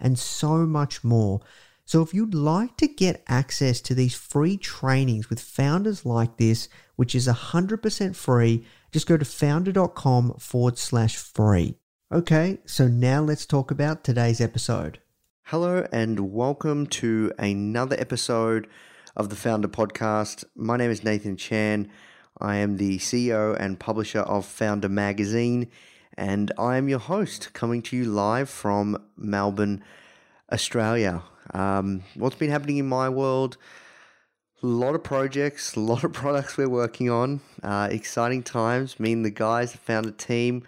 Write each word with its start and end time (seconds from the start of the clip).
and 0.00 0.18
so 0.18 0.66
much 0.66 1.02
more. 1.04 1.40
So, 1.84 2.02
if 2.02 2.12
you'd 2.12 2.34
like 2.34 2.76
to 2.76 2.86
get 2.86 3.24
access 3.28 3.80
to 3.80 3.94
these 3.94 4.14
free 4.14 4.56
trainings 4.56 5.30
with 5.30 5.40
founders 5.40 6.04
like 6.04 6.36
this, 6.36 6.68
which 6.96 7.14
is 7.14 7.26
100% 7.26 8.14
free, 8.14 8.66
just 8.92 9.06
go 9.06 9.16
to 9.16 9.24
foundr.com 9.24 10.34
forward 10.34 10.78
slash 10.78 11.16
free. 11.16 11.76
Okay, 12.12 12.58
so 12.66 12.88
now 12.88 13.22
let's 13.22 13.46
talk 13.46 13.70
about 13.70 14.04
today's 14.04 14.40
episode. 14.40 14.98
Hello, 15.44 15.86
and 15.90 16.30
welcome 16.32 16.86
to 16.88 17.32
another 17.38 17.96
episode 17.98 18.66
of 19.16 19.30
the 19.30 19.36
Foundr 19.36 19.64
Podcast. 19.64 20.44
My 20.54 20.76
name 20.76 20.90
is 20.90 21.02
Nathan 21.02 21.36
Chan. 21.36 21.90
I 22.40 22.56
am 22.56 22.76
the 22.76 22.98
CEO 22.98 23.56
and 23.58 23.80
publisher 23.80 24.20
of 24.20 24.46
Foundr 24.46 24.90
Magazine, 24.90 25.70
and 26.18 26.50
I 26.58 26.76
am 26.76 26.88
your 26.88 26.98
host 26.98 27.52
coming 27.52 27.80
to 27.82 27.96
you 27.96 28.04
live 28.04 28.50
from 28.50 29.00
Melbourne, 29.16 29.84
Australia. 30.52 31.22
Um, 31.54 32.02
what's 32.16 32.34
been 32.34 32.50
happening 32.50 32.78
in 32.78 32.88
my 32.88 33.08
world? 33.08 33.56
A 34.60 34.66
lot 34.66 34.96
of 34.96 35.04
projects, 35.04 35.76
a 35.76 35.80
lot 35.92 36.02
of 36.02 36.12
products 36.12 36.56
we're 36.56 36.68
working 36.68 37.08
on. 37.08 37.40
Uh, 37.62 37.88
exciting 37.92 38.42
times. 38.42 38.98
Me 38.98 39.12
and 39.12 39.24
the 39.24 39.30
guys, 39.30 39.72
the 39.72 39.98
a 39.98 40.10
team, 40.10 40.64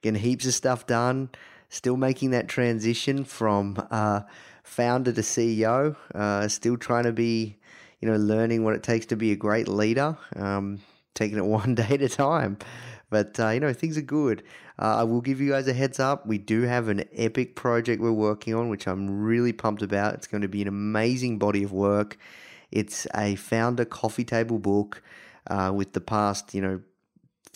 getting 0.00 0.22
heaps 0.22 0.46
of 0.46 0.54
stuff 0.54 0.86
done. 0.86 1.28
Still 1.68 1.98
making 1.98 2.30
that 2.30 2.48
transition 2.48 3.24
from 3.24 3.86
uh, 3.90 4.22
founder 4.62 5.12
to 5.12 5.20
CEO. 5.20 5.96
Uh, 6.14 6.48
still 6.48 6.78
trying 6.78 7.04
to 7.04 7.12
be, 7.12 7.56
you 8.00 8.08
know, 8.08 8.16
learning 8.16 8.64
what 8.64 8.74
it 8.74 8.82
takes 8.82 9.04
to 9.06 9.16
be 9.16 9.32
a 9.32 9.36
great 9.36 9.68
leader. 9.68 10.16
Um, 10.34 10.80
taking 11.14 11.38
it 11.38 11.44
one 11.46 11.74
day 11.74 11.88
at 11.90 12.02
a 12.02 12.08
time. 12.08 12.58
But, 13.10 13.38
uh, 13.38 13.50
you 13.50 13.60
know, 13.60 13.72
things 13.72 13.96
are 13.96 14.02
good. 14.02 14.42
Uh, 14.78 14.96
I 14.96 15.02
will 15.04 15.20
give 15.20 15.40
you 15.40 15.50
guys 15.50 15.68
a 15.68 15.72
heads 15.72 16.00
up. 16.00 16.26
We 16.26 16.38
do 16.38 16.62
have 16.62 16.88
an 16.88 17.04
epic 17.14 17.54
project 17.54 18.02
we're 18.02 18.10
working 18.10 18.54
on, 18.54 18.68
which 18.68 18.88
I'm 18.88 19.22
really 19.22 19.52
pumped 19.52 19.82
about. 19.82 20.14
It's 20.14 20.26
going 20.26 20.42
to 20.42 20.48
be 20.48 20.62
an 20.62 20.68
amazing 20.68 21.38
body 21.38 21.62
of 21.62 21.72
work. 21.72 22.18
It's 22.72 23.06
a 23.14 23.36
founder 23.36 23.84
coffee 23.84 24.24
table 24.24 24.58
book 24.58 25.00
uh, 25.46 25.72
with 25.72 25.92
the 25.92 26.00
past, 26.00 26.54
you 26.54 26.60
know, 26.60 26.80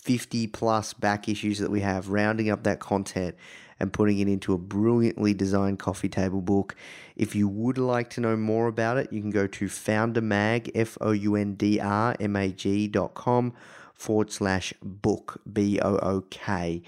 50 0.01 0.47
plus 0.47 0.93
back 0.93 1.27
issues 1.27 1.59
that 1.59 1.69
we 1.69 1.81
have, 1.81 2.07
rounding 2.07 2.49
up 2.49 2.63
that 2.63 2.79
content 2.79 3.35
and 3.79 3.93
putting 3.93 4.19
it 4.19 4.27
into 4.27 4.53
a 4.53 4.57
brilliantly 4.57 5.33
designed 5.33 5.79
coffee 5.79 6.09
table 6.09 6.41
book. 6.41 6.75
If 7.15 7.35
you 7.35 7.47
would 7.47 7.77
like 7.77 8.09
to 8.11 8.21
know 8.21 8.35
more 8.35 8.67
about 8.67 8.97
it, 8.97 9.11
you 9.13 9.21
can 9.21 9.31
go 9.31 9.47
to 9.47 9.65
foundrmag, 9.65 10.71
dot 12.91 13.13
com 13.13 13.53
forward 13.93 14.31
slash 14.31 14.73
book, 14.81 15.41
B 15.51 15.79
O 15.81 15.97
O 15.97 16.21
K. 16.29 16.81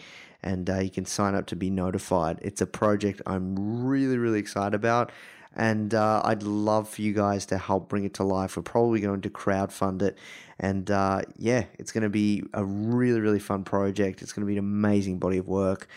And 0.43 0.69
uh, 0.69 0.79
you 0.79 0.89
can 0.89 1.05
sign 1.05 1.35
up 1.35 1.45
to 1.47 1.55
be 1.55 1.69
notified. 1.69 2.39
It's 2.41 2.61
a 2.61 2.65
project 2.65 3.21
I'm 3.27 3.85
really, 3.85 4.17
really 4.17 4.39
excited 4.39 4.73
about. 4.73 5.11
And 5.55 5.93
uh, 5.93 6.21
I'd 6.23 6.43
love 6.43 6.87
for 6.87 7.01
you 7.01 7.13
guys 7.13 7.45
to 7.47 7.57
help 7.57 7.89
bring 7.89 8.05
it 8.05 8.13
to 8.15 8.23
life. 8.23 8.55
We're 8.55 8.63
probably 8.63 9.01
going 9.01 9.21
to 9.21 9.29
crowdfund 9.29 10.01
it. 10.01 10.17
And 10.57 10.89
uh, 10.89 11.23
yeah, 11.37 11.65
it's 11.77 11.91
going 11.91 12.03
to 12.03 12.09
be 12.09 12.43
a 12.53 12.63
really, 12.63 13.19
really 13.19 13.39
fun 13.39 13.63
project. 13.63 14.21
It's 14.21 14.31
going 14.31 14.45
to 14.45 14.47
be 14.47 14.53
an 14.53 14.59
amazing 14.59 15.19
body 15.19 15.37
of 15.37 15.47
work. 15.47 15.87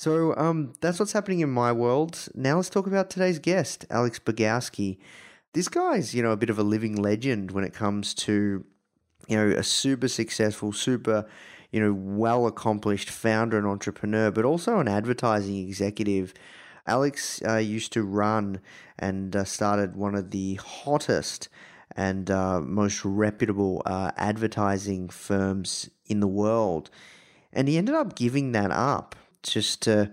So 0.00 0.34
um, 0.38 0.72
that's 0.80 0.98
what's 0.98 1.12
happening 1.12 1.40
in 1.40 1.50
my 1.50 1.72
world. 1.72 2.26
Now 2.34 2.56
let's 2.56 2.70
talk 2.70 2.86
about 2.86 3.10
today's 3.10 3.38
guest, 3.38 3.84
Alex 3.90 4.18
Bogusky. 4.18 4.96
This 5.52 5.68
guy's, 5.68 6.14
you 6.14 6.22
know, 6.22 6.30
a 6.30 6.38
bit 6.38 6.48
of 6.48 6.58
a 6.58 6.62
living 6.62 6.96
legend 6.96 7.50
when 7.50 7.64
it 7.64 7.74
comes 7.74 8.14
to, 8.14 8.64
you 9.28 9.36
know, 9.36 9.48
a 9.48 9.62
super 9.62 10.08
successful, 10.08 10.72
super, 10.72 11.26
you 11.70 11.80
know, 11.80 11.92
well 11.92 12.46
accomplished 12.46 13.10
founder 13.10 13.58
and 13.58 13.66
entrepreneur, 13.66 14.30
but 14.30 14.46
also 14.46 14.78
an 14.78 14.88
advertising 14.88 15.58
executive. 15.58 16.32
Alex 16.86 17.42
uh, 17.46 17.56
used 17.56 17.92
to 17.92 18.02
run 18.02 18.62
and 18.98 19.36
uh, 19.36 19.44
started 19.44 19.96
one 19.96 20.14
of 20.14 20.30
the 20.30 20.54
hottest 20.54 21.50
and 21.94 22.30
uh, 22.30 22.58
most 22.62 23.04
reputable 23.04 23.82
uh, 23.84 24.12
advertising 24.16 25.10
firms 25.10 25.90
in 26.06 26.20
the 26.20 26.26
world. 26.26 26.88
And 27.52 27.68
he 27.68 27.76
ended 27.76 27.94
up 27.94 28.16
giving 28.16 28.52
that 28.52 28.70
up 28.70 29.14
just 29.42 29.82
to, 29.82 30.10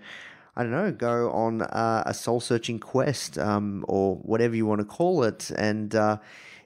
I 0.55 0.63
don't 0.63 0.71
know, 0.71 0.91
go 0.91 1.31
on 1.31 1.61
uh, 1.61 2.03
a 2.05 2.13
soul 2.13 2.39
searching 2.39 2.79
quest 2.79 3.37
um, 3.37 3.85
or 3.87 4.15
whatever 4.17 4.55
you 4.55 4.65
want 4.65 4.79
to 4.79 4.85
call 4.85 5.23
it. 5.23 5.51
And 5.51 5.93
uh, 5.95 6.17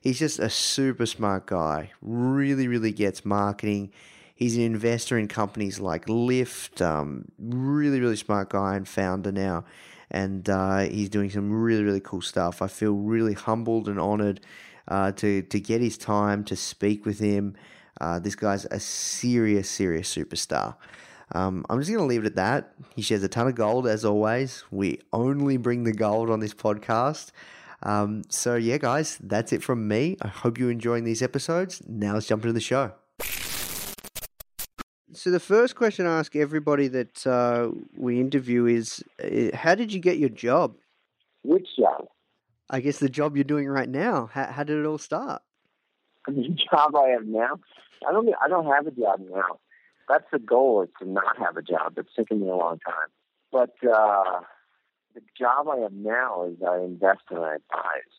he's 0.02 0.20
just 0.20 0.40
a 0.40 0.50
super 0.50 1.06
smart 1.06 1.46
guy, 1.46 1.92
really, 2.02 2.68
really 2.68 2.92
gets 2.92 3.26
marketing. 3.26 3.92
He's 4.36 4.56
an 4.58 4.64
investor 4.64 5.18
in 5.20 5.28
companies 5.28 5.80
like 5.80 6.08
Lyft, 6.08 6.82
um, 6.82 7.26
really, 7.38 8.00
really 8.00 8.16
smart 8.16 8.50
guy 8.50 8.76
and 8.76 8.88
founder 8.88 9.32
now. 9.32 9.66
And 10.10 10.50
uh, 10.50 10.80
he's 10.80 11.10
doing 11.10 11.30
some 11.30 11.52
really, 11.52 11.84
really 11.84 12.00
cool 12.02 12.22
stuff. 12.22 12.62
I 12.62 12.68
feel 12.68 12.94
really 12.94 13.34
humbled 13.34 13.88
and 13.88 14.00
honored 14.00 14.42
uh, 14.88 15.12
to, 15.14 15.44
to 15.44 15.60
get 15.60 15.80
his 15.80 15.98
time 15.98 16.44
to 16.46 16.56
speak 16.56 17.06
with 17.06 17.20
him. 17.20 17.56
Uh, 18.00 18.18
this 18.20 18.36
guy's 18.36 18.66
a 18.66 18.80
serious, 18.80 19.70
serious 19.70 20.14
superstar. 20.14 20.76
Um, 21.34 21.66
I'm 21.70 21.80
just 21.80 21.90
going 21.90 22.02
to 22.02 22.06
leave 22.06 22.24
it 22.24 22.28
at 22.28 22.36
that. 22.36 22.74
He 22.96 23.02
shares 23.02 23.24
a 23.24 23.28
ton 23.30 23.48
of 23.48 23.56
gold, 23.56 23.88
as 23.88 24.04
always. 24.04 24.64
We 24.72 25.00
only 25.14 25.58
bring 25.58 25.84
the 25.84 25.94
gold 25.94 26.30
on 26.30 26.40
this 26.40 26.54
podcast. 26.54 27.32
Um, 27.84 28.24
so, 28.30 28.56
yeah, 28.56 28.78
guys, 28.78 29.18
that's 29.22 29.54
it 29.54 29.64
from 29.64 29.88
me. 29.88 30.18
I 30.22 30.28
hope 30.28 30.58
you're 30.58 30.72
enjoying 30.72 31.04
these 31.04 31.22
episodes. 31.22 31.82
Now 31.88 32.14
let's 32.14 32.28
jump 32.28 32.44
into 32.44 32.54
the 32.54 32.60
show. 32.60 32.94
So, 35.14 35.30
the 35.32 35.40
first 35.40 35.76
question 35.76 36.06
I 36.06 36.20
ask 36.20 36.36
everybody 36.36 36.88
that 36.90 37.26
uh, 37.26 37.70
we 37.98 38.20
interview 38.20 38.66
is 38.66 39.04
uh, 39.24 39.56
How 39.56 39.76
did 39.76 39.92
you 39.94 40.00
get 40.00 40.18
your 40.18 40.30
job? 40.30 40.76
Which 41.44 41.68
job? 41.78 42.06
I 42.70 42.80
guess 42.80 43.00
the 43.00 43.10
job 43.10 43.36
you're 43.36 43.44
doing 43.44 43.68
right 43.68 43.90
now. 43.90 44.30
How, 44.32 44.46
how 44.46 44.64
did 44.64 44.78
it 44.78 44.86
all 44.86 44.98
start? 44.98 45.42
The 46.28 46.56
job 46.72 46.96
I 46.96 47.10
have 47.10 47.26
now, 47.26 47.60
I 48.08 48.12
don't. 48.12 48.30
I 48.44 48.48
don't 48.48 48.68
have 48.68 48.86
a 48.86 48.92
job 48.92 49.22
now. 49.28 49.60
That's 50.12 50.30
the 50.32 50.40
goal: 50.40 50.84
is 50.84 50.90
to 51.00 51.10
not 51.10 51.38
have 51.38 51.56
a 51.56 51.62
job. 51.62 51.94
It's 51.98 52.14
taken 52.18 52.42
me 52.42 52.50
a 52.50 52.56
long 52.56 52.80
time. 52.80 53.08
But 53.52 53.76
uh, 53.84 54.42
the 55.16 55.22
job 55.40 55.68
I 55.70 55.78
have 55.78 55.94
now 55.94 56.46
is 56.46 56.58
I 56.68 56.80
invest 56.80 57.22
and 57.30 57.40
I 57.40 57.56
advise. 57.56 58.14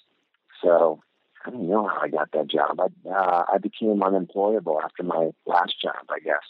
So 0.62 1.00
I 1.44 1.50
don't 1.50 1.68
know 1.68 1.86
how 1.86 2.00
I 2.02 2.08
got 2.08 2.32
that 2.32 2.48
job. 2.48 2.80
I 2.80 3.08
uh, 3.10 3.44
I 3.52 3.58
became 3.58 4.02
unemployable 4.02 4.80
after 4.82 5.02
my 5.02 5.30
last 5.46 5.74
job. 5.82 6.06
I 6.08 6.20
guess 6.20 6.46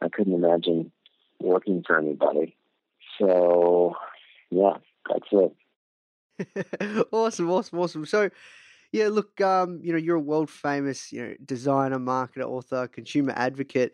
I 0.00 0.08
couldn't 0.08 0.34
imagine 0.34 0.90
working 1.38 1.82
for 1.86 1.98
anybody. 1.98 2.56
So 3.18 3.94
yeah, 4.50 4.78
that's 5.10 5.28
it. 5.32 7.06
awesome, 7.12 7.50
awesome, 7.50 7.78
awesome. 7.78 8.06
So, 8.06 8.30
yeah, 8.92 9.08
look, 9.08 9.40
um, 9.40 9.80
you 9.82 9.92
know, 9.92 9.98
you're 9.98 10.16
a 10.16 10.20
world 10.20 10.50
famous, 10.50 11.12
you 11.12 11.22
know, 11.22 11.34
designer, 11.44 11.98
marketer, 11.98 12.44
author, 12.44 12.86
consumer 12.88 13.32
advocate. 13.36 13.92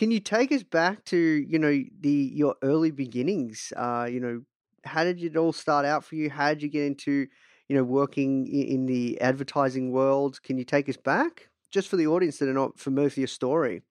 Can 0.00 0.10
you 0.10 0.18
take 0.18 0.50
us 0.50 0.62
back 0.62 1.04
to, 1.04 1.18
you 1.18 1.58
know, 1.58 1.78
the 2.00 2.10
your 2.10 2.54
early 2.62 2.90
beginnings? 2.90 3.70
Uh, 3.76 4.08
you 4.10 4.18
know, 4.18 4.40
how 4.82 5.04
did 5.04 5.22
it 5.22 5.36
all 5.36 5.52
start 5.52 5.84
out 5.84 6.04
for 6.04 6.14
you? 6.14 6.30
How 6.30 6.54
did 6.54 6.62
you 6.62 6.70
get 6.70 6.84
into, 6.84 7.26
you 7.68 7.76
know, 7.76 7.84
working 7.84 8.46
in 8.46 8.86
the 8.86 9.20
advertising 9.20 9.92
world? 9.92 10.42
Can 10.42 10.56
you 10.56 10.64
take 10.64 10.88
us 10.88 10.96
back, 10.96 11.50
just 11.70 11.86
for 11.86 11.96
the 11.96 12.06
audience 12.06 12.38
that 12.38 12.48
are 12.48 12.54
not 12.54 12.78
familiar 12.78 13.08
with 13.08 13.18
your 13.18 13.26
story? 13.26 13.82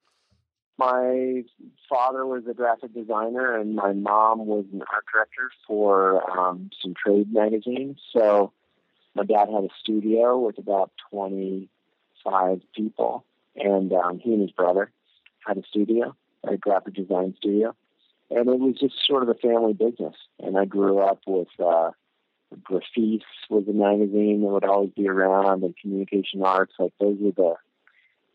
My 0.78 1.44
father 1.88 2.26
was 2.26 2.42
a 2.50 2.54
graphic 2.54 2.92
designer, 2.92 3.56
and 3.56 3.76
my 3.76 3.92
mom 3.92 4.46
was 4.46 4.64
an 4.72 4.82
art 4.92 5.04
director 5.12 5.52
for 5.64 6.28
um, 6.28 6.70
some 6.82 6.92
trade 6.92 7.32
magazines. 7.32 8.00
So 8.12 8.52
my 9.14 9.22
dad 9.22 9.48
had 9.48 9.62
a 9.62 9.68
studio 9.80 10.40
with 10.40 10.58
about 10.58 10.90
25 11.12 12.62
people, 12.74 13.24
and 13.54 13.92
um, 13.92 14.18
he 14.18 14.32
and 14.32 14.42
his 14.42 14.50
brother 14.50 14.90
had 15.46 15.58
a 15.58 15.62
studio, 15.68 16.14
a 16.44 16.56
graphic 16.56 16.94
design 16.94 17.34
studio. 17.36 17.74
And 18.30 18.48
it 18.48 18.60
was 18.60 18.76
just 18.80 18.94
sort 19.06 19.22
of 19.22 19.28
a 19.28 19.34
family 19.34 19.72
business. 19.72 20.14
And 20.38 20.56
I 20.56 20.64
grew 20.64 20.98
up 20.98 21.20
with 21.26 21.48
uh, 21.58 21.90
was 23.50 23.64
a 23.68 23.72
magazine 23.72 24.42
that 24.42 24.48
would 24.48 24.64
always 24.64 24.90
be 24.90 25.08
around, 25.08 25.62
and 25.62 25.76
Communication 25.76 26.42
Arts. 26.42 26.72
Like 26.78 26.92
those 27.00 27.16
were 27.20 27.32
the 27.32 27.54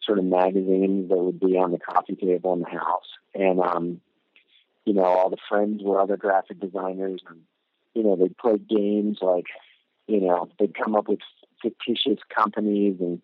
sort 0.04 0.20
of 0.20 0.26
magazines 0.26 1.10
that 1.10 1.18
would 1.18 1.40
be 1.40 1.58
on 1.58 1.72
the 1.72 1.80
coffee 1.80 2.16
table 2.16 2.54
in 2.54 2.60
the 2.60 2.70
house. 2.70 3.08
And, 3.34 3.60
um, 3.60 4.02
you 4.86 4.94
know, 4.94 5.04
all 5.04 5.30
the 5.30 5.38
friends 5.50 5.82
were 5.84 6.00
other 6.00 6.18
graphic 6.18 6.60
designers. 6.60 7.22
And, 7.28 7.42
you 7.94 8.04
know, 8.04 8.16
they'd 8.16 8.38
play 8.38 8.58
games 8.58 9.18
like, 9.22 9.46
you 10.08 10.22
know, 10.22 10.48
they'd 10.60 10.78
come 10.78 10.96
up 10.96 11.08
with 11.08 11.20
fictitious 11.62 12.20
companies 12.34 12.98
and, 13.00 13.22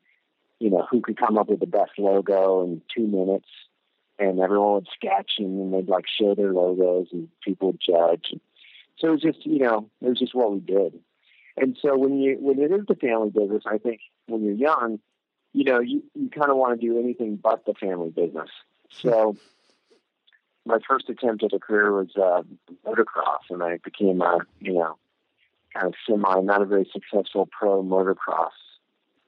you 0.60 0.70
know, 0.70 0.88
who 0.90 1.02
could 1.02 1.18
come 1.18 1.38
up 1.38 1.50
with 1.50 1.60
the 1.60 1.68
best 1.68 1.92
logo 1.98 2.64
in 2.64 2.82
two 2.96 3.06
minutes. 3.06 3.48
And 4.22 4.40
everyone 4.40 4.74
would 4.76 4.88
sketch 4.94 5.32
and 5.40 5.74
they'd 5.74 5.90
like 5.90 6.06
show 6.08 6.36
their 6.36 6.54
logos 6.54 7.08
and 7.12 7.28
people 7.42 7.70
would 7.70 7.82
judge. 7.82 8.34
So 9.00 9.08
it 9.08 9.12
was 9.12 9.22
just, 9.22 9.46
you 9.46 9.60
know, 9.60 9.90
it 10.00 10.10
was 10.10 10.20
just 10.20 10.36
what 10.36 10.54
we 10.54 10.60
did. 10.60 11.00
And 11.58 11.76
so 11.82 11.98
when 11.98 12.20
you 12.20 12.38
when 12.40 12.60
it 12.60 12.72
is 12.72 12.86
the 12.88 12.96
family 12.96 13.32
business, 13.32 13.64
I 13.66 13.80
think 13.80 14.00
when 14.28 14.44
you're 14.44 14.54
young, 14.54 15.00
you 15.54 15.64
know, 15.64 15.80
you, 15.80 16.04
you 16.14 16.30
kind 16.30 16.52
of 16.52 16.58
want 16.58 16.80
to 16.80 16.88
do 16.88 17.00
anything 17.00 17.36
but 17.36 17.66
the 17.66 17.74
family 17.74 18.10
business. 18.10 18.50
So 18.90 19.36
my 20.66 20.78
first 20.88 21.10
attempt 21.10 21.44
at 21.44 21.54
a 21.54 21.60
career 21.60 21.92
was 21.92 22.10
uh, 22.16 22.44
motocross, 22.86 23.50
and 23.50 23.64
I 23.64 23.80
became 23.84 24.22
a, 24.22 24.40
you 24.60 24.74
know, 24.74 24.98
kind 25.74 25.88
of 25.88 25.96
semi, 26.08 26.42
not 26.42 26.62
a 26.62 26.66
very 26.66 26.88
successful 26.94 27.50
pro 27.52 27.84
motocross 27.84 28.52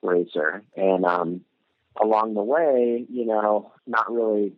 racer. 0.02 0.64
And 0.78 1.04
um, 1.04 1.42
along 2.00 2.36
the 2.36 2.44
way, 2.44 3.06
you 3.10 3.26
know, 3.26 3.72
not 3.88 4.12
really 4.12 4.54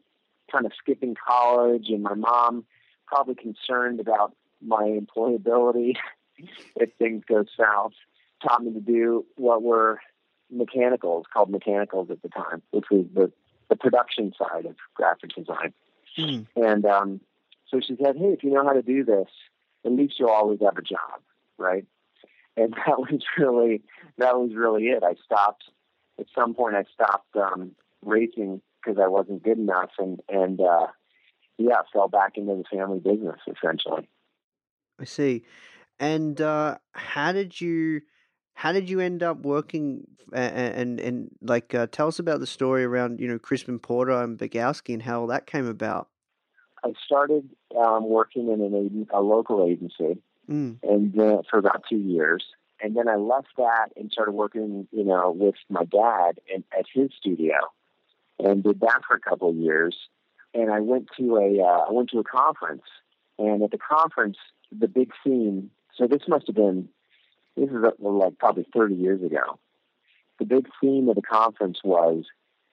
kind 0.56 0.66
of 0.66 0.72
skipping 0.78 1.16
college, 1.16 1.88
and 1.90 2.02
my 2.02 2.13
mom 2.13 2.66
probably 3.06 3.36
concerned 3.36 4.00
about 4.00 4.34
my 4.62 4.84
employability 4.84 5.96
if 6.75 6.90
things 6.98 7.24
go 7.28 7.46
south, 7.57 7.94
taught 8.42 8.63
me 8.63 8.74
to 8.74 8.80
do 8.80 9.25
what 9.36 9.62
were 9.62 10.00
mechanicals 10.50 11.25
called 11.31 11.50
mechanicals 11.50 12.10
at 12.10 12.22
the 12.22 12.30
time, 12.30 12.62
which 12.72 12.86
was 12.90 13.06
the, 13.13 13.31
the 13.69 13.75
production 13.75 14.34
side 14.38 14.66
of 14.66 14.75
graphic 14.94 15.31
design. 15.36 15.74
Mm. 16.18 16.48
And 16.56 16.86
um, 16.86 17.22
so 17.68 17.80
she 17.80 17.98
said, 18.02 18.16
"Hey, 18.16 18.28
if 18.28 18.44
you 18.44 18.52
know 18.52 18.63
how 18.63 18.74
to 18.74 18.81
do 18.81 19.04
this, 19.04 19.28
at 19.86 19.92
least 19.92 20.16
you'll 20.19 20.30
always 20.30 20.60
have 20.62 20.78
a 20.78 20.81
job, 20.81 21.22
right?" 21.57 21.86
And 22.56 22.74
that 22.86 23.00
was 23.00 23.22
really 23.38 23.81
that 24.18 24.38
was 24.38 24.52
really 24.56 24.86
it. 24.86 25.04
I 25.04 25.16
stopped 25.25 25.66
at 26.19 26.28
some 26.34 26.54
point. 26.54 26.75
I 26.75 26.86
stopped 26.94 27.36
um, 27.36 27.72
racing 28.02 28.62
because 28.86 29.00
I 29.02 29.08
wasn't 29.08 29.44
good 29.44 29.58
enough, 29.58 29.92
and 29.98 30.20
and 30.30 30.60
uh, 30.62 30.88
yeah, 31.58 31.82
fell 31.92 32.08
back 32.08 32.38
into 32.38 32.56
the 32.56 32.64
family 32.78 33.00
business 33.00 33.40
essentially. 33.48 34.08
I 35.00 35.06
see. 35.06 35.44
And 36.00 36.40
uh, 36.42 36.78
how 36.94 37.32
did 37.32 37.60
you 37.60 38.02
how 38.54 38.72
did 38.72 38.90
you 38.90 39.00
end 39.00 39.24
up 39.24 39.40
working 39.44 40.08
and 40.34 40.56
and, 40.56 41.00
and 41.00 41.30
like 41.42 41.74
uh, 41.74 41.88
tell 41.92 42.08
us 42.08 42.20
about 42.20 42.40
the 42.40 42.48
story 42.48 42.84
around 42.84 43.20
you 43.20 43.28
know 43.28 43.40
Crispin 43.40 43.80
Porter 43.80 44.12
and 44.12 44.38
Bogusky 44.38 44.94
and 44.94 45.04
how 45.04 45.26
that 45.28 45.46
came 45.46 45.68
about? 45.68 46.10
I 46.84 46.94
started 47.04 47.50
um, 47.78 48.08
working 48.08 48.50
in 48.52 48.62
an 48.62 49.08
a 49.14 49.22
local 49.22 49.66
agency, 49.66 50.22
mm. 50.50 50.78
and 50.84 51.20
uh, 51.20 51.42
for 51.50 51.58
about 51.58 51.84
two 51.90 51.98
years, 51.98 52.44
and 52.81 52.96
then 52.96 53.08
I 53.08 53.16
left 53.16 53.48
that 53.58 53.90
and 53.96 54.12
started 54.12 54.34
working, 54.34 54.88
you 54.92 55.04
know, 55.04 55.31
with 55.31 55.56
my 55.70 55.86
dad 55.86 56.40
in, 56.54 56.64
at 56.78 56.86
his 56.94 57.10
studio, 57.18 57.56
and 58.40 58.64
did 58.64 58.80
that 58.82 59.02
for 59.08 59.16
a 59.16 59.20
couple 59.20 59.50
of 59.50 59.56
years. 59.56 59.96
And 60.54 60.72
I 60.72 60.80
went 60.80 61.10
to 61.18 61.38
a 61.38 61.62
uh, 61.62 61.86
I 61.88 61.92
went 61.92 62.10
to 62.12 62.20
a 62.20 62.24
conference, 62.24 62.84
and 63.38 63.62
at 63.62 63.72
the 63.72 63.78
conference, 63.78 64.38
the 64.72 64.88
big 64.88 65.12
theme. 65.24 65.72
So 65.96 66.08
this 66.08 66.22
must 66.28 66.48
have 66.48 66.56
been 66.56 66.90
this 67.56 67.70
is 67.70 67.76
uh, 67.76 67.92
like 68.00 68.38
probably 68.38 68.66
30 68.74 68.96
years 68.96 69.24
ago. 69.24 69.60
The 70.40 70.46
big 70.46 70.68
theme 70.82 71.08
of 71.10 71.16
the 71.16 71.22
conference 71.22 71.80
was 71.84 72.26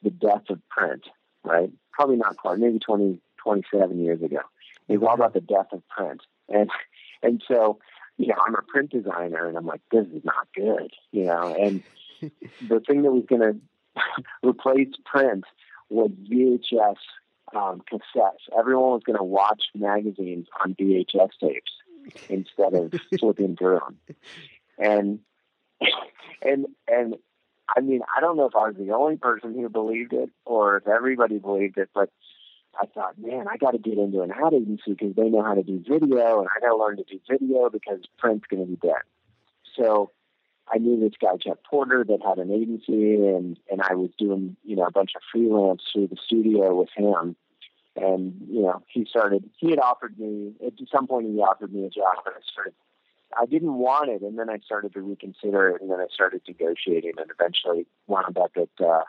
the 0.03 0.11
death 0.11 0.51
of 0.51 0.61
print, 0.69 1.05
right? 1.45 1.71
Probably 1.93 2.17
not 2.17 2.37
quite, 2.37 2.59
maybe 2.59 2.79
20, 2.79 3.21
27 3.43 4.05
years 4.05 4.23
ago. 4.23 4.41
It 4.89 4.99
was 4.99 5.09
all 5.09 5.15
about 5.15 5.35
the 5.35 5.41
death 5.41 5.69
of 5.73 5.87
print. 5.89 6.23
And, 6.49 6.71
and 7.23 7.43
so, 7.47 7.79
you 8.19 8.27
know, 8.27 8.35
I'm 8.45 8.55
a 8.57 8.63
print 8.63 8.91
designer 8.91 9.47
and 9.47 9.57
I'm 9.57 9.67
like, 9.67 9.81
this 9.93 10.07
is 10.09 10.25
not 10.25 10.49
good, 10.55 10.93
you 11.13 11.27
know, 11.27 11.55
and 11.55 11.83
the 12.69 12.81
thing 12.81 13.03
that 13.03 13.13
was 13.13 13.25
going 13.29 13.43
to 13.43 13.57
replace 14.43 14.95
print 15.05 15.45
was 15.89 16.11
VHS 16.31 16.97
um, 17.55 17.83
cassettes. 17.91 18.49
Everyone 18.59 18.93
was 18.93 19.03
going 19.05 19.19
to 19.19 19.25
watch 19.25 19.65
magazines 19.75 20.47
on 20.63 20.75
VHS 20.75 21.31
tapes 21.41 21.73
instead 22.29 22.75
of 22.75 22.93
flipping 23.19 23.57
through 23.57 23.81
them 23.81 24.17
and 24.79 25.21
and 26.43 26.67
and 26.89 27.17
I 27.75 27.81
mean, 27.81 28.03
I 28.15 28.21
don't 28.21 28.37
know 28.37 28.47
if 28.47 28.57
I 28.57 28.69
was 28.69 28.77
the 28.77 28.93
only 28.93 29.17
person 29.17 29.55
who 29.55 29.69
believed 29.69 30.13
it 30.13 30.31
or 30.45 30.77
if 30.77 30.87
everybody 30.87 31.39
believed 31.39 31.79
it, 31.79 31.89
but 31.95 32.11
I 32.79 32.87
thought, 32.87 33.19
man, 33.19 33.47
I 33.49 33.57
got 33.57 33.71
to 33.71 33.79
get 33.79 33.99
into 33.99 34.23
an 34.23 34.31
ad 34.31 34.53
agency 34.53 34.93
because 34.93 35.15
they 35.15 35.29
know 35.29 35.43
how 35.43 35.55
to 35.55 35.63
do 35.63 35.83
video, 35.87 36.41
and 36.41 36.49
I 36.49 36.61
got 36.61 36.71
to 36.71 36.77
learn 36.77 36.97
to 36.99 37.05
do 37.05 37.19
video 37.31 37.71
because 37.71 38.01
print's 38.19 38.47
going 38.47 38.63
to 38.65 38.69
be 38.69 38.77
dead. 38.77 39.03
So 39.77 40.11
I 40.73 40.79
knew 40.79 40.99
this 40.99 41.13
guy 41.21 41.37
Chuck 41.37 41.59
Porter 41.69 42.05
that 42.05 42.21
had 42.27 42.39
an 42.39 42.51
agency, 42.53 43.15
and 43.17 43.59
and 43.71 43.83
I 43.83 43.95
was 43.95 44.11
doing 44.19 44.57
you 44.65 44.77
know 44.77 44.85
a 44.85 44.93
bunch 44.93 45.13
of 45.15 45.23
freelance 45.31 45.83
through 45.93 46.09
the 46.09 46.17
studio 46.25 46.75
with 46.75 46.91
him. 46.95 47.37
And 47.95 48.47
you 48.49 48.63
know, 48.63 48.83
he 48.89 49.05
started. 49.05 49.49
He 49.59 49.71
had 49.71 49.79
offered 49.79 50.19
me 50.19 50.55
at 50.67 50.73
some 50.91 51.07
point. 51.07 51.27
He 51.27 51.39
offered 51.41 51.75
me 51.75 51.85
a 51.85 51.91
job, 51.91 52.25
and 52.25 52.35
I 52.35 52.41
started 52.51 52.75
I 53.39 53.47
didn't 53.47 53.75
want 53.75 54.11
it, 54.11 54.23
and 54.23 54.39
then 54.39 54.51
I 54.51 54.59
started 54.59 54.93
to 54.95 55.01
reconsider 55.01 55.69
it, 55.71 55.83
and 55.83 55.91
then 55.91 56.01
I 56.01 56.07
started 56.13 56.43
negotiating, 56.47 57.13
and 57.17 57.31
eventually 57.31 57.87
wound 58.07 58.37
up 58.39 58.53
at 58.57 58.85
uh, 58.85 59.03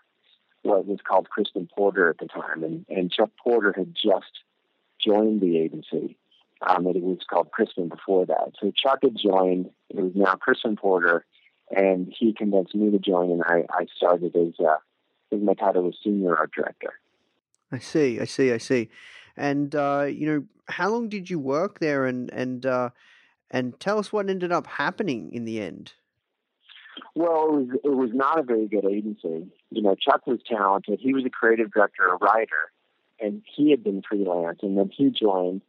what 0.63 0.85
was 0.85 0.99
called 1.07 1.29
Crispin 1.29 1.67
Porter 1.75 2.09
at 2.09 2.17
the 2.19 2.27
time, 2.27 2.63
and 2.63 2.85
and 2.89 3.11
Chuck 3.11 3.31
Porter 3.41 3.73
had 3.75 3.93
just 3.95 4.43
joined 5.03 5.41
the 5.41 5.57
agency. 5.59 6.17
Um, 6.61 6.87
it 6.87 7.01
was 7.01 7.19
called 7.29 7.51
Crispin 7.51 7.89
before 7.89 8.25
that. 8.25 8.53
So 8.59 8.71
Chuck 8.71 8.99
had 9.01 9.17
joined. 9.17 9.69
It 9.89 9.97
was 9.97 10.13
now 10.15 10.35
Crispin 10.35 10.77
Porter, 10.77 11.25
and 11.75 12.13
he 12.17 12.33
convinced 12.33 12.75
me 12.75 12.91
to 12.91 12.99
join, 12.99 13.31
and 13.31 13.43
I, 13.43 13.65
I 13.69 13.85
started 13.95 14.35
as 14.35 14.53
uh, 14.59 14.77
as 15.31 15.41
my 15.41 15.53
title 15.53 15.83
was 15.83 15.95
senior 16.03 16.37
art 16.37 16.51
director. 16.55 16.93
I 17.71 17.79
see, 17.79 18.19
I 18.19 18.25
see, 18.25 18.51
I 18.51 18.57
see. 18.57 18.89
And 19.35 19.73
uh, 19.75 20.07
you 20.09 20.27
know, 20.27 20.43
how 20.67 20.89
long 20.89 21.09
did 21.09 21.29
you 21.29 21.39
work 21.39 21.79
there? 21.79 22.05
And 22.05 22.29
and 22.31 22.65
uh, 22.65 22.89
and 23.49 23.79
tell 23.79 23.99
us 23.99 24.13
what 24.13 24.29
ended 24.29 24.51
up 24.51 24.67
happening 24.67 25.31
in 25.33 25.45
the 25.45 25.59
end. 25.61 25.93
Well, 27.15 27.45
it 27.45 27.51
was, 27.51 27.67
it 27.83 27.95
was 27.95 28.09
not 28.13 28.39
a 28.39 28.43
very 28.43 28.67
good 28.67 28.85
agency. 28.85 29.47
You 29.71 29.81
know, 29.81 29.95
Chuck 29.95 30.25
was 30.27 30.39
talented. 30.47 30.99
He 30.99 31.13
was 31.13 31.25
a 31.25 31.29
creative 31.29 31.71
director, 31.71 32.07
a 32.07 32.17
writer, 32.17 32.71
and 33.19 33.41
he 33.55 33.71
had 33.71 33.83
been 33.83 34.01
freelance, 34.07 34.59
and 34.61 34.77
then 34.77 34.89
he 34.95 35.09
joined. 35.09 35.61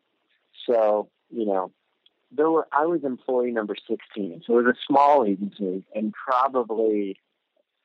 So, 0.67 1.09
you 1.31 1.47
know, 1.47 1.71
there 2.37 2.51
were 2.51 2.67
I 2.73 2.87
was 2.87 3.05
employee 3.05 3.51
number 3.51 3.77
16, 3.89 4.43
so 4.47 4.59
it 4.59 4.65
was 4.65 4.75
a 4.75 4.87
small 4.87 5.25
agency 5.25 5.85
and 5.95 6.13
probably 6.13 7.19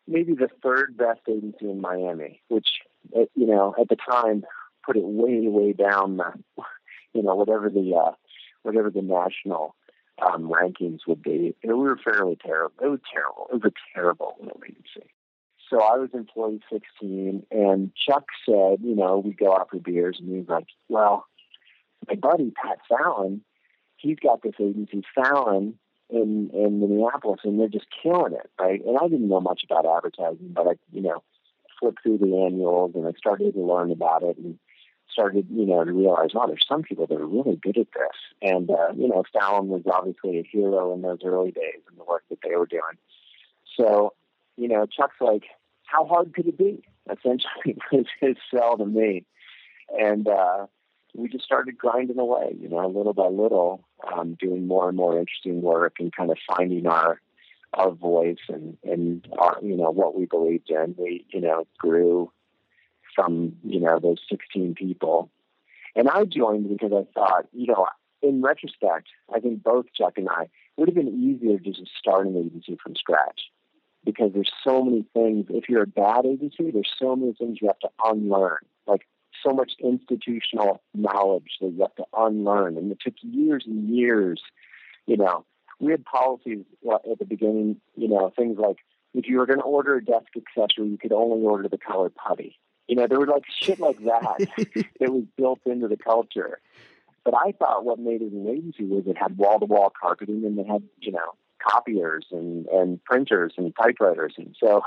maybe 0.07 0.33
the 0.33 0.49
third 0.63 0.97
best 0.97 1.21
agency 1.29 1.69
in 1.69 1.81
Miami, 1.81 2.41
which 2.49 2.67
uh, 3.15 3.25
you 3.35 3.47
know 3.47 3.75
at 3.79 3.89
the 3.89 3.95
time 3.95 4.43
put 4.85 4.97
it 4.97 5.03
way 5.03 5.47
way 5.47 5.73
down 5.73 6.17
the 6.17 6.33
you 7.13 7.23
know 7.23 7.35
whatever 7.35 7.69
the 7.69 7.95
uh, 7.95 8.11
whatever 8.63 8.89
the 8.89 9.01
national 9.01 9.75
um, 10.21 10.49
rankings 10.49 10.99
would 11.07 11.21
be. 11.21 11.55
And 11.63 11.77
we 11.77 11.83
were 11.83 11.97
fairly 11.97 12.37
terrible. 12.43 12.75
It 12.81 12.87
was 12.87 12.99
terrible. 13.11 13.47
It 13.51 13.63
was 13.63 13.71
a 13.71 13.95
terrible 13.95 14.35
little 14.39 14.61
agency. 14.65 15.09
So 15.69 15.81
I 15.81 15.97
was 15.97 16.09
employee 16.13 16.61
16, 16.71 17.45
and 17.51 17.91
Chuck 17.95 18.25
said, 18.43 18.79
you 18.81 18.95
know, 18.95 19.19
we 19.23 19.33
go 19.33 19.53
out 19.53 19.69
for 19.69 19.77
beers, 19.77 20.17
and 20.19 20.27
he 20.27 20.39
was 20.39 20.47
like, 20.47 20.65
well, 20.87 21.25
my 22.07 22.15
buddy 22.15 22.51
Pat 22.51 22.79
Fallon, 22.89 23.41
he's 23.99 24.17
got 24.19 24.41
this 24.41 24.53
agency 24.59 25.03
Fallon 25.13 25.75
in 26.09 26.49
in 26.53 26.79
Minneapolis, 26.79 27.41
and 27.43 27.59
they're 27.59 27.67
just 27.67 27.87
killing 28.01 28.33
it, 28.33 28.49
right? 28.59 28.83
And 28.83 28.97
I 28.97 29.07
didn't 29.07 29.29
know 29.29 29.41
much 29.41 29.61
about 29.63 29.85
advertising, 29.85 30.53
but 30.53 30.67
I, 30.67 30.71
you 30.91 31.01
know, 31.01 31.23
flipped 31.79 32.01
through 32.01 32.17
the 32.17 32.45
annuals 32.45 32.91
and 32.95 33.07
I 33.07 33.11
started 33.17 33.53
to 33.53 33.61
learn 33.61 33.91
about 33.91 34.23
it 34.23 34.37
and 34.37 34.57
started, 35.11 35.47
you 35.51 35.65
know, 35.65 35.83
to 35.83 35.91
realize, 35.91 36.29
oh, 36.35 36.47
there's 36.47 36.65
some 36.67 36.83
people 36.83 37.07
that 37.07 37.15
are 37.15 37.25
really 37.25 37.55
good 37.55 37.77
at 37.77 37.87
this. 37.93 38.17
And 38.41 38.69
uh, 38.69 38.93
you 38.95 39.07
know, 39.07 39.23
Fallon 39.33 39.67
was 39.67 39.83
obviously 39.91 40.39
a 40.39 40.43
hero 40.43 40.93
in 40.93 41.01
those 41.01 41.19
early 41.23 41.51
days 41.51 41.81
and 41.87 41.97
the 41.99 42.03
work 42.03 42.23
that 42.29 42.39
they 42.43 42.55
were 42.55 42.65
doing. 42.65 42.97
So, 43.77 44.13
you 44.57 44.67
know, 44.67 44.85
Chuck's 44.85 45.21
like, 45.21 45.43
how 45.85 46.05
hard 46.05 46.33
could 46.33 46.47
it 46.47 46.57
be? 46.57 46.83
Essentially, 47.09 47.77
was 47.91 48.05
his 48.19 48.35
sell 48.53 48.77
to 48.77 48.85
me, 48.85 49.25
and. 49.99 50.27
uh 50.27 50.67
we 51.13 51.27
just 51.27 51.43
started 51.43 51.77
grinding 51.77 52.19
away, 52.19 52.55
you 52.59 52.69
know, 52.69 52.87
little 52.87 53.13
by 53.13 53.27
little, 53.27 53.87
um, 54.13 54.35
doing 54.39 54.67
more 54.67 54.87
and 54.87 54.97
more 54.97 55.17
interesting 55.17 55.61
work 55.61 55.95
and 55.99 56.15
kind 56.15 56.31
of 56.31 56.37
finding 56.47 56.87
our 56.87 57.21
our 57.73 57.91
voice 57.91 58.39
and 58.47 58.77
and 58.83 59.27
our, 59.37 59.57
you 59.61 59.75
know 59.75 59.91
what 59.91 60.17
we 60.17 60.25
believed 60.25 60.69
in. 60.69 60.95
We 60.97 61.25
you 61.29 61.41
know 61.41 61.67
grew 61.77 62.31
from 63.15 63.55
you 63.63 63.79
know 63.79 63.99
those 63.99 64.19
16 64.29 64.75
people, 64.75 65.29
and 65.95 66.09
I 66.09 66.25
joined 66.25 66.69
because 66.69 66.91
I 66.93 67.05
thought 67.13 67.47
you 67.53 67.67
know 67.67 67.87
in 68.21 68.41
retrospect, 68.41 69.07
I 69.33 69.39
think 69.39 69.63
both 69.63 69.85
Chuck 69.95 70.13
and 70.17 70.29
I 70.29 70.49
would 70.77 70.89
have 70.89 70.95
been 70.95 71.07
easier 71.07 71.57
just 71.57 71.77
to 71.77 71.83
just 71.83 71.97
start 71.97 72.27
an 72.27 72.37
agency 72.37 72.77
from 72.81 72.95
scratch 72.95 73.41
because 74.03 74.31
there's 74.33 74.51
so 74.63 74.83
many 74.83 75.05
things. 75.13 75.45
If 75.49 75.69
you're 75.69 75.83
a 75.83 75.87
bad 75.87 76.25
agency, 76.25 76.71
there's 76.71 76.91
so 76.97 77.15
many 77.15 77.33
things 77.33 77.59
you 77.61 77.67
have 77.67 77.79
to 77.79 77.89
unlearn. 78.03 78.59
Like 78.87 79.05
so 79.43 79.53
much 79.53 79.74
institutional 79.79 80.81
knowledge 80.93 81.58
that 81.62 81.72
you 81.72 81.81
have 81.81 81.96
to 81.96 82.05
unlearn. 82.15 82.77
And 82.77 82.91
it 82.91 83.00
took 83.03 83.15
years 83.22 83.63
and 83.65 83.89
years, 83.89 84.41
you 85.05 85.17
know. 85.17 85.46
We 85.81 85.91
had 85.91 86.03
policies 86.03 86.65
uh, 86.89 86.96
at 87.10 87.19
the 87.19 87.25
beginning, 87.25 87.79
you 87.96 88.10
know, 88.10 88.34
things 88.36 88.58
like 88.60 88.77
if 89.13 89.27
you 89.27 89.38
were 89.38 89.46
going 89.46 89.60
to 89.60 89.65
order 89.65 89.96
a 89.96 90.03
desk 90.03 90.27
accessory, 90.36 90.89
you 90.89 90.98
could 90.98 91.13
only 91.13 91.46
order 91.46 91.67
the 91.69 91.77
color 91.77 92.10
putty. 92.10 92.60
You 92.88 92.96
know, 92.96 93.08
there 93.08 93.19
was 93.19 93.29
like 93.29 93.43
shit 93.48 93.79
like 93.79 94.03
that 94.03 94.39
that 95.00 95.12
was 95.12 95.24
built 95.38 95.60
into 95.65 95.88
the 95.88 95.98
culture. 95.98 96.60
But 97.24 97.34
I 97.34 97.51
thought 97.51 97.86
what 97.86 98.00
made 98.00 98.22
it 98.22 98.31
an 98.31 98.48
agency 98.48 98.86
was 98.86 99.03
it 99.05 99.17
had 99.17 99.38
wall 99.38 99.60
to 99.60 99.65
wall 99.65 99.91
carpeting 100.00 100.43
and 100.46 100.58
they 100.58 100.63
had, 100.63 100.84
you 101.00 101.12
know, 101.12 101.36
copiers 101.60 102.25
and, 102.31 102.65
and 102.67 103.03
printers 103.03 103.53
and 103.58 103.74
typewriters. 103.75 104.34
And 104.38 104.55
so, 104.60 104.81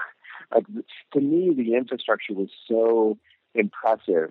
like, 0.53 0.67
to 1.13 1.21
me, 1.21 1.55
the 1.55 1.75
infrastructure 1.75 2.35
was 2.35 2.49
so 2.69 3.19
impressive 3.55 4.31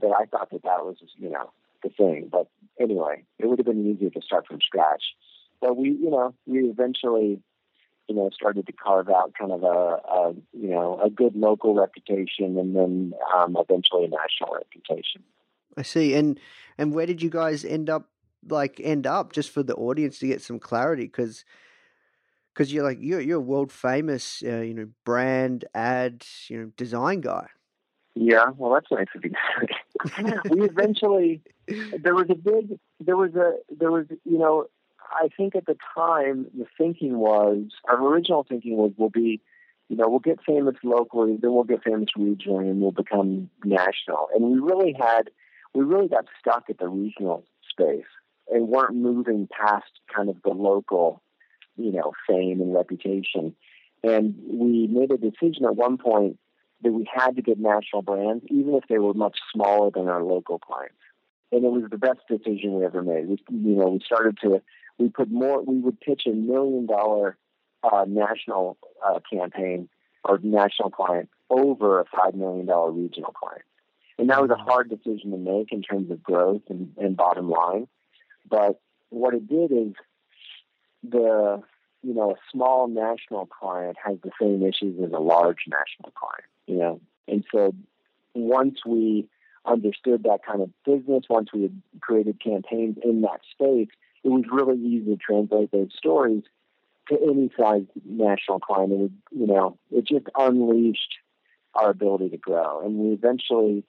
that 0.00 0.12
I 0.18 0.24
thought 0.26 0.50
that 0.50 0.62
that 0.62 0.84
was, 0.84 0.96
you 1.16 1.30
know, 1.30 1.50
the 1.82 1.90
thing. 1.90 2.28
But 2.30 2.48
anyway, 2.80 3.24
it 3.38 3.46
would 3.46 3.58
have 3.58 3.66
been 3.66 3.90
easier 3.90 4.10
to 4.10 4.22
start 4.22 4.46
from 4.46 4.60
scratch. 4.60 5.02
But 5.60 5.76
we, 5.76 5.90
you 5.90 6.10
know, 6.10 6.34
we 6.46 6.60
eventually, 6.60 7.42
you 8.08 8.14
know, 8.14 8.30
started 8.32 8.66
to 8.66 8.72
carve 8.72 9.08
out 9.08 9.32
kind 9.38 9.52
of 9.52 9.62
a, 9.62 9.66
a 9.66 10.34
you 10.52 10.70
know, 10.70 11.00
a 11.02 11.10
good 11.10 11.36
local 11.36 11.74
reputation 11.74 12.58
and 12.58 12.74
then 12.74 13.12
um, 13.36 13.56
eventually 13.58 14.04
a 14.04 14.08
national 14.08 14.54
reputation. 14.54 15.22
I 15.76 15.82
see. 15.82 16.14
And 16.14 16.40
and 16.78 16.94
where 16.94 17.06
did 17.06 17.22
you 17.22 17.30
guys 17.30 17.64
end 17.64 17.90
up? 17.90 18.08
Like 18.48 18.80
end 18.82 19.06
up 19.06 19.34
just 19.34 19.50
for 19.50 19.62
the 19.62 19.74
audience 19.74 20.18
to 20.20 20.26
get 20.26 20.40
some 20.40 20.58
clarity 20.58 21.02
because 21.02 21.44
because 22.54 22.72
you're 22.72 22.84
like 22.84 22.98
you're 23.00 23.20
you're 23.20 23.36
a 23.36 23.40
world 23.40 23.70
famous 23.70 24.42
uh, 24.42 24.60
you 24.60 24.72
know 24.72 24.88
brand 25.04 25.66
ad 25.74 26.24
you 26.48 26.58
know 26.58 26.70
design 26.76 27.20
guy. 27.20 27.48
Yeah, 28.22 28.50
well, 28.58 28.74
that's 28.74 28.90
nice 28.90 29.06
of 29.16 29.24
you. 29.24 30.50
we 30.50 30.66
eventually 30.66 31.40
there 32.02 32.14
was 32.14 32.26
a 32.28 32.34
big 32.34 32.78
there 33.00 33.16
was 33.16 33.34
a 33.34 33.54
there 33.74 33.90
was 33.90 34.04
you 34.26 34.36
know 34.36 34.66
I 35.10 35.28
think 35.34 35.56
at 35.56 35.64
the 35.64 35.76
time 35.96 36.46
the 36.52 36.66
thinking 36.76 37.16
was 37.16 37.68
our 37.88 37.98
original 37.98 38.44
thinking 38.46 38.76
was 38.76 38.92
we'll 38.98 39.08
be 39.08 39.40
you 39.88 39.96
know 39.96 40.06
we'll 40.06 40.18
get 40.18 40.38
famous 40.46 40.76
locally 40.84 41.38
then 41.40 41.54
we'll 41.54 41.64
get 41.64 41.82
famous 41.82 42.10
regionally 42.14 42.70
and 42.70 42.82
we'll 42.82 42.92
become 42.92 43.48
national 43.64 44.28
and 44.34 44.44
we 44.44 44.58
really 44.58 44.94
had 45.00 45.30
we 45.74 45.82
really 45.82 46.08
got 46.08 46.26
stuck 46.38 46.64
at 46.68 46.76
the 46.76 46.88
regional 46.88 47.42
space 47.70 48.04
and 48.52 48.68
weren't 48.68 48.96
moving 48.96 49.48
past 49.50 49.92
kind 50.14 50.28
of 50.28 50.36
the 50.44 50.50
local 50.50 51.22
you 51.78 51.90
know 51.90 52.12
fame 52.28 52.60
and 52.60 52.74
reputation 52.74 53.54
and 54.04 54.34
we 54.46 54.88
made 54.88 55.10
a 55.10 55.16
decision 55.16 55.64
at 55.64 55.74
one 55.74 55.96
point 55.96 56.38
that 56.82 56.92
we 56.92 57.08
had 57.12 57.36
to 57.36 57.42
get 57.42 57.58
national 57.58 58.02
brands, 58.02 58.44
even 58.48 58.74
if 58.74 58.84
they 58.88 58.98
were 58.98 59.14
much 59.14 59.38
smaller 59.52 59.90
than 59.90 60.08
our 60.08 60.22
local 60.22 60.58
clients. 60.58 60.94
And 61.52 61.64
it 61.64 61.70
was 61.70 61.84
the 61.90 61.98
best 61.98 62.20
decision 62.28 62.74
we 62.74 62.84
ever 62.84 63.02
made. 63.02 63.28
We, 63.28 63.38
you 63.50 63.76
know, 63.76 63.88
we 63.88 64.00
started 64.04 64.38
to, 64.42 64.62
we 64.98 65.08
put 65.08 65.30
more, 65.30 65.62
we 65.62 65.78
would 65.78 66.00
pitch 66.00 66.22
a 66.26 66.30
million 66.30 66.86
dollar 66.86 67.36
uh, 67.82 68.04
national 68.06 68.78
uh, 69.06 69.20
campaign 69.32 69.88
or 70.24 70.38
national 70.42 70.90
client 70.90 71.28
over 71.48 72.00
a 72.00 72.04
$5 72.04 72.34
million 72.34 72.66
regional 72.66 73.32
client. 73.32 73.62
And 74.18 74.28
that 74.30 74.40
was 74.40 74.50
a 74.50 74.56
hard 74.56 74.90
decision 74.90 75.30
to 75.30 75.38
make 75.38 75.72
in 75.72 75.82
terms 75.82 76.10
of 76.10 76.22
growth 76.22 76.62
and, 76.68 76.92
and 76.98 77.16
bottom 77.16 77.50
line. 77.50 77.88
But 78.48 78.80
what 79.08 79.34
it 79.34 79.48
did 79.48 79.72
is 79.72 79.94
the, 81.02 81.62
you 82.02 82.14
know, 82.14 82.32
a 82.32 82.36
small 82.52 82.86
national 82.86 83.46
client 83.46 83.96
has 84.04 84.18
the 84.22 84.30
same 84.40 84.62
issues 84.62 85.02
as 85.02 85.12
a 85.12 85.18
large 85.18 85.64
national 85.66 86.12
client 86.12 86.49
you 86.66 86.76
know. 86.76 87.00
And 87.28 87.44
so 87.52 87.74
once 88.34 88.80
we 88.86 89.28
understood 89.64 90.22
that 90.24 90.40
kind 90.44 90.62
of 90.62 90.70
business, 90.84 91.24
once 91.28 91.50
we 91.52 91.62
had 91.62 91.82
created 92.00 92.42
campaigns 92.42 92.96
in 93.04 93.22
that 93.22 93.40
space, 93.52 93.88
it 94.24 94.28
was 94.28 94.44
really 94.50 94.78
easy 94.78 95.16
to 95.16 95.16
translate 95.16 95.70
those 95.70 95.90
stories 95.96 96.42
to 97.08 97.18
any 97.20 97.50
size 97.58 97.84
national 98.04 98.60
client. 98.60 98.92
And, 98.92 99.10
you 99.30 99.46
know, 99.46 99.78
it 99.90 100.06
just 100.06 100.26
unleashed 100.36 101.16
our 101.74 101.90
ability 101.90 102.30
to 102.30 102.36
grow. 102.36 102.84
And 102.84 102.96
we 102.96 103.12
eventually, 103.12 103.84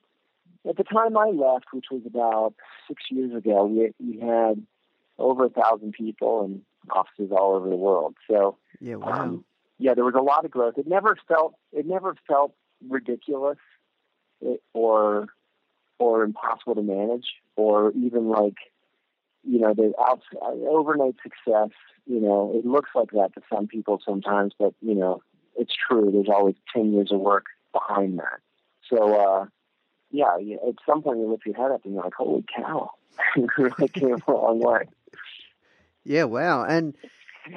at 0.67 0.77
the 0.77 0.83
time 0.83 1.17
I 1.17 1.29
left, 1.29 1.65
which 1.71 1.85
was 1.91 2.01
about 2.05 2.53
six 2.87 3.03
years 3.09 3.33
ago, 3.33 3.65
we, 3.65 3.91
we 3.99 4.19
had 4.19 4.65
over 5.17 5.45
a 5.45 5.49
thousand 5.49 5.93
people 5.93 6.45
and 6.45 6.61
offices 6.89 7.31
all 7.31 7.55
over 7.55 7.69
the 7.69 7.75
world. 7.75 8.15
So, 8.29 8.57
yeah, 8.79 8.95
wow. 8.95 9.21
Um, 9.21 9.45
yeah, 9.77 9.95
there 9.95 10.05
was 10.05 10.15
a 10.15 10.21
lot 10.21 10.45
of 10.45 10.51
growth. 10.51 10.77
It 10.77 10.87
never 10.87 11.17
felt, 11.27 11.55
it 11.71 11.87
never 11.87 12.15
felt 12.27 12.53
ridiculous 12.87 13.57
or 14.73 15.27
or 15.99 16.23
impossible 16.23 16.75
to 16.75 16.81
manage 16.81 17.27
or 17.55 17.91
even 17.91 18.27
like 18.27 18.55
you 19.43 19.59
know 19.59 19.73
the 19.73 19.93
out, 19.99 20.21
overnight 20.41 21.15
success 21.21 21.69
you 22.05 22.19
know 22.19 22.51
it 22.55 22.65
looks 22.65 22.89
like 22.95 23.11
that 23.11 23.33
to 23.33 23.41
some 23.53 23.67
people 23.67 24.01
sometimes 24.05 24.53
but 24.57 24.73
you 24.81 24.95
know 24.95 25.21
it's 25.55 25.73
true. 25.87 26.09
There's 26.11 26.29
always 26.29 26.55
10 26.73 26.93
years 26.93 27.11
of 27.11 27.19
work 27.19 27.45
behind 27.73 28.19
that. 28.19 28.39
So 28.89 29.15
uh 29.15 29.45
yeah 30.09 30.35
at 30.67 30.75
some 30.85 31.01
point 31.01 31.19
you 31.19 31.29
lift 31.29 31.45
your 31.45 31.55
head 31.55 31.71
up 31.71 31.85
and 31.85 31.93
you're 31.93 32.03
like 32.03 32.13
holy 32.13 32.45
cow. 32.55 32.91
You 33.35 33.47
really 33.57 33.87
came 33.89 34.17
a 34.27 34.31
long 34.31 34.59
way. 34.59 34.83
Yeah 36.03 36.23
wow. 36.23 36.63
And 36.63 36.95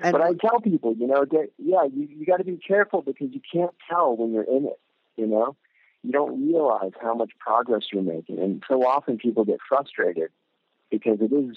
and 0.03 0.13
but 0.13 0.21
I 0.21 0.33
tell 0.35 0.61
people, 0.61 0.95
you 0.95 1.07
know, 1.07 1.25
that 1.25 1.51
yeah, 1.59 1.85
you, 1.93 2.09
you 2.11 2.27
got 2.27 2.39
to 2.39 2.45
be 2.45 2.57
careful 2.57 3.03
because 3.03 3.29
you 3.33 3.41
can't 3.53 3.75
tell 3.89 4.17
when 4.17 4.33
you're 4.33 4.43
in 4.43 4.67
it 4.67 4.81
you 5.17 5.27
know 5.27 5.57
you 6.03 6.13
don't 6.13 6.47
realize 6.47 6.93
how 7.01 7.15
much 7.15 7.31
progress 7.39 7.83
you're 7.93 8.03
making 8.03 8.39
and 8.39 8.63
so 8.69 8.87
often 8.87 9.17
people 9.17 9.45
get 9.45 9.59
frustrated 9.69 10.31
because 10.91 11.19
it 11.21 11.33
is 11.33 11.57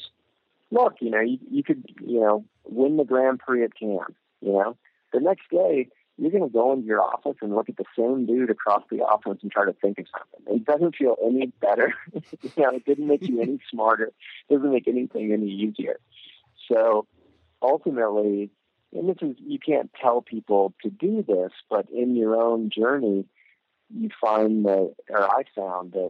look 0.72 0.96
you 1.00 1.10
know 1.10 1.22
you, 1.22 1.38
you 1.50 1.64
could 1.64 1.84
you 2.06 2.20
know 2.20 2.44
win 2.66 2.98
the 2.98 3.06
grand 3.06 3.40
prix 3.40 3.64
at 3.64 3.76
Cannes 3.78 4.16
you 4.42 4.52
know 4.52 4.78
the 5.14 5.20
next 5.20 5.50
day 5.50 5.88
you're 6.18 6.32
going 6.32 6.44
to 6.44 6.50
go 6.50 6.74
into 6.74 6.86
your 6.86 7.02
office 7.02 7.36
and 7.42 7.54
look 7.54 7.70
at 7.70 7.78
the 7.78 7.86
same 7.96 8.26
dude 8.26 8.50
across 8.50 8.84
the 8.90 8.98
office 8.98 9.38
and 9.42 9.52
try 9.52 9.66
to 9.66 9.74
think 9.74 10.00
of 10.00 10.06
something. 10.12 10.56
It 10.56 10.66
doesn't 10.66 10.96
feel 10.96 11.16
any 11.24 11.48
better. 11.62 11.94
you 12.14 12.52
know, 12.58 12.72
it 12.72 12.86
didn't 12.86 13.08
make 13.08 13.28
you 13.28 13.40
any 13.40 13.60
smarter. 13.72 14.12
It 14.50 14.54
doesn't 14.54 14.72
make 14.72 14.88
anything 14.88 15.32
any 15.32 15.48
easier. 15.48 16.00
So 16.68 17.06
ultimately, 17.62 18.50
and 18.94 19.10
this 19.10 19.18
is 19.22 19.36
you 19.40 19.60
can't 19.60 19.92
tell 20.02 20.22
people 20.22 20.74
to 20.82 20.90
do 20.90 21.24
this, 21.28 21.52
but 21.70 21.88
in 21.92 22.16
your 22.16 22.36
own 22.36 22.70
journey, 22.70 23.26
you 23.96 24.10
find 24.20 24.66
that, 24.66 24.94
or 25.10 25.24
I 25.24 25.44
found 25.56 25.94
that 25.94 26.10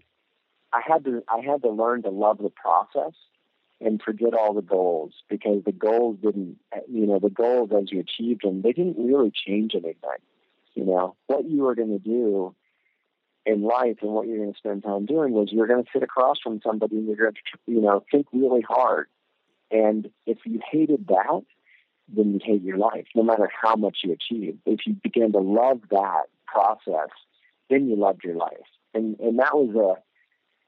I 0.74 0.82
had 0.86 1.06
to, 1.06 1.24
I 1.28 1.42
had 1.42 1.62
to 1.64 1.70
learn 1.70 2.04
to 2.04 2.10
love 2.10 2.38
the 2.40 2.50
process 2.50 3.14
and 3.80 4.02
forget 4.02 4.34
all 4.34 4.54
the 4.54 4.62
goals 4.62 5.14
because 5.30 5.64
the 5.64 5.72
goals 5.72 6.18
didn't, 6.22 6.58
you 6.92 7.06
know, 7.06 7.20
the 7.20 7.30
goals 7.30 7.70
as 7.78 7.92
you 7.92 8.00
achieved 8.00 8.42
them, 8.44 8.62
they 8.62 8.74
didn't 8.74 8.98
really 8.98 9.32
change 9.32 9.74
anything. 9.76 10.22
You 10.74 10.86
know, 10.86 11.16
what 11.28 11.46
you 11.46 11.64
were 11.64 11.76
going 11.76 11.98
to 11.98 12.00
do 12.00 12.56
in 13.46 13.62
life 13.62 13.98
and 14.02 14.12
what 14.12 14.28
you're 14.28 14.38
going 14.38 14.54
to 14.54 14.58
spend 14.58 14.84
time 14.84 15.06
doing 15.06 15.34
was 15.34 15.50
you're 15.52 15.68
going 15.68 15.84
to 15.84 15.90
sit 15.94 16.04
across 16.04 16.38
from 16.44 16.60
somebody 16.66 16.98
and 16.98 17.08
you're 17.08 17.16
going 17.16 17.34
to, 17.34 17.42
you 17.72 17.82
know, 17.82 18.04
think 18.12 18.28
really 18.34 18.62
hard. 18.62 19.08
And 19.72 20.10
if 20.26 20.40
you 20.46 20.60
hated 20.72 21.08
that, 21.08 21.42
then 22.10 22.34
you'd 22.34 22.44
hate 22.44 22.64
your 22.64 22.78
life, 22.78 23.06
no 23.16 23.24
matter 23.24 23.50
how 23.62 23.76
much 23.76 24.00
you 24.04 24.14
achieve. 24.14 24.58
If 24.66 24.82
you 24.86 24.94
begin 25.02 25.32
to 25.34 25.40
love 25.40 25.82
that 25.92 26.24
process, 26.46 27.10
then 27.70 27.88
you 27.88 27.96
loved 27.96 28.24
your 28.24 28.36
life. 28.36 28.58
And 28.94 29.20
and 29.20 29.40
that 29.40 29.56
was 29.56 29.76
a 29.76 30.02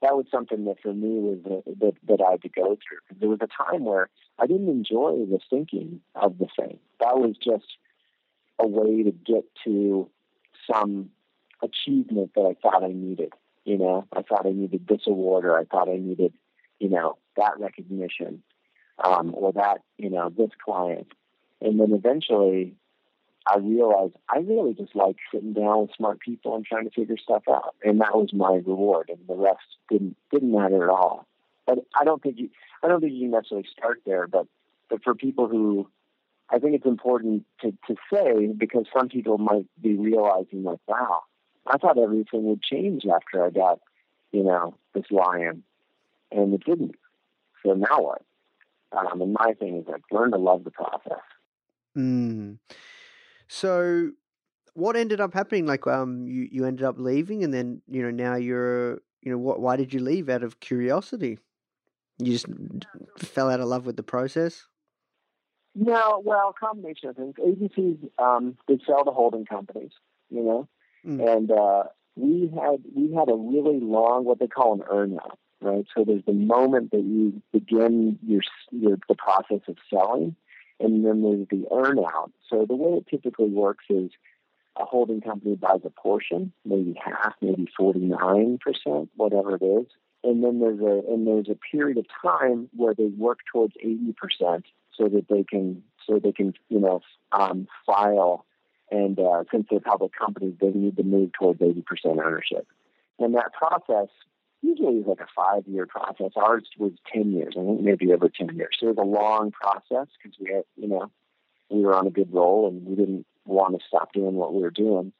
that 0.02 0.16
was 0.16 0.26
something 0.30 0.64
that 0.64 0.80
for 0.80 0.94
me 0.94 1.18
was 1.18 1.38
a, 1.44 1.70
that 1.80 1.94
that 2.08 2.24
I 2.26 2.32
had 2.32 2.42
to 2.42 2.48
go 2.48 2.76
through. 2.76 3.18
There 3.18 3.28
was 3.28 3.40
a 3.42 3.48
time 3.70 3.84
where 3.84 4.08
I 4.38 4.46
didn't 4.46 4.68
enjoy 4.68 5.26
the 5.30 5.40
thinking 5.48 6.00
of 6.14 6.38
the 6.38 6.46
thing. 6.58 6.78
That 7.00 7.18
was 7.18 7.36
just 7.36 7.66
a 8.58 8.66
way 8.66 9.02
to 9.02 9.10
get 9.10 9.44
to 9.64 10.08
some 10.70 11.10
achievement 11.62 12.32
that 12.34 12.42
I 12.42 12.54
thought 12.60 12.84
I 12.84 12.92
needed. 12.92 13.32
You 13.64 13.78
know, 13.78 14.06
I 14.12 14.22
thought 14.22 14.46
I 14.46 14.52
needed 14.52 14.86
this 14.88 15.02
award, 15.06 15.44
or 15.44 15.58
I 15.58 15.64
thought 15.64 15.88
I 15.88 15.96
needed, 15.96 16.32
you 16.78 16.88
know, 16.88 17.18
that 17.36 17.60
recognition, 17.60 18.42
um, 19.04 19.34
or 19.34 19.52
that, 19.52 19.82
you 19.98 20.10
know, 20.10 20.30
this 20.30 20.50
client. 20.64 21.08
And 21.60 21.78
then 21.78 21.92
eventually, 21.92 22.74
I 23.46 23.58
realized 23.58 24.14
I 24.28 24.38
really 24.38 24.74
just 24.74 24.94
like 24.94 25.16
sitting 25.32 25.52
down 25.52 25.82
with 25.82 25.90
smart 25.96 26.20
people 26.20 26.54
and 26.54 26.64
trying 26.64 26.84
to 26.84 26.90
figure 26.90 27.16
stuff 27.16 27.42
out, 27.48 27.74
and 27.82 28.00
that 28.00 28.14
was 28.14 28.32
my 28.32 28.54
reward. 28.54 29.08
And 29.08 29.18
the 29.28 29.34
rest 29.34 29.60
didn't 29.90 30.16
didn't 30.30 30.52
matter 30.52 30.84
at 30.84 30.90
all. 30.90 31.26
But 31.66 31.78
I 31.98 32.04
don't 32.04 32.22
think 32.22 32.38
you 32.38 32.50
I 32.82 32.88
don't 32.88 33.00
think 33.00 33.14
you 33.14 33.28
necessarily 33.28 33.66
start 33.76 34.02
there. 34.04 34.26
But 34.26 34.46
but 34.88 35.02
for 35.02 35.14
people 35.14 35.48
who 35.48 35.88
I 36.50 36.58
think 36.58 36.74
it's 36.74 36.86
important 36.86 37.44
to, 37.62 37.72
to 37.86 37.96
say 38.12 38.46
because 38.48 38.86
some 38.96 39.08
people 39.08 39.38
might 39.38 39.66
be 39.80 39.94
realizing 39.94 40.64
like, 40.64 40.80
wow, 40.86 41.22
I 41.66 41.78
thought 41.78 41.98
everything 41.98 42.44
would 42.44 42.62
change 42.62 43.04
after 43.06 43.44
I 43.44 43.50
got, 43.50 43.78
you 44.32 44.42
know, 44.42 44.74
this 44.94 45.04
lion, 45.10 45.62
and 46.32 46.52
it 46.54 46.64
didn't. 46.64 46.96
So 47.64 47.74
now 47.74 48.00
what? 48.00 48.22
Um, 48.92 49.22
and 49.22 49.32
my 49.32 49.52
thing 49.54 49.76
is 49.76 49.86
like 49.86 50.02
learn 50.10 50.32
to 50.32 50.38
love 50.38 50.64
the 50.64 50.70
process. 50.70 51.22
Mm. 51.96 52.58
So, 53.52 54.12
what 54.74 54.94
ended 54.94 55.20
up 55.20 55.34
happening? 55.34 55.66
Like, 55.66 55.84
um, 55.88 56.28
you 56.28 56.48
you 56.52 56.66
ended 56.66 56.84
up 56.84 57.00
leaving, 57.00 57.42
and 57.42 57.52
then 57.52 57.82
you 57.88 58.00
know 58.00 58.12
now 58.12 58.36
you're 58.36 59.02
you 59.22 59.32
know 59.32 59.38
what? 59.38 59.60
Why 59.60 59.74
did 59.74 59.92
you 59.92 59.98
leave? 59.98 60.28
Out 60.28 60.44
of 60.44 60.60
curiosity, 60.60 61.40
you 62.18 62.32
just 62.32 62.46
fell 63.18 63.50
out 63.50 63.58
of 63.58 63.66
love 63.66 63.86
with 63.86 63.96
the 63.96 64.04
process. 64.04 64.68
No, 65.74 66.22
well, 66.24 66.54
combination 66.58 67.08
of 67.08 67.16
things. 67.16 67.34
Agencies 67.44 67.96
um, 68.20 68.56
they 68.68 68.78
sell 68.86 69.04
to 69.04 69.10
holding 69.10 69.44
companies, 69.46 69.92
you 70.30 70.42
know, 70.44 70.68
Mm. 71.04 71.34
and 71.34 71.50
uh, 71.50 71.84
we 72.14 72.52
had 72.54 72.84
we 72.94 73.12
had 73.12 73.28
a 73.30 73.34
really 73.34 73.80
long 73.80 74.24
what 74.24 74.38
they 74.38 74.46
call 74.46 74.74
an 74.74 74.80
earnout, 74.80 75.38
right? 75.60 75.86
So 75.96 76.04
there's 76.04 76.24
the 76.24 76.34
moment 76.34 76.92
that 76.92 77.02
you 77.02 77.42
begin 77.52 78.16
your 78.24 78.42
your 78.70 78.96
the 79.08 79.16
process 79.16 79.62
of 79.66 79.76
selling, 79.92 80.36
and 80.80 81.04
then 81.04 81.22
there's 81.22 81.48
the 81.48 81.68
earnout. 81.70 82.32
So 82.48 82.66
the 82.66 82.74
way 82.74 82.98
it 82.98 83.06
typically 83.08 83.48
works 83.48 83.84
is 83.88 84.10
a 84.76 84.84
holding 84.84 85.20
company 85.20 85.56
buys 85.56 85.80
a 85.84 85.90
portion, 85.90 86.52
maybe 86.64 86.98
half, 87.04 87.34
maybe 87.40 87.68
forty 87.76 88.00
nine 88.00 88.58
percent, 88.58 89.10
whatever 89.16 89.56
it 89.56 89.62
is, 89.62 89.86
and 90.24 90.42
then 90.42 90.60
there's 90.60 90.80
a 90.80 91.12
and 91.12 91.26
there's 91.26 91.48
a 91.48 91.58
period 91.70 91.98
of 91.98 92.06
time 92.22 92.68
where 92.74 92.94
they 92.94 93.06
work 93.06 93.40
towards 93.52 93.74
eighty 93.80 94.14
percent, 94.16 94.64
so 94.96 95.08
that 95.08 95.26
they 95.28 95.44
can 95.44 95.82
so 96.06 96.18
they 96.18 96.32
can 96.32 96.54
you 96.68 96.80
know 96.80 97.00
um, 97.32 97.68
file 97.86 98.44
and 98.90 99.18
uh, 99.18 99.44
since 99.50 99.66
they're 99.70 99.80
public 99.80 100.12
companies, 100.18 100.54
they 100.60 100.70
need 100.70 100.96
to 100.96 101.02
move 101.02 101.30
towards 101.32 101.60
80% 101.60 101.84
ownership. 102.06 102.66
And 103.18 103.34
that 103.34 103.52
process 103.52 104.08
usually 104.62 104.96
is 104.96 105.06
like 105.06 105.20
a 105.20 105.26
five 105.34 105.66
year 105.66 105.86
process. 105.86 106.32
Ours 106.36 106.68
was 106.78 106.92
10 107.12 107.32
years, 107.32 107.54
I 107.58 107.64
think 107.64 107.80
maybe 107.80 108.12
over 108.12 108.28
10 108.28 108.56
years. 108.56 108.76
So 108.78 108.88
it 108.88 108.96
was 108.96 109.04
a 109.04 109.08
long 109.08 109.50
process 109.50 110.08
because 110.22 110.38
we 110.38 110.52
had, 110.52 110.64
you 110.76 110.88
know, 110.88 111.10
we 111.70 111.82
were 111.82 111.94
on 111.94 112.06
a 112.06 112.10
good 112.10 112.32
roll 112.32 112.68
and 112.68 112.86
we 112.86 112.96
didn't 112.96 113.26
want 113.44 113.78
to 113.78 113.86
stop 113.86 114.12
doing 114.12 114.34
what 114.34 114.54
we 114.54 114.62
were 114.62 114.70
doing. 114.70 115.12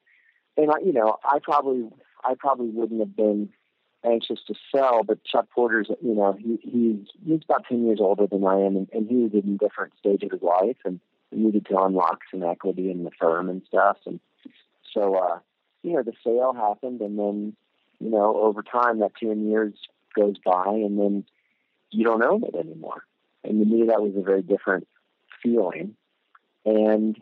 And 0.57 0.70
I, 0.70 0.79
you 0.85 0.92
know, 0.92 1.16
I 1.24 1.38
probably, 1.42 1.88
I 2.24 2.35
probably 2.38 2.68
wouldn't 2.68 3.00
have 3.00 3.16
been 3.16 3.50
anxious 4.05 4.40
to 4.46 4.55
sell, 4.74 5.03
but 5.05 5.24
Chuck 5.24 5.46
Porter's, 5.55 5.88
you 6.03 6.14
know, 6.14 6.37
he, 6.38 6.59
he's, 6.62 7.07
he's 7.24 7.40
about 7.44 7.66
10 7.68 7.87
years 7.87 7.98
older 8.00 8.26
than 8.26 8.44
I 8.44 8.55
am 8.61 8.76
and, 8.76 8.88
and 8.92 9.09
he 9.09 9.16
was 9.16 9.33
in 9.33 9.55
a 9.55 9.59
different 9.59 9.92
stage 9.98 10.22
of 10.22 10.33
his 10.33 10.42
life. 10.42 10.76
And, 10.85 11.00
needed 11.33 11.66
to 11.66 11.79
unlock 11.79 12.20
some 12.31 12.42
equity 12.42 12.90
in 12.90 13.05
the 13.05 13.11
firm 13.18 13.48
and 13.48 13.62
stuff. 13.66 13.98
And 14.07 14.20
so, 14.92 15.14
uh, 15.14 15.38
you 15.83 15.92
know, 15.92 16.03
the 16.03 16.12
sale 16.24 16.53
happened, 16.53 17.00
and 17.00 17.18
then, 17.18 17.57
you 18.00 18.10
know, 18.10 18.36
over 18.36 18.62
time, 18.62 19.00
that 19.00 19.12
10 19.16 19.48
years 19.48 19.74
goes 20.16 20.36
by, 20.44 20.64
and 20.66 20.98
then 20.98 21.24
you 21.90 22.04
don't 22.04 22.22
own 22.22 22.42
it 22.44 22.54
anymore. 22.54 23.04
And 23.44 23.60
to 23.60 23.66
me, 23.66 23.86
that 23.86 24.02
was 24.02 24.12
a 24.16 24.22
very 24.22 24.42
different 24.42 24.88
feeling. 25.42 25.96
And 26.64 27.16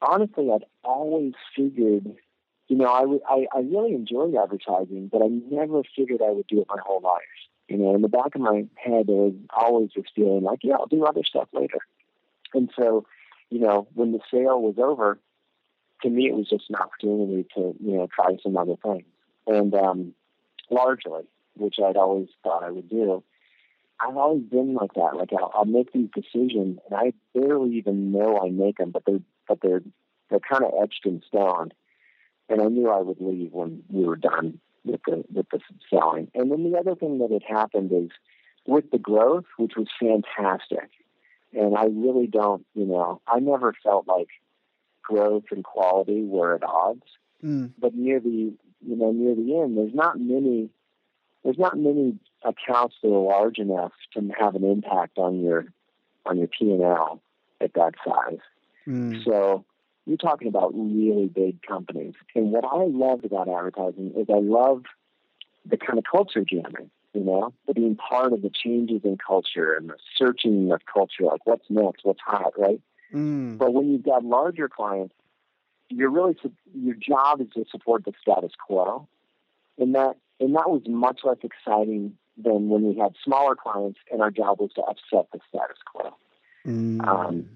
honestly, 0.00 0.50
I'd 0.52 0.64
always 0.82 1.32
figured, 1.56 2.06
you 2.68 2.76
know, 2.76 2.88
I, 2.88 3.00
w- 3.00 3.20
I, 3.28 3.46
I 3.54 3.60
really 3.60 3.94
enjoyed 3.94 4.34
advertising, 4.34 5.08
but 5.10 5.22
I 5.22 5.28
never 5.28 5.82
figured 5.96 6.20
I 6.22 6.30
would 6.30 6.46
do 6.46 6.60
it 6.60 6.68
my 6.68 6.80
whole 6.84 7.00
life. 7.00 7.22
You 7.68 7.78
know, 7.78 7.94
in 7.94 8.02
the 8.02 8.08
back 8.08 8.34
of 8.34 8.40
my 8.40 8.66
head, 8.76 9.06
there 9.06 9.16
was 9.16 9.34
always 9.50 9.90
this 9.96 10.04
feeling 10.14 10.42
like, 10.42 10.60
yeah, 10.62 10.74
I'll 10.74 10.86
do 10.86 11.04
other 11.04 11.24
stuff 11.24 11.48
later. 11.52 11.78
And 12.52 12.70
so, 12.78 13.06
you 13.50 13.58
know, 13.58 13.88
when 13.94 14.12
the 14.12 14.20
sale 14.30 14.60
was 14.60 14.76
over, 14.78 15.18
to 16.02 16.10
me 16.10 16.26
it 16.26 16.34
was 16.34 16.48
just 16.48 16.68
an 16.68 16.76
opportunity 16.76 17.46
to, 17.54 17.74
you 17.80 17.96
know, 17.96 18.08
try 18.14 18.36
some 18.42 18.56
other 18.56 18.76
things. 18.82 19.04
And 19.46 19.74
um, 19.74 20.14
largely, 20.70 21.22
which 21.56 21.76
I'd 21.84 21.96
always 21.96 22.28
thought 22.42 22.62
I 22.62 22.70
would 22.70 22.88
do, 22.88 23.22
I've 24.00 24.16
always 24.16 24.42
been 24.42 24.74
like 24.74 24.94
that. 24.94 25.16
Like 25.16 25.30
I'll, 25.32 25.52
I'll 25.54 25.64
make 25.64 25.92
these 25.92 26.08
decisions, 26.14 26.78
and 26.88 26.94
I 26.94 27.12
barely 27.34 27.76
even 27.76 28.12
know 28.12 28.40
I 28.40 28.50
make 28.50 28.78
them, 28.78 28.90
but 28.90 29.04
they're 29.06 29.20
but 29.48 29.60
they're 29.62 29.82
they're 30.30 30.40
kind 30.40 30.64
of 30.64 30.72
etched 30.82 31.06
in 31.06 31.22
stone. 31.26 31.70
And 32.48 32.60
I 32.60 32.66
knew 32.66 32.90
I 32.90 33.00
would 33.00 33.20
leave 33.20 33.52
when 33.52 33.82
we 33.88 34.04
were 34.04 34.16
done 34.16 34.60
with 34.84 35.00
the 35.06 35.24
with 35.32 35.46
the 35.50 35.60
selling. 35.88 36.30
And 36.34 36.50
then 36.50 36.70
the 36.70 36.78
other 36.78 36.94
thing 36.94 37.18
that 37.18 37.30
had 37.30 37.42
happened 37.42 37.92
is 37.92 38.10
with 38.66 38.90
the 38.90 38.98
growth, 38.98 39.46
which 39.56 39.76
was 39.76 39.88
fantastic 39.98 40.90
and 41.54 41.76
I 41.76 41.84
really 41.84 42.26
don't, 42.26 42.66
you 42.74 42.84
know, 42.84 43.20
I 43.26 43.38
never 43.38 43.74
felt 43.82 44.08
like 44.08 44.28
growth 45.02 45.44
and 45.50 45.62
quality 45.62 46.22
were 46.22 46.54
at 46.54 46.64
odds. 46.64 47.02
Mm. 47.42 47.72
But 47.78 47.94
near 47.94 48.20
the, 48.20 48.52
you 48.86 48.96
know, 48.96 49.12
near 49.12 49.34
the 49.34 49.60
end, 49.60 49.76
there's 49.76 49.94
not 49.94 50.18
many, 50.18 50.70
there's 51.42 51.58
not 51.58 51.78
many 51.78 52.18
accounts 52.42 52.96
that 53.02 53.08
are 53.08 53.22
large 53.22 53.58
enough 53.58 53.92
to 54.14 54.30
have 54.38 54.54
an 54.54 54.64
impact 54.64 55.18
on 55.18 55.42
your, 55.42 55.66
on 56.26 56.38
your 56.38 56.48
P 56.48 56.70
and 56.70 56.82
L 56.82 57.20
at 57.60 57.74
that 57.74 57.94
size. 58.04 58.38
Mm. 58.86 59.24
So 59.24 59.64
you're 60.06 60.16
talking 60.16 60.48
about 60.48 60.72
really 60.74 61.26
big 61.26 61.62
companies. 61.62 62.14
And 62.34 62.50
what 62.52 62.64
I 62.64 62.84
loved 62.84 63.24
about 63.24 63.48
advertising 63.48 64.12
is 64.16 64.26
I 64.28 64.40
love 64.40 64.84
the 65.64 65.76
kind 65.76 65.98
of 65.98 66.04
culture 66.10 66.44
jamming 66.44 66.90
you 67.14 67.22
know, 67.22 67.54
being 67.72 67.96
part 67.96 68.32
of 68.32 68.42
the 68.42 68.50
changes 68.50 69.02
in 69.04 69.16
culture 69.16 69.72
and 69.74 69.88
the 69.88 69.96
searching 70.16 70.72
of 70.72 70.80
culture, 70.92 71.24
like 71.24 71.46
what's 71.46 71.64
next, 71.70 72.04
what's 72.04 72.20
hot, 72.20 72.52
right? 72.58 72.80
Mm. 73.12 73.56
But 73.56 73.72
when 73.72 73.90
you've 73.90 74.02
got 74.02 74.24
larger 74.24 74.68
clients, 74.68 75.14
you're 75.88 76.10
really 76.10 76.36
your 76.74 76.94
job 76.94 77.40
is 77.40 77.48
to 77.54 77.64
support 77.70 78.04
the 78.04 78.12
status 78.20 78.52
quo, 78.66 79.06
and 79.78 79.94
that 79.94 80.16
and 80.40 80.54
that 80.54 80.68
was 80.68 80.82
much 80.86 81.20
less 81.24 81.38
exciting 81.42 82.16
than 82.36 82.68
when 82.68 82.82
we 82.82 82.98
had 82.98 83.14
smaller 83.22 83.54
clients 83.54 84.00
and 84.10 84.20
our 84.20 84.30
job 84.30 84.58
was 84.58 84.72
to 84.74 84.82
upset 84.82 85.28
the 85.32 85.38
status 85.48 85.78
quo. 85.92 86.10
Mm. 86.66 87.06
Um, 87.06 87.48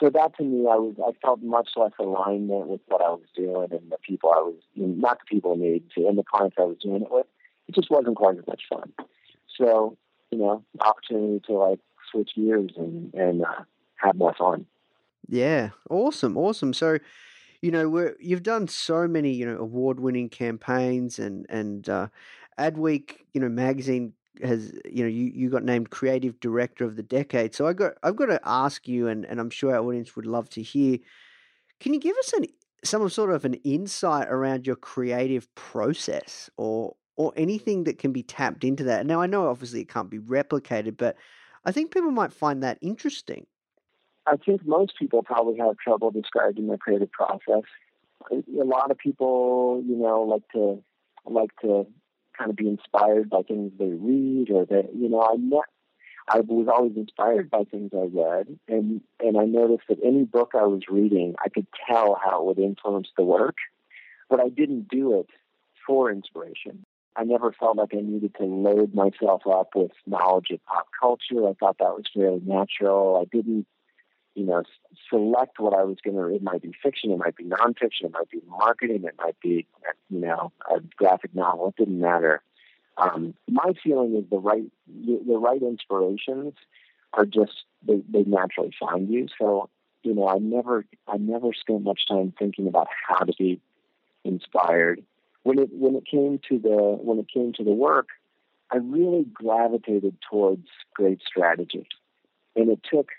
so 0.00 0.10
that 0.10 0.36
to 0.38 0.42
me, 0.42 0.66
I 0.66 0.76
was 0.76 0.96
I 0.98 1.12
felt 1.24 1.42
much 1.42 1.70
less 1.76 1.92
alignment 1.98 2.66
with 2.66 2.80
what 2.86 3.00
I 3.00 3.10
was 3.10 3.26
doing 3.36 3.68
and 3.70 3.92
the 3.92 3.98
people 3.98 4.30
I 4.30 4.40
was 4.40 4.56
not 4.74 5.18
the 5.20 5.34
people 5.34 5.52
I 5.52 5.56
needed 5.56 5.90
to 5.96 6.08
and 6.08 6.18
the 6.18 6.24
clients 6.24 6.56
I 6.58 6.64
was 6.64 6.78
doing 6.82 7.02
it 7.02 7.10
with 7.10 7.26
it 7.68 7.74
just 7.74 7.90
wasn't 7.90 8.16
quite 8.16 8.38
as 8.38 8.46
much 8.46 8.62
fun. 8.68 8.92
So, 9.56 9.96
you 10.30 10.38
know, 10.38 10.64
opportunity 10.80 11.40
to 11.46 11.52
like 11.52 11.78
switch 12.10 12.30
gears 12.34 12.72
and 12.76 13.14
and 13.14 13.42
uh, 13.44 13.62
have 13.96 14.16
more 14.16 14.34
fun. 14.34 14.66
Yeah, 15.28 15.70
awesome, 15.88 16.36
awesome. 16.36 16.74
So, 16.74 16.98
you 17.62 17.70
know, 17.70 18.12
you've 18.20 18.42
done 18.42 18.68
so 18.68 19.06
many, 19.08 19.32
you 19.32 19.46
know, 19.46 19.58
award-winning 19.58 20.28
campaigns, 20.30 21.18
and 21.18 21.46
and 21.48 21.88
uh, 21.88 22.08
Adweek, 22.58 23.18
you 23.32 23.40
know, 23.40 23.48
magazine 23.48 24.12
has, 24.42 24.72
you 24.84 25.04
know, 25.04 25.08
you, 25.08 25.30
you 25.34 25.48
got 25.48 25.62
named 25.62 25.90
creative 25.90 26.40
director 26.40 26.84
of 26.84 26.96
the 26.96 27.02
decade. 27.02 27.54
So 27.54 27.66
I 27.66 27.72
got 27.72 27.94
I've 28.02 28.16
got 28.16 28.26
to 28.26 28.40
ask 28.44 28.88
you, 28.88 29.08
and 29.08 29.24
and 29.24 29.40
I'm 29.40 29.50
sure 29.50 29.74
our 29.74 29.84
audience 29.84 30.16
would 30.16 30.26
love 30.26 30.48
to 30.50 30.62
hear. 30.62 30.98
Can 31.80 31.94
you 31.94 32.00
give 32.00 32.16
us 32.16 32.32
an 32.32 32.46
some 32.84 33.08
sort 33.08 33.30
of 33.30 33.44
an 33.44 33.54
insight 33.64 34.28
around 34.28 34.66
your 34.66 34.76
creative 34.76 35.52
process, 35.54 36.50
or 36.56 36.96
or 37.16 37.32
anything 37.36 37.84
that 37.84 37.98
can 37.98 38.12
be 38.12 38.22
tapped 38.22 38.64
into 38.64 38.84
that. 38.84 39.06
Now, 39.06 39.20
I 39.20 39.26
know 39.26 39.48
obviously 39.48 39.80
it 39.80 39.88
can't 39.88 40.10
be 40.10 40.18
replicated, 40.18 40.96
but 40.96 41.16
I 41.64 41.72
think 41.72 41.92
people 41.92 42.10
might 42.10 42.32
find 42.32 42.62
that 42.62 42.78
interesting. 42.80 43.46
I 44.26 44.36
think 44.36 44.66
most 44.66 44.98
people 44.98 45.22
probably 45.22 45.58
have 45.58 45.76
trouble 45.76 46.10
describing 46.10 46.68
their 46.68 46.78
creative 46.78 47.12
process. 47.12 47.62
A 48.32 48.64
lot 48.64 48.90
of 48.90 48.98
people, 48.98 49.82
you 49.86 49.96
know, 49.96 50.22
like 50.22 50.48
to 50.52 50.82
like 51.26 51.50
to 51.60 51.86
kind 52.36 52.50
of 52.50 52.56
be 52.56 52.68
inspired 52.68 53.30
by 53.30 53.42
things 53.42 53.72
they 53.78 53.86
read 53.86 54.50
or 54.50 54.66
that 54.66 54.90
you 54.94 55.08
know 55.08 55.22
I 55.22 55.36
met 55.36 55.60
I 56.28 56.40
was 56.40 56.68
always 56.68 56.96
inspired 56.96 57.50
by 57.50 57.64
things 57.64 57.90
I 57.94 58.08
read 58.12 58.58
and 58.68 59.00
and 59.20 59.38
I 59.38 59.44
noticed 59.44 59.84
that 59.88 59.98
any 60.04 60.24
book 60.24 60.50
I 60.54 60.64
was 60.64 60.82
reading 60.88 61.34
I 61.44 61.48
could 61.48 61.66
tell 61.88 62.18
how 62.22 62.40
it 62.40 62.46
would 62.46 62.58
influence 62.58 63.08
the 63.16 63.24
work 63.24 63.56
but 64.28 64.40
I 64.40 64.48
didn't 64.48 64.88
do 64.88 65.20
it 65.20 65.28
for 65.86 66.10
inspiration. 66.10 66.84
I 67.16 67.24
never 67.24 67.52
felt 67.52 67.76
like 67.76 67.90
I 67.92 68.00
needed 68.00 68.34
to 68.36 68.44
load 68.44 68.94
myself 68.94 69.42
up 69.46 69.70
with 69.76 69.92
knowledge 70.06 70.50
of 70.50 70.64
pop 70.64 70.88
culture. 71.00 71.48
I 71.48 71.52
thought 71.52 71.78
that 71.78 71.94
was 71.94 72.06
fairly 72.12 72.40
natural. 72.44 73.20
I 73.20 73.24
didn't 73.24 73.66
you 74.34 74.44
know, 74.44 74.62
select 75.08 75.58
what 75.58 75.74
I 75.74 75.84
was 75.84 75.98
going 76.04 76.16
to. 76.16 76.34
It 76.34 76.42
might 76.42 76.62
be 76.62 76.72
fiction, 76.82 77.10
it 77.10 77.18
might 77.18 77.36
be 77.36 77.44
nonfiction, 77.44 78.04
it 78.04 78.12
might 78.12 78.30
be 78.30 78.40
marketing, 78.48 79.04
it 79.04 79.14
might 79.18 79.38
be, 79.40 79.66
you 80.10 80.20
know, 80.20 80.52
a 80.70 80.80
graphic 80.96 81.34
novel. 81.34 81.68
It 81.68 81.76
didn't 81.76 82.00
matter. 82.00 82.42
Um, 82.96 83.34
my 83.48 83.72
feeling 83.82 84.14
is 84.16 84.24
the 84.30 84.38
right, 84.38 84.64
the 84.86 85.38
right 85.38 85.62
inspirations 85.62 86.54
are 87.12 87.24
just 87.24 87.64
they, 87.86 88.02
they 88.08 88.24
naturally 88.24 88.72
find 88.78 89.08
you. 89.08 89.28
So, 89.38 89.68
you 90.02 90.14
know, 90.14 90.28
I 90.28 90.38
never, 90.38 90.84
I 91.08 91.16
never 91.16 91.52
spent 91.52 91.82
much 91.82 92.02
time 92.08 92.32
thinking 92.38 92.68
about 92.68 92.88
how 93.08 93.24
to 93.24 93.32
be 93.38 93.60
inspired. 94.24 95.02
When 95.42 95.58
it 95.58 95.68
when 95.72 95.94
it 95.94 96.06
came 96.06 96.40
to 96.48 96.58
the 96.58 96.98
when 97.02 97.18
it 97.18 97.26
came 97.32 97.52
to 97.54 97.64
the 97.64 97.72
work, 97.72 98.08
I 98.70 98.76
really 98.76 99.24
gravitated 99.24 100.16
towards 100.30 100.66
great 100.94 101.20
strategy, 101.26 101.86
and 102.56 102.70
it 102.70 102.80
took 102.90 103.10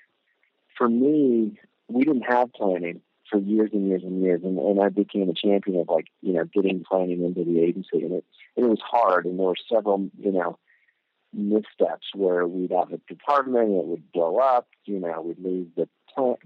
for 0.78 0.90
me, 0.90 1.58
we 1.88 2.04
didn't 2.04 2.24
have 2.24 2.54
planning 2.54 3.02
for 3.30 3.40
years 3.40 3.72
and 3.74 3.88
years 3.88 4.04
and 4.04 4.22
years, 4.22 4.42
and, 4.44 4.60
and 4.60 4.82
I 4.82 4.90
became 4.90 5.30
a 5.30 5.34
champion 5.34 5.80
of 5.80 5.90
like 5.90 6.08
you 6.22 6.34
know 6.34 6.46
getting 6.46 6.84
planning 6.84 7.24
into 7.24 7.44
the 7.44 7.62
agency, 7.62 8.04
and 8.04 8.14
it 8.14 8.26
and 8.56 8.66
it 8.66 8.70
was 8.70 8.82
hard, 8.84 9.26
and 9.26 9.40
there 9.40 9.48
were 9.48 9.56
several 9.70 10.10
you 10.20 10.32
know 10.32 10.58
missteps 11.36 12.08
where 12.14 12.48
we'd 12.48 12.72
have 12.72 12.92
a 12.94 12.98
department, 13.10 13.70
it 13.70 13.86
would 13.86 14.12
blow 14.12 14.38
up, 14.38 14.68
you 14.86 15.00
know, 15.00 15.22
we'd 15.22 15.40
lose 15.40 15.68
the 15.76 15.88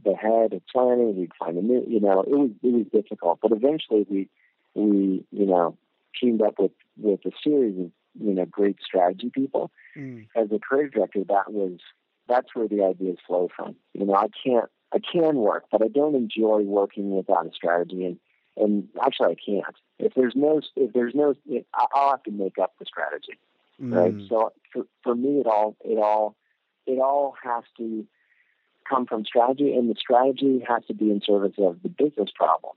the 0.03 0.15
head 0.15 0.51
of 0.51 0.65
planning, 0.73 1.15
we'd 1.15 1.31
find 1.37 1.55
a 1.55 1.61
new, 1.61 1.85
you 1.87 1.99
know, 1.99 2.21
it 2.21 2.29
was 2.29 2.49
it 2.63 2.73
was 2.73 2.85
difficult, 2.91 3.39
but 3.41 3.51
eventually 3.51 4.05
we 4.09 4.29
we 4.73 5.23
you 5.31 5.45
know 5.45 5.77
teamed 6.19 6.41
up 6.41 6.55
with 6.57 6.71
with 6.97 7.19
a 7.25 7.31
series 7.43 7.77
of 7.79 7.91
you 8.19 8.33
know 8.33 8.45
great 8.45 8.77
strategy 8.83 9.29
people. 9.29 9.69
Mm. 9.95 10.27
As 10.35 10.47
a 10.51 10.57
creative 10.57 10.93
director, 10.93 11.23
that 11.27 11.51
was 11.53 11.79
that's 12.29 12.53
where 12.53 12.67
the 12.67 12.83
ideas 12.83 13.17
flow 13.27 13.49
from. 13.53 13.75
You 13.93 14.05
know, 14.05 14.15
I 14.15 14.27
can't, 14.43 14.69
I 14.93 14.99
can 14.99 15.35
work, 15.35 15.65
but 15.71 15.81
I 15.81 15.87
don't 15.87 16.15
enjoy 16.15 16.61
working 16.61 17.15
without 17.15 17.47
a 17.47 17.53
strategy. 17.53 18.05
And, 18.05 18.19
and 18.55 18.87
actually, 19.03 19.31
I 19.33 19.35
can't. 19.45 19.75
If 19.97 20.13
there's 20.13 20.35
no, 20.35 20.61
if 20.75 20.93
there's 20.93 21.15
no, 21.15 21.35
I'll 21.73 22.11
have 22.11 22.23
to 22.23 22.31
make 22.31 22.57
up 22.57 22.73
the 22.79 22.85
strategy, 22.85 23.37
mm. 23.81 23.93
right? 23.93 24.15
So 24.29 24.53
for, 24.71 24.85
for 25.03 25.15
me, 25.15 25.39
it 25.41 25.47
all, 25.47 25.75
it 25.83 25.97
all, 25.97 26.35
it 26.85 26.99
all 26.99 27.35
has 27.43 27.63
to 27.77 28.05
come 28.87 29.05
from 29.05 29.25
strategy, 29.25 29.73
and 29.73 29.89
the 29.89 29.95
strategy 29.99 30.63
has 30.67 30.83
to 30.87 30.93
be 30.93 31.11
in 31.11 31.21
service 31.23 31.53
of 31.57 31.81
the 31.83 31.89
business 31.89 32.29
problem. 32.33 32.75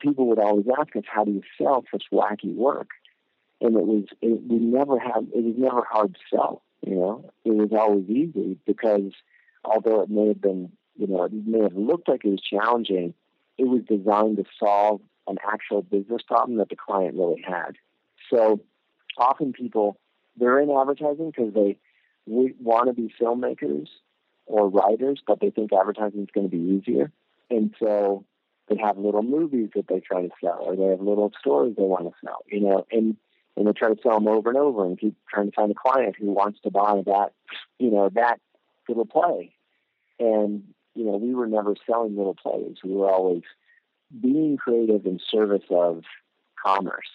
People 0.00 0.26
would 0.26 0.38
always 0.38 0.66
ask 0.78 0.94
us, 0.96 1.04
"How 1.06 1.24
do 1.24 1.30
you 1.30 1.42
sell 1.56 1.84
such 1.90 2.04
wacky 2.12 2.54
work?" 2.54 2.88
And 3.60 3.74
it 3.76 3.86
was, 3.86 4.04
it, 4.20 4.42
we 4.48 4.58
never 4.58 4.98
had, 4.98 5.28
it 5.34 5.42
was 5.42 5.54
never 5.56 5.82
hard 5.90 6.14
to 6.14 6.20
sell 6.30 6.62
you 6.86 6.94
know, 6.94 7.30
it 7.44 7.50
was 7.50 7.70
always 7.72 8.08
easy 8.08 8.56
because 8.66 9.12
although 9.64 10.02
it 10.02 10.10
may 10.10 10.28
have 10.28 10.40
been, 10.40 10.72
you 10.96 11.06
know, 11.06 11.24
it 11.24 11.32
may 11.32 11.60
have 11.60 11.74
looked 11.74 12.08
like 12.08 12.24
it 12.24 12.30
was 12.30 12.40
challenging, 12.40 13.14
it 13.56 13.66
was 13.66 13.82
designed 13.88 14.36
to 14.36 14.44
solve 14.58 15.00
an 15.26 15.36
actual 15.46 15.82
business 15.82 16.22
problem 16.22 16.58
that 16.58 16.68
the 16.68 16.76
client 16.76 17.16
really 17.16 17.42
had. 17.46 17.72
So 18.30 18.60
often 19.16 19.52
people, 19.52 19.98
they're 20.36 20.60
in 20.60 20.70
advertising 20.70 21.30
because 21.30 21.52
they 21.52 21.78
want 22.26 22.88
to 22.88 22.92
be 22.92 23.12
filmmakers 23.20 23.88
or 24.46 24.68
writers, 24.68 25.20
but 25.26 25.40
they 25.40 25.50
think 25.50 25.72
advertising 25.72 26.22
is 26.22 26.28
going 26.34 26.48
to 26.48 26.56
be 26.56 26.62
easier. 26.62 27.10
And 27.50 27.74
so 27.78 28.24
they 28.68 28.76
have 28.76 28.98
little 28.98 29.22
movies 29.22 29.70
that 29.74 29.88
they 29.88 30.00
try 30.00 30.22
to 30.22 30.30
sell, 30.42 30.60
or 30.60 30.76
they 30.76 30.86
have 30.86 31.00
little 31.00 31.32
stories 31.40 31.74
they 31.76 31.82
want 31.82 32.04
to 32.04 32.12
sell, 32.24 32.44
you 32.46 32.60
know, 32.60 32.86
and 32.90 33.16
and 33.58 33.66
they 33.66 33.72
try 33.72 33.92
to 33.92 34.00
sell 34.02 34.14
them 34.14 34.28
over 34.28 34.48
and 34.48 34.58
over 34.58 34.84
and 34.84 34.98
keep 34.98 35.16
trying 35.28 35.50
to 35.50 35.54
find 35.54 35.70
a 35.72 35.74
client 35.74 36.14
who 36.18 36.30
wants 36.30 36.60
to 36.60 36.70
buy 36.70 37.02
that, 37.06 37.32
you 37.78 37.90
know, 37.90 38.08
that 38.14 38.40
little 38.88 39.04
play. 39.04 39.52
And, 40.20 40.62
you 40.94 41.04
know, 41.04 41.16
we 41.16 41.34
were 41.34 41.48
never 41.48 41.74
selling 41.84 42.16
little 42.16 42.36
plays. 42.36 42.76
We 42.84 42.94
were 42.94 43.10
always 43.10 43.42
being 44.20 44.56
creative 44.58 45.04
in 45.06 45.18
service 45.28 45.64
of 45.70 46.04
commerce. 46.64 47.08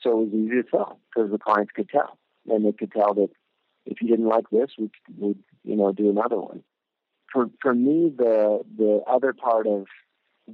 So 0.00 0.10
it 0.10 0.26
was 0.26 0.34
easy 0.34 0.62
to 0.62 0.68
sell 0.70 1.00
because 1.12 1.32
the 1.32 1.38
clients 1.38 1.72
could 1.74 1.88
tell. 1.88 2.16
And 2.48 2.64
they 2.64 2.72
could 2.72 2.92
tell 2.92 3.14
that 3.14 3.30
if 3.84 4.00
you 4.00 4.08
didn't 4.08 4.28
like 4.28 4.48
this, 4.50 4.70
we 4.78 4.90
would, 5.16 5.38
you 5.64 5.74
know, 5.74 5.92
do 5.92 6.10
another 6.10 6.38
one. 6.38 6.62
For, 7.32 7.50
for 7.60 7.74
me, 7.74 8.12
the, 8.16 8.60
the 8.76 9.02
other 9.06 9.32
part 9.32 9.66
of 9.66 9.86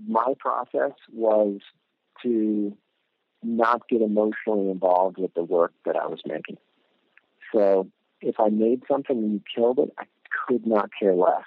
my 0.09 0.33
process 0.39 0.93
was 1.13 1.61
to 2.23 2.77
not 3.45 3.89
get 3.89 4.03
emotionally 4.03 4.71
involved 4.71 5.19
with 5.19 5.35
the 5.35 5.45
work 5.45 5.73
that 5.85 5.97
I 5.97 6.07
was 6.07 6.21
making. 6.27 6.59
So 7.53 7.89
if 8.21 8.41
I 8.41 8.49
made 8.49 8.83
something 8.89 9.17
and 9.17 9.33
you 9.35 9.43
killed 9.55 9.79
it, 9.79 9.91
I 9.99 10.05
could 10.47 10.67
not 10.67 10.91
care 10.99 11.15
less. 11.15 11.45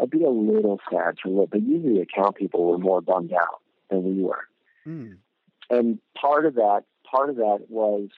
I'd 0.00 0.10
be 0.10 0.24
a 0.24 0.30
little 0.30 0.80
sad 0.90 1.16
to 1.22 1.30
look, 1.30 1.50
but 1.50 1.62
usually 1.62 2.00
account 2.00 2.36
people 2.36 2.64
were 2.64 2.78
more 2.78 3.00
bummed 3.00 3.32
out 3.32 3.60
than 3.90 4.04
we 4.04 4.22
were. 4.22 4.46
Mm. 4.86 5.16
And 5.68 5.98
part 6.20 6.46
of 6.46 6.54
that, 6.54 6.84
part 7.08 7.28
of 7.30 7.36
that 7.36 7.66
was, 7.68 8.08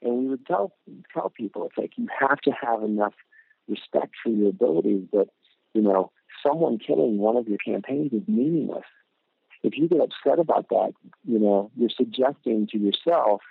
and 0.00 0.18
we 0.18 0.26
would 0.28 0.46
tell 0.46 0.72
tell 1.12 1.28
people, 1.28 1.66
it's 1.66 1.76
like 1.76 1.92
you 1.96 2.06
have 2.20 2.38
to 2.42 2.52
have 2.52 2.82
enough 2.82 3.14
respect 3.68 4.14
for 4.22 4.30
your 4.30 4.50
abilities 4.50 5.08
that 5.12 5.26
you 5.74 5.82
know 5.82 6.12
someone 6.42 6.78
killing 6.78 7.18
one 7.18 7.36
of 7.36 7.48
your 7.48 7.58
campaigns 7.58 8.12
is 8.12 8.22
meaningless 8.28 8.84
if 9.62 9.76
you 9.76 9.88
get 9.88 10.00
upset 10.00 10.38
about 10.38 10.68
that, 10.70 10.92
you 11.26 11.38
know, 11.38 11.70
you're 11.76 11.90
suggesting 11.90 12.66
to 12.68 12.78
yourself 12.78 13.42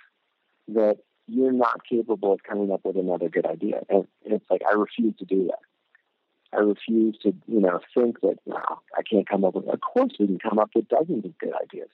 that 0.68 0.98
you're 1.26 1.52
not 1.52 1.86
capable 1.86 2.32
of 2.32 2.42
coming 2.42 2.72
up 2.72 2.80
with 2.84 2.96
another 2.96 3.28
good 3.28 3.46
idea. 3.46 3.82
And, 3.88 4.06
it's 4.24 4.44
like, 4.50 4.62
I 4.68 4.74
refuse 4.74 5.14
to 5.18 5.24
do 5.24 5.46
that. 5.46 6.56
I 6.56 6.60
refuse 6.60 7.18
to, 7.22 7.34
you 7.46 7.60
know, 7.60 7.80
think 7.94 8.20
that, 8.22 8.38
no, 8.46 8.56
I 8.96 9.02
can't 9.02 9.28
come 9.28 9.44
up 9.44 9.54
with, 9.54 9.68
of 9.68 9.80
course 9.80 10.12
we 10.18 10.26
can 10.26 10.38
come 10.38 10.58
up 10.58 10.70
with 10.74 10.88
dozens 10.88 11.24
of 11.24 11.36
good 11.38 11.52
ideas, 11.62 11.90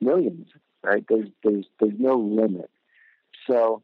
millions, 0.00 0.48
right? 0.82 1.04
There's, 1.08 1.28
there's, 1.44 1.66
there's 1.78 1.98
no 1.98 2.16
limit. 2.16 2.70
So 3.46 3.82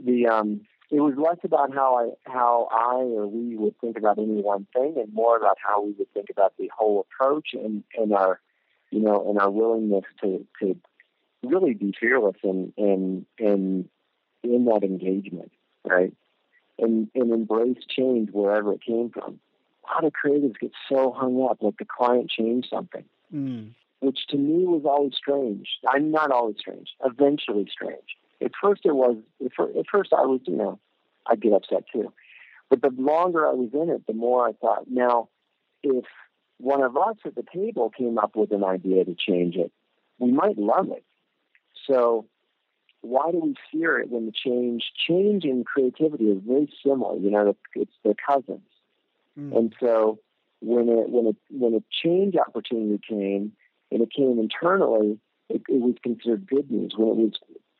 the, 0.00 0.28
um, 0.28 0.60
it 0.90 1.00
was 1.00 1.14
less 1.18 1.38
about 1.44 1.74
how 1.74 1.96
I 1.96 2.30
how 2.30 2.68
I 2.70 3.02
or 3.14 3.26
we 3.26 3.56
would 3.56 3.78
think 3.80 3.98
about 3.98 4.18
any 4.18 4.40
one 4.40 4.66
thing, 4.72 4.94
and 4.96 5.12
more 5.12 5.36
about 5.36 5.58
how 5.62 5.82
we 5.82 5.92
would 5.98 6.12
think 6.14 6.30
about 6.30 6.54
the 6.58 6.70
whole 6.76 7.00
approach 7.00 7.48
and, 7.52 7.84
and 7.96 8.14
our 8.14 8.40
you 8.90 9.00
know 9.00 9.28
and 9.28 9.38
our 9.38 9.50
willingness 9.50 10.04
to 10.22 10.46
to 10.60 10.76
really 11.42 11.74
be 11.74 11.94
fearless 11.98 12.36
and 12.42 12.72
and 12.78 13.26
and 13.38 13.88
in 14.42 14.64
that 14.64 14.82
engagement, 14.82 15.52
right? 15.84 16.14
And 16.78 17.08
and 17.14 17.32
embrace 17.32 17.84
change 17.88 18.30
wherever 18.32 18.72
it 18.72 18.82
came 18.82 19.10
from. 19.10 19.40
A 19.84 19.94
lot 19.94 20.04
of 20.04 20.12
creatives 20.12 20.58
get 20.58 20.72
so 20.88 21.12
hung 21.12 21.42
up, 21.50 21.58
like 21.60 21.76
the 21.78 21.84
client 21.84 22.30
changed 22.30 22.68
something, 22.70 23.04
mm. 23.34 23.70
which 24.00 24.26
to 24.28 24.36
me 24.38 24.64
was 24.64 24.82
always 24.86 25.14
strange. 25.14 25.68
I'm 25.86 26.10
not 26.10 26.30
always 26.30 26.56
strange. 26.58 26.88
Eventually 27.04 27.68
strange 27.70 28.16
at 28.42 28.52
first 28.60 28.82
it 28.84 28.94
was 28.94 29.16
at 29.44 29.86
first 29.90 30.12
I 30.12 30.22
was 30.22 30.40
you 30.46 30.56
know 30.56 30.78
I'd 31.26 31.40
get 31.40 31.52
upset 31.52 31.84
too, 31.92 32.12
but 32.70 32.82
the 32.82 32.90
longer 32.96 33.46
I 33.46 33.52
was 33.52 33.70
in 33.72 33.90
it, 33.90 34.06
the 34.06 34.14
more 34.14 34.48
I 34.48 34.52
thought. 34.52 34.84
Now, 34.90 35.28
if 35.82 36.04
one 36.58 36.82
of 36.82 36.96
us 36.96 37.16
at 37.24 37.34
the 37.34 37.44
table 37.54 37.90
came 37.90 38.18
up 38.18 38.34
with 38.34 38.50
an 38.52 38.64
idea 38.64 39.04
to 39.04 39.14
change 39.14 39.56
it, 39.56 39.72
we 40.18 40.32
might 40.32 40.58
love 40.58 40.90
it. 40.90 41.04
So 41.86 42.26
why 43.00 43.30
do 43.30 43.38
we 43.38 43.54
fear 43.70 43.98
it 43.98 44.10
when 44.10 44.26
the 44.26 44.32
change 44.32 44.84
change 45.08 45.44
in 45.44 45.64
creativity 45.64 46.24
is 46.24 46.42
very 46.46 46.72
similar? 46.84 47.16
You 47.18 47.30
know, 47.30 47.56
it's 47.74 47.92
the 48.04 48.14
cousins, 48.26 48.68
mm. 49.38 49.56
and 49.56 49.74
so 49.80 50.18
when 50.60 50.88
it 50.88 51.08
when 51.08 51.26
it 51.26 51.36
when 51.50 51.74
a 51.74 51.82
change 52.02 52.34
opportunity 52.36 53.00
came 53.08 53.52
and 53.90 54.02
it 54.02 54.10
came 54.14 54.38
internally, 54.38 55.18
it, 55.48 55.62
it 55.68 55.80
was 55.80 55.94
considered 56.02 56.46
good 56.46 56.70
news. 56.70 56.94
When 56.96 57.08
it 57.08 57.16
was 57.16 57.32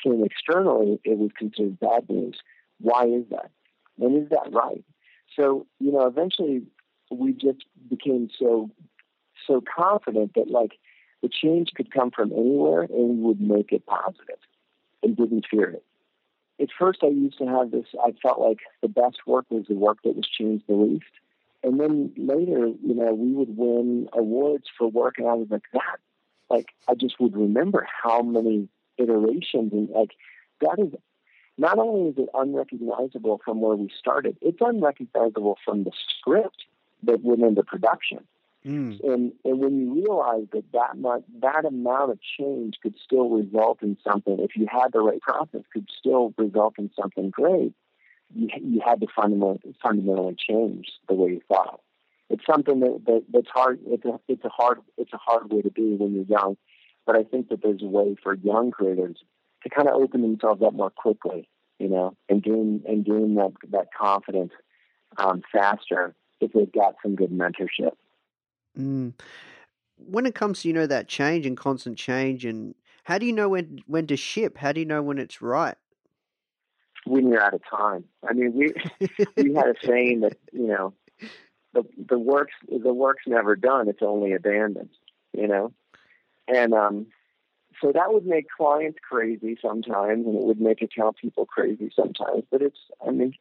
came 0.03 0.25
externally, 0.25 1.01
it 1.05 1.19
was 1.19 1.31
considered 1.37 1.79
bad 1.81 2.09
news. 2.09 2.39
Why 2.81 3.05
is 3.05 3.25
that? 3.31 3.51
And 4.01 4.23
is 4.23 4.29
that 4.31 4.53
right? 4.53 4.85
So, 5.37 5.67
you 5.79 5.93
know, 5.93 6.07
eventually 6.07 6.63
we 7.11 7.33
just 7.33 7.65
became 7.89 8.29
so 8.39 8.71
so 9.47 9.63
confident 9.77 10.35
that 10.35 10.51
like 10.51 10.73
the 11.23 11.29
change 11.29 11.71
could 11.75 11.93
come 11.93 12.11
from 12.11 12.33
anywhere 12.33 12.83
and 12.83 13.19
we 13.19 13.25
would 13.25 13.41
make 13.41 13.73
it 13.73 13.87
positive 13.87 14.39
and 15.03 15.17
didn't 15.17 15.47
fear 15.51 15.71
it. 15.71 15.85
at 16.61 16.69
first 16.79 17.01
I 17.03 17.09
used 17.09 17.39
to 17.39 17.47
have 17.47 17.71
this. 17.71 17.87
I 18.05 18.13
felt 18.23 18.41
like 18.41 18.59
the 18.83 18.89
best 18.89 19.19
work 19.27 19.47
was 19.51 19.67
the 19.69 19.75
work 19.75 19.99
that 20.05 20.17
was 20.17 20.29
changed 20.29 20.65
the 20.69 20.75
least. 20.75 21.05
And 21.63 21.81
then 21.81 22.13
later, 22.17 22.69
you 22.69 22.95
know, 22.95 23.13
we 23.15 23.33
would 23.33 23.57
win 23.57 24.09
awards 24.13 24.67
for 24.77 24.89
work, 24.89 25.19
and 25.19 25.27
I 25.27 25.35
was 25.35 25.49
like, 25.51 25.65
that, 25.73 25.99
like, 26.49 26.67
I 26.89 26.95
just 26.95 27.19
would 27.19 27.37
remember 27.37 27.87
how 28.03 28.23
many 28.23 28.69
iterations 28.99 29.73
and 29.73 29.89
like 29.91 30.13
that 30.61 30.77
is 30.79 30.93
not 31.57 31.79
only 31.79 32.11
is 32.11 32.19
it 32.19 32.29
unrecognizable 32.35 33.41
from 33.45 33.61
where 33.61 33.77
we 33.77 33.91
started, 33.99 34.37
it's 34.41 34.59
unrecognizable 34.61 35.59
from 35.65 35.85
the 35.85 35.91
script 36.19 36.65
that 37.03 37.23
went 37.23 37.43
into 37.43 37.63
production. 37.63 38.21
Mm. 38.67 39.01
And 39.03 39.33
and 39.45 39.61
when 39.61 39.79
you 39.79 39.95
realize 39.95 40.47
that 40.53 40.65
that 40.73 40.99
much, 40.99 41.23
that 41.41 41.65
amount 41.65 42.11
of 42.11 42.19
change 42.39 42.77
could 42.83 42.95
still 43.03 43.29
result 43.29 43.83
in 43.83 43.97
something, 44.03 44.39
if 44.41 44.57
you 44.57 44.67
had 44.71 44.93
the 44.93 45.01
right 45.01 45.21
process, 45.21 45.63
could 45.73 45.89
still 45.97 46.35
result 46.37 46.75
in 46.79 46.91
something 47.01 47.31
great. 47.31 47.73
You 48.35 48.49
you 48.61 48.81
had 48.85 49.01
to 49.01 49.07
fundamentally 49.15 49.75
fundamentally 49.83 50.37
change 50.39 50.89
the 51.09 51.15
way 51.15 51.31
you 51.31 51.41
thought. 51.49 51.81
It's 52.31 52.45
something 52.45 52.81
that, 52.81 53.03
that 53.07 53.25
that's 53.33 53.49
hard. 53.49 53.81
It's 53.87 54.05
a 54.05 54.21
it's 54.29 54.45
a 54.45 54.51
hard 54.51 54.81
it's 54.97 55.13
a 55.13 55.19
hard 55.19 55.53
way 55.53 55.63
to 55.63 55.71
be 55.71 55.95
when 55.95 56.15
you're 56.15 56.25
young, 56.25 56.57
but 57.09 57.17
I 57.17 57.23
think 57.23 57.49
that 57.49 57.63
there's 57.63 57.83
a 57.83 57.87
way 57.87 58.17
for 58.23 58.35
young 58.35 58.71
creators 58.71 59.17
to 59.63 59.71
kind 59.71 59.89
of 59.89 59.95
open 59.95 60.21
themselves 60.21 60.61
up 60.63 60.75
more 60.75 60.91
quickly, 60.91 61.49
you 61.79 61.89
know, 61.89 62.15
and 62.29 62.43
gain 62.43 62.83
and 62.87 63.03
gain 63.03 63.35
that 63.37 63.53
that 63.71 63.87
confidence 63.99 64.53
um, 65.17 65.43
faster 65.51 66.15
if 66.43 66.53
they've 66.53 66.71
got 66.71 66.97
some 67.03 67.17
good 67.17 67.31
mentorship. 67.31 67.93
Mm. 68.79 69.15
When 69.97 70.27
it 70.27 70.35
comes 70.35 70.61
to 70.61 70.69
you 70.69 70.75
know 70.75 70.87
that 70.87 71.09
change 71.09 71.47
and 71.47 71.57
constant 71.57 71.97
change, 71.97 72.45
and 72.45 72.75
how 73.05 73.17
do 73.17 73.25
you 73.25 73.33
know 73.33 73.49
when 73.49 73.81
when 73.87 74.07
to 74.09 74.17
ship? 74.19 74.59
How 74.59 74.73
do 74.73 74.81
you 74.81 74.87
know 74.87 75.01
when 75.01 75.17
it's 75.17 75.41
right? 75.41 75.77
When 77.07 77.31
you're 77.31 77.41
out 77.41 77.55
of 77.55 77.63
time. 77.65 78.05
I 78.29 78.35
mean, 78.35 78.53
we 78.53 78.75
we 79.39 79.55
had 79.55 79.69
a 79.69 79.75
saying 79.83 80.21
that 80.21 80.37
you 80.53 80.67
know 80.67 80.93
the 81.73 81.85
the 81.97 82.19
work's 82.19 82.53
the 82.69 82.93
work's 82.93 83.25
never 83.27 83.57
done; 83.57 83.89
it's 83.89 84.03
only 84.03 84.35
abandoned. 84.35 84.91
You 85.33 85.49
know, 85.49 85.73
and 86.49 86.75
um, 86.75 87.07
so 87.81 87.93
that 87.93 88.13
would 88.13 88.27
make 88.27 88.47
clients 88.49 88.99
crazy 89.09 89.57
sometimes, 89.61 90.27
and 90.27 90.35
it 90.35 90.43
would 90.43 90.61
make 90.61 90.83
account 90.83 91.17
people 91.17 91.47
crazy 91.47 91.91
sometimes. 91.95 92.45
But 92.51 92.63
it's, 92.63 92.79
I 93.07 93.11
mean, 93.11 93.35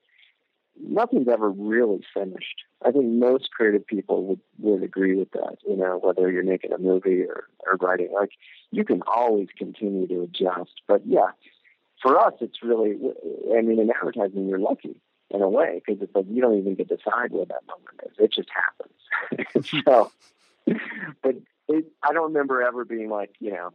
nothing's 0.80 1.28
ever 1.28 1.50
really 1.50 2.04
finished. 2.14 2.64
I 2.86 2.92
think 2.92 3.06
most 3.06 3.52
creative 3.52 3.86
people 3.86 4.26
would, 4.26 4.40
would 4.60 4.84
agree 4.84 5.16
with 5.16 5.32
that, 5.32 5.58
you 5.68 5.76
know, 5.76 6.00
whether 6.02 6.32
you're 6.32 6.44
making 6.44 6.74
a 6.74 6.78
movie 6.78 7.24
or, 7.24 7.46
or 7.66 7.78
writing. 7.78 8.12
Like, 8.14 8.32
you 8.72 8.84
can 8.84 9.02
always 9.08 9.48
continue 9.58 10.08
to 10.08 10.22
adjust. 10.24 10.82
But 10.88 11.02
yeah, 11.06 11.32
for 12.02 12.20
us, 12.20 12.34
it's 12.42 12.62
really, 12.62 12.98
I 13.56 13.62
mean, 13.62 13.80
in 13.80 13.90
advertising, 13.90 14.48
you're 14.48 14.60
lucky 14.60 15.02
in 15.32 15.42
a 15.42 15.50
way 15.50 15.82
because 15.86 16.02
it's 16.02 16.16
like 16.16 16.26
you 16.30 16.42
don't 16.42 16.58
even 16.58 16.76
get 16.76 16.90
to 16.90 16.98
decide 16.98 17.32
where 17.32 17.46
that 17.46 17.64
moment 17.68 18.02
is. 18.06 18.14
It 18.20 18.32
just 18.32 18.50
happens. 18.50 19.84
so, 19.84 20.12
but 21.24 21.36
it, 21.68 21.86
I 22.04 22.14
don't 22.14 22.34
remember 22.34 22.62
ever 22.62 22.86
being 22.86 23.10
like, 23.10 23.32
you 23.40 23.52
know, 23.52 23.72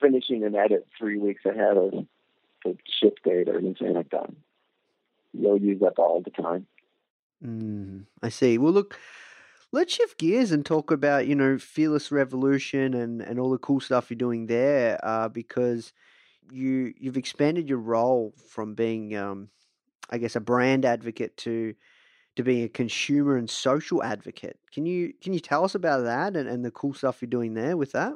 finishing 0.00 0.44
an 0.44 0.54
edit 0.54 0.86
three 0.98 1.18
weeks 1.18 1.44
ahead 1.44 1.76
of 1.76 1.92
the 2.64 2.76
ship 3.00 3.18
date 3.24 3.48
or 3.48 3.58
anything 3.58 3.94
like 3.94 4.10
that 4.10 4.30
you'll 5.34 5.60
use 5.60 5.80
that 5.80 5.98
all 5.98 6.22
the 6.22 6.30
time. 6.30 6.66
Mm, 7.44 8.06
I 8.22 8.28
see. 8.28 8.56
Well, 8.56 8.72
look, 8.72 8.98
let's 9.72 9.94
shift 9.94 10.18
gears 10.18 10.52
and 10.52 10.64
talk 10.64 10.90
about 10.90 11.26
you 11.26 11.34
know 11.34 11.58
Fearless 11.58 12.10
Revolution 12.12 12.94
and 12.94 13.20
and 13.20 13.38
all 13.38 13.50
the 13.50 13.58
cool 13.58 13.80
stuff 13.80 14.10
you're 14.10 14.16
doing 14.16 14.46
there, 14.46 14.98
uh, 15.02 15.28
because 15.28 15.92
you 16.50 16.94
you've 16.98 17.16
expanded 17.16 17.68
your 17.68 17.78
role 17.78 18.34
from 18.48 18.74
being, 18.74 19.16
um, 19.16 19.48
I 20.08 20.18
guess, 20.18 20.36
a 20.36 20.40
brand 20.40 20.84
advocate 20.84 21.36
to 21.38 21.74
to 22.36 22.42
being 22.42 22.64
a 22.64 22.68
consumer 22.68 23.36
and 23.36 23.48
social 23.48 24.02
advocate. 24.02 24.58
Can 24.72 24.86
you 24.86 25.12
can 25.20 25.32
you 25.32 25.40
tell 25.40 25.64
us 25.64 25.74
about 25.74 26.04
that 26.04 26.36
and, 26.36 26.48
and 26.48 26.64
the 26.64 26.70
cool 26.70 26.94
stuff 26.94 27.18
you're 27.20 27.28
doing 27.28 27.54
there 27.54 27.76
with 27.76 27.92
that? 27.92 28.14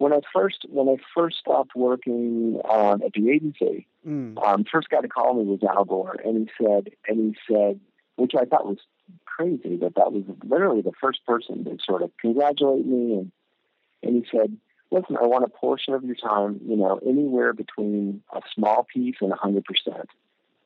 when 0.00 0.14
I 0.14 0.20
first 0.34 0.64
when 0.70 0.88
I 0.88 0.96
first 1.14 1.36
stopped 1.36 1.76
working 1.76 2.58
um, 2.68 3.02
at 3.02 3.12
the 3.12 3.30
agency, 3.30 3.86
mm. 4.06 4.42
um, 4.42 4.64
first 4.64 4.88
guy 4.88 5.02
to 5.02 5.08
call 5.08 5.34
me 5.34 5.44
was 5.44 5.62
Al 5.62 5.84
Gore, 5.84 6.16
and 6.24 6.38
he 6.38 6.64
said, 6.64 6.88
and 7.06 7.18
he 7.18 7.54
said, 7.54 7.78
which 8.16 8.32
I 8.34 8.46
thought 8.46 8.64
was 8.64 8.78
crazy, 9.26 9.76
that 9.76 9.96
that 9.96 10.10
was 10.10 10.24
literally 10.42 10.80
the 10.80 10.94
first 10.98 11.20
person 11.26 11.64
to 11.64 11.76
sort 11.84 12.00
of 12.00 12.10
congratulate 12.18 12.86
me, 12.86 13.12
and 13.12 13.32
and 14.02 14.16
he 14.16 14.24
said, 14.34 14.56
listen, 14.90 15.18
I 15.18 15.26
want 15.26 15.44
a 15.44 15.48
portion 15.48 15.92
of 15.92 16.02
your 16.02 16.16
time, 16.16 16.60
you 16.66 16.76
know, 16.76 16.98
anywhere 17.06 17.52
between 17.52 18.22
a 18.32 18.40
small 18.54 18.86
piece 18.90 19.16
and 19.20 19.32
a 19.32 19.36
hundred 19.36 19.66
percent, 19.66 20.08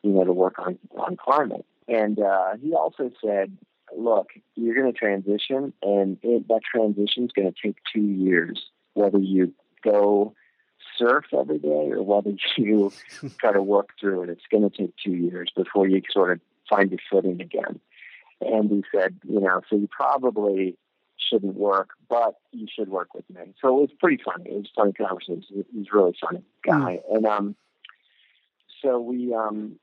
you 0.02 0.12
know, 0.12 0.22
to 0.22 0.32
work 0.32 0.60
on 0.60 0.78
on 0.96 1.16
climate. 1.16 1.66
And 1.88 2.18
uh, 2.18 2.56
he 2.60 2.74
also 2.74 3.10
said, 3.22 3.56
look, 3.96 4.28
you're 4.54 4.74
going 4.74 4.92
to 4.92 4.98
transition, 4.98 5.72
and 5.82 6.18
it, 6.22 6.48
that 6.48 6.60
transition 6.64 7.24
is 7.24 7.32
going 7.32 7.52
to 7.52 7.62
take 7.62 7.76
two 7.92 8.00
years 8.00 8.66
whether 8.94 9.18
you 9.18 9.52
go 9.82 10.34
surf 10.96 11.24
every 11.38 11.58
day 11.58 11.90
or 11.90 12.02
whether 12.02 12.32
you 12.56 12.92
try 13.38 13.52
to 13.52 13.62
work 13.62 13.90
through 14.00 14.22
it. 14.22 14.30
It's 14.30 14.46
going 14.50 14.68
to 14.68 14.76
take 14.76 14.94
two 15.04 15.14
years 15.14 15.50
before 15.54 15.88
you 15.88 16.00
sort 16.10 16.32
of 16.32 16.40
find 16.68 16.90
your 16.90 17.00
footing 17.10 17.40
again. 17.40 17.80
And 18.40 18.70
he 18.70 18.84
said, 18.94 19.16
you 19.24 19.40
know, 19.40 19.60
so 19.68 19.76
you 19.76 19.88
probably 19.88 20.76
shouldn't 21.16 21.56
work, 21.56 21.90
but 22.08 22.34
you 22.52 22.66
should 22.72 22.88
work 22.88 23.14
with 23.14 23.28
me. 23.30 23.54
So 23.60 23.68
it 23.68 23.80
was 23.80 23.90
pretty 23.98 24.22
funny. 24.22 24.50
It 24.50 24.54
was 24.54 24.66
a 24.76 24.80
funny 24.80 24.92
conversation. 24.92 25.64
He's 25.72 25.86
a 25.92 25.96
really 25.96 26.16
funny 26.20 26.42
guy. 26.64 27.00
Mm. 27.10 27.16
And 27.16 27.26
um, 27.26 27.56
so 28.82 29.00
we 29.00 29.34
um, 29.34 29.76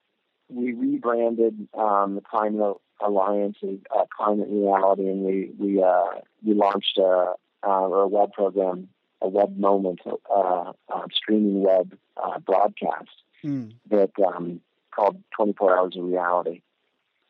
we 0.51 0.73
rebranded 0.73 1.67
um, 1.73 2.15
the 2.15 2.21
Climate 2.21 2.77
Alliance 2.99 3.57
as 3.63 3.77
uh, 3.95 4.05
Climate 4.15 4.47
Reality, 4.49 5.07
and 5.07 5.23
we 5.23 5.51
we 5.57 5.83
uh, 5.83 6.21
we 6.45 6.53
launched 6.53 6.97
a, 6.97 7.33
uh, 7.63 7.69
a 7.69 8.07
web 8.07 8.33
program 8.33 8.89
a 9.21 9.27
web 9.27 9.57
moment, 9.57 9.99
uh, 10.05 10.73
uh, 10.89 11.05
streaming 11.13 11.61
web 11.61 11.95
uh, 12.17 12.39
broadcast 12.39 13.09
mm. 13.43 13.71
that 13.89 14.11
um, 14.25 14.59
called 14.93 15.21
24 15.35 15.77
Hours 15.77 15.95
of 15.95 16.05
Reality. 16.05 16.61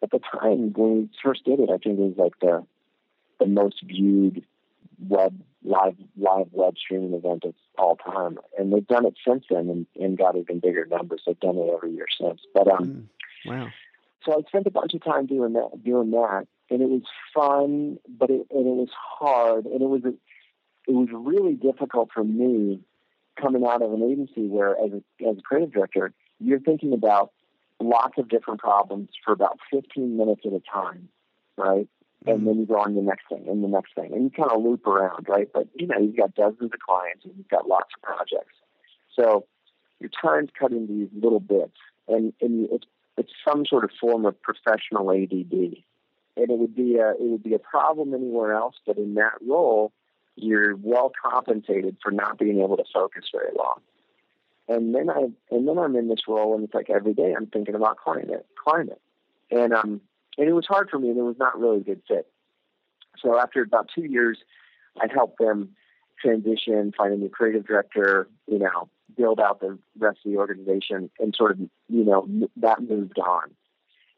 At 0.02 0.12
the 0.12 0.20
time 0.20 0.74
when 0.74 0.96
we 0.96 1.10
first 1.22 1.46
did 1.46 1.60
it, 1.60 1.70
I 1.70 1.78
think 1.78 2.00
it 2.00 2.02
was 2.02 2.18
like 2.18 2.40
the 2.40 2.66
the 3.40 3.46
most 3.48 3.84
viewed 3.84 4.46
web 5.08 5.40
live 5.64 5.96
live 6.18 6.48
web 6.52 6.76
streaming 6.78 7.14
event 7.14 7.44
of 7.46 7.54
all 7.78 7.96
time, 7.98 8.38
and 8.58 8.72
they've 8.72 8.88
done 8.88 9.06
it 9.06 9.16
since 9.28 9.46
then 9.50 9.70
and, 9.70 9.88
and 10.00 10.18
got 10.18 10.36
even 10.36 10.60
bigger 10.60 10.86
numbers. 10.86 11.24
They've 11.26 11.40
done 11.40 11.58
it 11.58 11.70
every 11.74 11.92
year 11.92 12.08
since. 12.20 12.42
But 12.54 12.68
um, 12.68 13.10
mm. 13.46 13.50
wow. 13.50 13.68
So 14.26 14.34
I 14.34 14.42
spent 14.48 14.68
a 14.68 14.72
bunch 14.72 14.94
of 14.94 15.04
time 15.04 15.26
doing 15.26 15.54
that, 15.54 15.84
doing 15.84 16.12
that, 16.12 16.48
and 16.70 16.82
it 16.82 16.90
was 16.90 17.04
fun, 17.34 17.98
but 18.08 18.30
it 18.30 18.46
and 18.52 18.68
it 18.68 18.76
was 18.76 18.90
hard, 18.94 19.66
and 19.66 19.82
it 19.82 19.90
was 19.90 20.02
it 20.06 20.94
was 20.94 21.10
really 21.12 21.54
difficult 21.54 22.10
for 22.14 22.24
me 22.24 22.82
coming 23.40 23.66
out 23.66 23.82
of 23.82 23.94
an 23.94 24.04
agency 24.04 24.48
where, 24.48 24.72
as 24.72 24.92
a, 24.92 25.30
as 25.30 25.38
a 25.38 25.42
creative 25.42 25.72
director, 25.72 26.14
you're 26.40 26.60
thinking 26.60 26.94
about 26.94 27.32
lots 27.80 28.18
of 28.18 28.30
different 28.30 28.60
problems 28.60 29.10
for 29.24 29.32
about 29.34 29.60
15 29.72 30.18
minutes 30.18 30.42
at 30.46 30.54
a 30.54 30.62
time, 30.72 31.10
right? 31.58 31.88
And 32.26 32.38
mm-hmm. 32.38 32.46
then 32.46 32.60
you 32.60 32.66
go 32.68 32.78
on 32.78 32.96
the 32.96 33.02
next 33.02 33.28
thing 33.30 33.46
and 33.48 33.64
the 33.64 33.68
next 33.68 33.96
thing, 33.96 34.14
and 34.14 34.24
you 34.24 34.30
kind 34.30 34.52
of 34.52 34.62
loop 34.62 34.86
around, 34.86 35.28
right? 35.28 35.50
But 35.52 35.68
you 35.76 35.88
know, 35.88 35.98
you've 36.00 36.18
got 36.18 36.36
dozens 36.36 36.72
of 36.74 36.80
clients 36.80 37.26
and 37.26 37.34
you've 37.36 37.50
got 37.50 37.68
lots 37.68 37.90
of 37.96 38.02
projects, 38.04 38.56
so 39.16 39.46
your 40.00 40.12
time's 40.22 40.50
cut 40.58 40.72
into 40.72 40.94
these 40.94 41.10
little 41.20 41.40
bits, 41.40 41.78
and 42.08 42.34
and 42.40 42.70
it's 42.72 42.86
it's 43.18 43.32
some 43.48 43.66
sort 43.66 43.84
of 43.84 43.92
form 44.00 44.26
of 44.26 44.40
professional 44.42 45.12
ADD, 45.12 45.54
and 46.38 46.50
it 46.52 46.60
would 46.60 46.76
be 46.76 46.98
a 46.98 47.12
it 47.12 47.22
would 47.22 47.44
be 47.44 47.56
a 47.56 47.60
problem 47.60 48.14
anywhere 48.14 48.54
else, 48.54 48.76
but 48.86 48.98
in 48.98 49.16
that 49.16 49.34
role, 49.48 49.92
you're 50.36 50.76
well 50.76 51.12
compensated 51.24 51.98
for 52.04 52.12
not 52.12 52.38
being 52.38 52.62
able 52.62 52.78
to 52.78 52.84
focus 52.94 53.26
very 53.32 53.52
long. 53.58 53.80
And 54.68 54.96
then 54.96 55.10
I 55.10 55.28
and 55.50 55.68
then 55.68 55.78
I'm 55.78 55.96
in 55.96 56.08
this 56.08 56.28
role 56.28 56.56
and 56.56 56.64
it's 56.64 56.74
like 56.74 56.90
every 56.90 57.14
day 57.14 57.34
I'm 57.36 57.48
thinking 57.48 57.76
about 57.76 57.98
climate, 57.98 58.46
climate. 58.64 59.02
And 59.50 59.74
um 59.74 60.02
and 60.38 60.48
it 60.48 60.54
was 60.54 60.66
hard 60.68 60.90
for 60.90 61.00
me 61.00 61.10
and 61.10 61.18
it 61.18 61.24
was 61.24 61.38
not 61.38 61.60
really 61.60 61.78
a 61.78 61.84
good 61.84 62.02
fit. 62.08 62.28
So 63.20 63.40
after 63.40 63.62
about 63.62 63.90
two 63.94 64.06
years 64.06 64.38
I 65.00 65.08
helped 65.14 65.40
them 65.40 65.76
transition, 66.20 66.94
find 66.96 67.14
a 67.14 67.18
new 67.18 67.30
creative 67.30 67.66
director, 67.66 68.28
you 68.48 68.60
know, 68.60 68.90
build 69.18 69.40
out 69.40 69.60
the 69.60 69.78
rest 69.98 70.20
of 70.26 70.32
the 70.32 70.38
organization 70.38 71.10
and 71.20 71.34
sort 71.36 71.52
of, 71.52 71.60
you 71.90 72.06
know, 72.06 72.28
that 72.58 72.82
moved 72.82 73.20
on. 73.20 73.52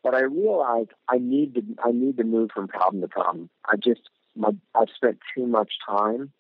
But 0.03 0.15
I 0.15 0.21
realized 0.21 0.89
I 1.07 1.17
need 1.17 1.55
to 1.55 1.63
I 1.83 1.91
need 1.91 2.17
to 2.17 2.23
move 2.23 2.51
from 2.53 2.67
problem 2.67 3.01
to 3.01 3.07
problem. 3.07 3.49
I 3.65 3.77
just 3.77 4.01
my 4.35 4.49
I've 4.75 4.89
spent 4.93 5.19
too 5.35 5.47
much 5.47 5.73
time 5.87 6.31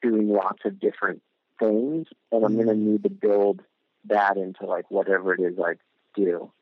doing 0.00 0.28
lots 0.28 0.60
of 0.64 0.78
different 0.78 1.22
things, 1.58 2.06
and 2.30 2.44
I'm 2.44 2.54
going 2.54 2.68
to 2.68 2.74
mm-hmm. 2.74 2.92
need 2.92 3.02
to 3.02 3.10
build 3.10 3.62
that 4.04 4.36
into 4.36 4.66
like 4.66 4.90
whatever 4.90 5.34
it 5.34 5.40
is 5.40 5.58
I 5.58 5.74
do. 6.14 6.52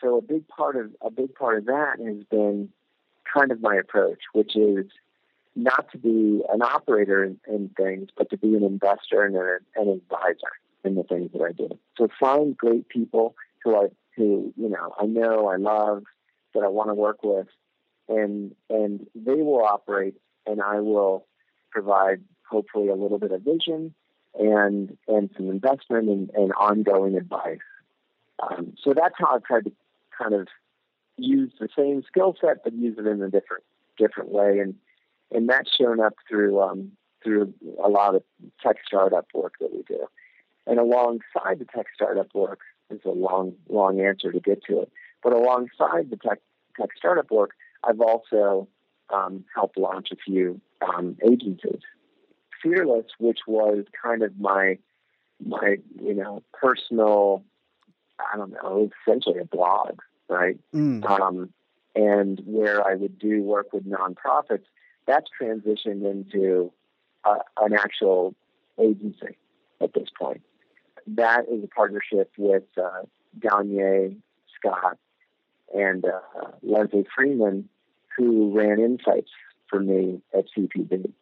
So 0.00 0.18
a 0.18 0.22
big 0.22 0.46
part 0.48 0.76
of 0.76 0.92
a 1.02 1.10
big 1.10 1.34
part 1.34 1.58
of 1.58 1.66
that 1.66 1.98
has 1.98 2.24
been 2.30 2.70
kind 3.32 3.52
of 3.52 3.60
my 3.60 3.76
approach, 3.76 4.20
which 4.32 4.56
is 4.56 4.86
not 5.56 5.90
to 5.92 5.98
be 5.98 6.42
an 6.52 6.62
operator 6.62 7.24
in, 7.24 7.40
in 7.48 7.70
things, 7.76 8.08
but 8.16 8.30
to 8.30 8.36
be 8.36 8.54
an 8.54 8.62
investor 8.62 9.24
and 9.24 9.34
an, 9.36 9.58
an 9.76 9.88
advisor. 9.88 10.52
in 10.84 10.94
the 10.94 11.02
things 11.02 11.30
that 11.32 11.42
I 11.42 11.52
do. 11.52 11.68
So 11.96 12.08
find 12.18 12.56
great 12.56 12.88
people 12.88 13.34
who 13.64 13.76
I 13.76 13.88
who 14.16 14.52
you 14.56 14.68
know 14.68 14.94
I 14.98 15.06
know 15.06 15.48
I 15.48 15.56
love 15.56 16.04
that 16.54 16.62
I 16.62 16.68
want 16.68 16.90
to 16.90 16.94
work 16.94 17.22
with, 17.22 17.48
and 18.08 18.54
and 18.70 19.06
they 19.14 19.42
will 19.42 19.62
operate, 19.62 20.14
and 20.46 20.60
I 20.62 20.80
will 20.80 21.26
provide 21.70 22.22
hopefully 22.48 22.88
a 22.88 22.94
little 22.94 23.18
bit 23.18 23.32
of 23.32 23.42
vision 23.42 23.94
and 24.38 24.96
and 25.06 25.30
some 25.36 25.50
investment 25.50 26.08
and, 26.08 26.30
and 26.30 26.52
ongoing 26.52 27.16
advice. 27.16 27.58
Um, 28.40 28.74
so 28.82 28.94
that's 28.94 29.14
how 29.18 29.34
I've 29.34 29.44
tried 29.44 29.64
to 29.64 29.72
kind 30.20 30.34
of 30.34 30.48
use 31.16 31.52
the 31.58 31.68
same 31.76 32.02
skill 32.06 32.34
set, 32.40 32.64
but 32.64 32.72
use 32.72 32.96
it 32.98 33.06
in 33.06 33.22
a 33.22 33.30
different 33.30 33.64
different 33.96 34.30
way, 34.30 34.58
and 34.58 34.74
and 35.30 35.48
that's 35.48 35.74
shown 35.74 36.00
up 36.00 36.14
through 36.28 36.60
um, 36.60 36.92
through 37.22 37.52
a 37.82 37.88
lot 37.88 38.14
of 38.14 38.22
tech 38.62 38.76
startup 38.86 39.26
work 39.34 39.54
that 39.60 39.72
we 39.72 39.82
do. 39.82 40.06
And 40.66 40.78
alongside 40.78 41.58
the 41.58 41.66
tech 41.74 41.86
startup 41.94 42.34
work 42.34 42.60
is 42.90 43.00
a 43.04 43.10
long 43.10 43.54
long 43.68 44.00
answer 44.00 44.32
to 44.32 44.40
get 44.40 44.62
to 44.64 44.82
it, 44.82 44.92
but 45.22 45.32
alongside 45.32 46.10
the 46.10 46.16
tech 46.16 46.38
tech 46.78 46.90
startup 46.96 47.30
work, 47.30 47.52
I've 47.84 48.00
also 48.00 48.68
um, 49.12 49.44
helped 49.54 49.78
launch 49.78 50.08
a 50.12 50.16
few 50.16 50.60
um, 50.86 51.16
agencies. 51.24 51.80
Fearless, 52.62 53.06
which 53.18 53.40
was 53.46 53.84
kind 54.02 54.22
of 54.22 54.38
my 54.38 54.78
my 55.44 55.76
you 56.00 56.14
know 56.14 56.42
personal, 56.52 57.44
I 58.32 58.36
don't 58.36 58.52
know, 58.52 58.90
essentially 59.06 59.38
a 59.38 59.44
blog, 59.44 60.00
right? 60.28 60.58
Mm. 60.74 61.08
Um, 61.08 61.52
and 61.94 62.40
where 62.44 62.86
I 62.86 62.94
would 62.94 63.18
do 63.18 63.42
work 63.42 63.72
with 63.72 63.84
nonprofits. 63.84 64.64
That's 65.06 65.26
transitioned 65.40 66.08
into 66.08 66.72
uh, 67.24 67.38
an 67.60 67.72
actual 67.74 68.34
agency 68.78 69.36
at 69.80 69.94
this 69.94 70.08
point. 70.16 70.42
That 71.06 71.46
is 71.50 71.64
a 71.64 71.68
partnership 71.68 72.30
with 72.36 72.64
uh, 72.76 73.02
Gagne 73.40 74.16
Scott 74.58 74.98
and 75.74 76.04
uh, 76.04 76.50
Leslie 76.62 77.06
Freeman, 77.14 77.68
who 78.16 78.52
ran 78.56 78.80
insights 78.80 79.30
for 79.68 79.80
me 79.80 80.20
at 80.36 80.44
CPB, 80.56 81.12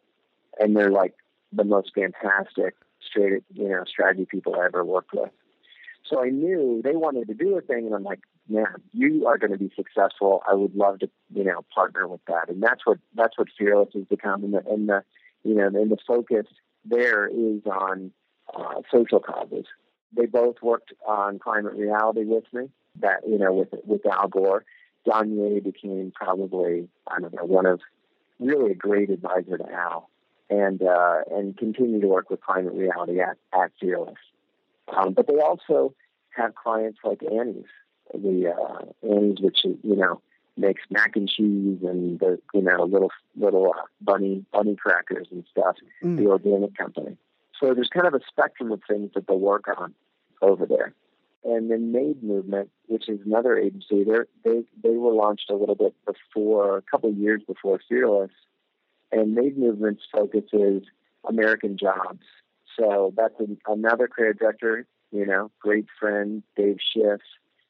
and 0.59 0.75
they're 0.75 0.91
like 0.91 1.13
the 1.51 1.63
most 1.63 1.91
fantastic 1.93 2.75
straight, 3.01 3.43
you 3.53 3.69
know, 3.69 3.83
strategy 3.85 4.25
people 4.29 4.55
I 4.55 4.65
ever 4.65 4.83
worked 4.83 5.13
with. 5.13 5.29
So 6.09 6.23
I 6.23 6.29
knew 6.29 6.81
they 6.83 6.95
wanted 6.95 7.27
to 7.27 7.33
do 7.33 7.57
a 7.57 7.61
thing, 7.61 7.85
and 7.85 7.93
I'm 7.93 8.03
like, 8.03 8.21
man, 8.49 8.81
you 8.93 9.27
are 9.27 9.37
going 9.37 9.51
to 9.51 9.57
be 9.57 9.71
successful. 9.75 10.41
I 10.49 10.53
would 10.53 10.75
love 10.75 10.99
to, 10.99 11.09
you 11.33 11.43
know, 11.43 11.65
partner 11.73 12.07
with 12.07 12.21
that, 12.27 12.49
and 12.49 12.61
that's 12.61 12.85
what 12.85 12.99
that's 13.15 13.37
what 13.37 13.47
Fearless 13.57 13.89
has 13.93 14.05
become, 14.05 14.43
and 14.43 14.53
the, 14.53 14.63
and 14.69 14.89
the 14.89 15.03
you 15.43 15.55
know, 15.55 15.67
and 15.67 15.91
the 15.91 15.97
focus 16.05 16.45
there 16.85 17.27
is 17.27 17.61
on 17.65 18.11
uh, 18.55 18.81
social 18.91 19.19
causes. 19.19 19.65
They 20.15 20.25
both 20.25 20.55
worked 20.61 20.93
on 21.05 21.39
climate 21.39 21.73
reality 21.73 22.23
with 22.23 22.45
me. 22.53 22.69
That 22.99 23.27
you 23.27 23.37
know, 23.37 23.53
with 23.53 23.69
with 23.85 24.05
Al 24.05 24.27
Gore, 24.27 24.65
Gagne 25.05 25.59
became 25.59 26.11
probably 26.15 26.87
I 27.07 27.19
don't 27.19 27.33
know 27.33 27.45
one 27.45 27.65
of 27.65 27.81
really 28.39 28.71
a 28.71 28.75
great 28.75 29.09
advisor 29.09 29.57
to 29.57 29.71
Al, 29.71 30.09
and 30.49 30.81
uh, 30.81 31.19
and 31.31 31.57
continue 31.57 32.01
to 32.01 32.07
work 32.07 32.29
with 32.29 32.41
climate 32.41 32.73
reality 32.73 33.19
at 33.19 33.37
at 33.53 33.71
Fearless. 33.79 34.15
Um, 34.95 35.13
but 35.13 35.27
they 35.27 35.39
also 35.39 35.93
have 36.29 36.55
clients 36.55 36.99
like 37.03 37.21
Annie's, 37.23 37.65
the 38.13 38.53
uh, 38.53 38.85
Annie's, 39.07 39.39
which 39.39 39.59
you 39.63 39.95
know 39.95 40.21
makes 40.55 40.81
mac 40.89 41.15
and 41.15 41.29
cheese 41.29 41.79
and 41.83 42.19
the 42.19 42.39
you 42.53 42.61
know 42.61 42.83
little 42.83 43.11
little 43.35 43.73
uh, 43.77 43.83
bunny 44.01 44.45
bunny 44.51 44.75
crackers 44.75 45.27
and 45.31 45.43
stuff. 45.51 45.75
Mm. 46.03 46.17
The 46.17 46.27
organic 46.27 46.77
company. 46.77 47.17
So 47.59 47.73
there's 47.73 47.89
kind 47.89 48.07
of 48.07 48.13
a 48.13 48.19
spectrum 48.27 48.71
of 48.71 48.81
things 48.87 49.11
that 49.15 49.27
they 49.27 49.35
work 49.35 49.65
on 49.67 49.93
over 50.41 50.65
there. 50.65 50.93
And 51.43 51.71
then 51.71 51.91
Made 51.91 52.23
Movement, 52.23 52.69
which 52.87 53.07
is 53.07 53.19
another 53.25 53.57
agency, 53.57 54.03
they 54.43 54.63
they 54.83 54.97
were 54.97 55.13
launched 55.13 55.49
a 55.49 55.55
little 55.55 55.75
bit 55.75 55.93
before, 56.05 56.77
a 56.77 56.81
couple 56.81 57.09
of 57.09 57.17
years 57.17 57.41
before 57.47 57.79
Fearless. 57.87 58.31
And 59.11 59.33
Made 59.33 59.57
Movement's 59.57 60.03
focus 60.11 60.43
is 60.51 60.83
American 61.27 61.77
jobs. 61.77 62.23
So 62.77 63.13
that's 63.15 63.39
an, 63.39 63.57
another 63.67 64.07
creative 64.07 64.39
director, 64.39 64.85
you 65.11 65.25
know, 65.25 65.49
great 65.59 65.85
friend, 65.99 66.43
Dave 66.55 66.77
Schiff. 66.93 67.21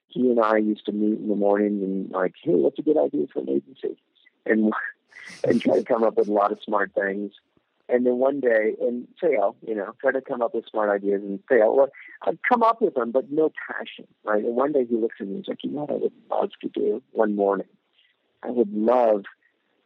He 0.08 0.22
and 0.30 0.40
I 0.40 0.58
used 0.58 0.86
to 0.86 0.92
meet 0.92 1.20
in 1.20 1.28
the 1.28 1.36
morning 1.36 1.82
and 1.84 2.12
like, 2.12 2.34
hey, 2.42 2.54
what's 2.54 2.80
a 2.80 2.82
good 2.82 2.98
idea 2.98 3.28
for 3.32 3.40
an 3.40 3.50
agency? 3.50 3.98
And 4.46 4.74
and 5.44 5.62
try 5.62 5.78
to 5.78 5.84
come 5.84 6.04
up 6.04 6.18
with 6.18 6.28
a 6.28 6.34
lot 6.34 6.52
of 6.52 6.60
smart 6.64 6.92
things. 6.94 7.34
And 7.90 8.06
then 8.06 8.18
one 8.18 8.42
day, 8.42 8.76
and 8.82 9.08
fail, 9.20 9.56
you 9.66 9.74
know, 9.74 9.94
try 10.02 10.12
to 10.12 10.20
come 10.20 10.42
up 10.42 10.54
with 10.54 10.66
smart 10.70 10.90
ideas 10.90 11.22
and 11.22 11.40
fail. 11.48 11.74
Well, 11.74 11.90
I'd 12.24 12.40
come 12.48 12.62
up 12.62 12.82
with 12.82 12.96
them, 12.96 13.12
but 13.12 13.32
no 13.32 13.52
passion, 13.68 14.08
right? 14.26 14.44
And 14.44 14.56
one 14.56 14.74
day 14.74 14.86
he 14.86 14.96
looks 14.96 15.16
at 15.22 15.28
me 15.28 15.36
and 15.36 15.46
he's 15.46 15.48
like, 15.48 15.64
you 15.64 15.72
know 15.72 15.86
what 15.86 15.92
I 15.92 15.94
would 15.94 16.12
love 16.30 16.50
to 16.62 16.68
do 16.68 17.02
one 17.12 17.36
morning? 17.36 17.68
I 18.44 18.50
would 18.50 18.74
love 18.74 19.24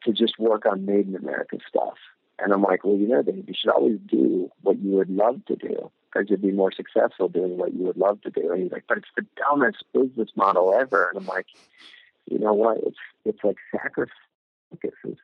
to 0.03 0.13
just 0.13 0.39
work 0.39 0.65
on 0.65 0.85
Made 0.85 1.07
in 1.07 1.15
America 1.15 1.57
stuff. 1.67 1.97
And 2.41 2.53
I'm 2.53 2.61
like, 2.61 2.83
well, 2.83 2.97
you 2.97 3.07
know, 3.07 3.21
Dave, 3.21 3.45
you 3.47 3.53
should 3.55 3.71
always 3.71 3.99
do 4.07 4.49
what 4.61 4.79
you 4.79 4.91
would 4.91 5.09
love 5.09 5.45
to 5.45 5.55
do 5.55 5.91
because 6.11 6.29
you'd 6.29 6.41
be 6.41 6.51
more 6.51 6.71
successful 6.71 7.29
doing 7.29 7.57
what 7.57 7.73
you 7.73 7.83
would 7.83 7.97
love 7.97 8.21
to 8.21 8.29
do. 8.29 8.51
And 8.51 8.63
he's 8.63 8.71
like, 8.71 8.85
but 8.87 8.97
it's 8.97 9.07
the 9.15 9.25
dumbest 9.37 9.83
business 9.93 10.29
model 10.35 10.73
ever. 10.73 11.09
And 11.09 11.17
I'm 11.17 11.27
like, 11.27 11.47
you 12.29 12.39
know 12.39 12.53
what? 12.53 12.77
It's 12.85 12.97
it's 13.25 13.43
like 13.43 13.57
sacrifices, 13.71 15.17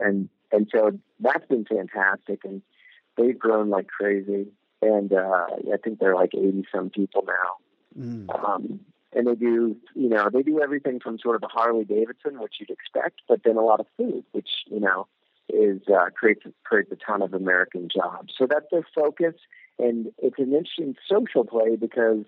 and 0.00 0.28
and 0.52 0.68
so 0.72 0.98
that's 1.20 1.46
been 1.46 1.64
fantastic. 1.64 2.44
And 2.44 2.62
they've 3.16 3.38
grown 3.38 3.70
like 3.70 3.88
crazy. 3.88 4.48
And 4.80 5.12
uh, 5.12 5.46
I 5.72 5.76
think 5.82 5.98
they're 5.98 6.14
like 6.14 6.34
80 6.34 6.64
some 6.72 6.90
people 6.90 7.24
now. 7.26 8.00
Mm. 8.00 8.44
Um, 8.44 8.80
and 9.12 9.26
they 9.26 9.34
do, 9.34 9.76
you 9.94 10.08
know, 10.08 10.30
they 10.32 10.42
do 10.42 10.60
everything 10.62 11.00
from 11.00 11.18
sort 11.18 11.34
of 11.34 11.42
a 11.42 11.48
Harley 11.48 11.84
Davidson, 11.84 12.38
which 12.38 12.54
you'd 12.60 12.70
expect, 12.70 13.22
but 13.26 13.40
then 13.44 13.56
a 13.56 13.62
lot 13.62 13.80
of 13.80 13.86
food, 13.96 14.24
which 14.32 14.48
you 14.66 14.80
know 14.80 15.08
is 15.48 15.80
uh, 15.88 16.10
creates 16.14 16.42
creates 16.64 16.90
a 16.92 16.96
ton 16.96 17.22
of 17.22 17.34
American 17.34 17.88
jobs. 17.88 18.34
So 18.36 18.46
that's 18.48 18.66
their 18.70 18.86
focus, 18.94 19.34
and 19.78 20.12
it's 20.18 20.38
an 20.38 20.52
interesting 20.52 20.96
social 21.08 21.44
play 21.44 21.76
because 21.76 22.24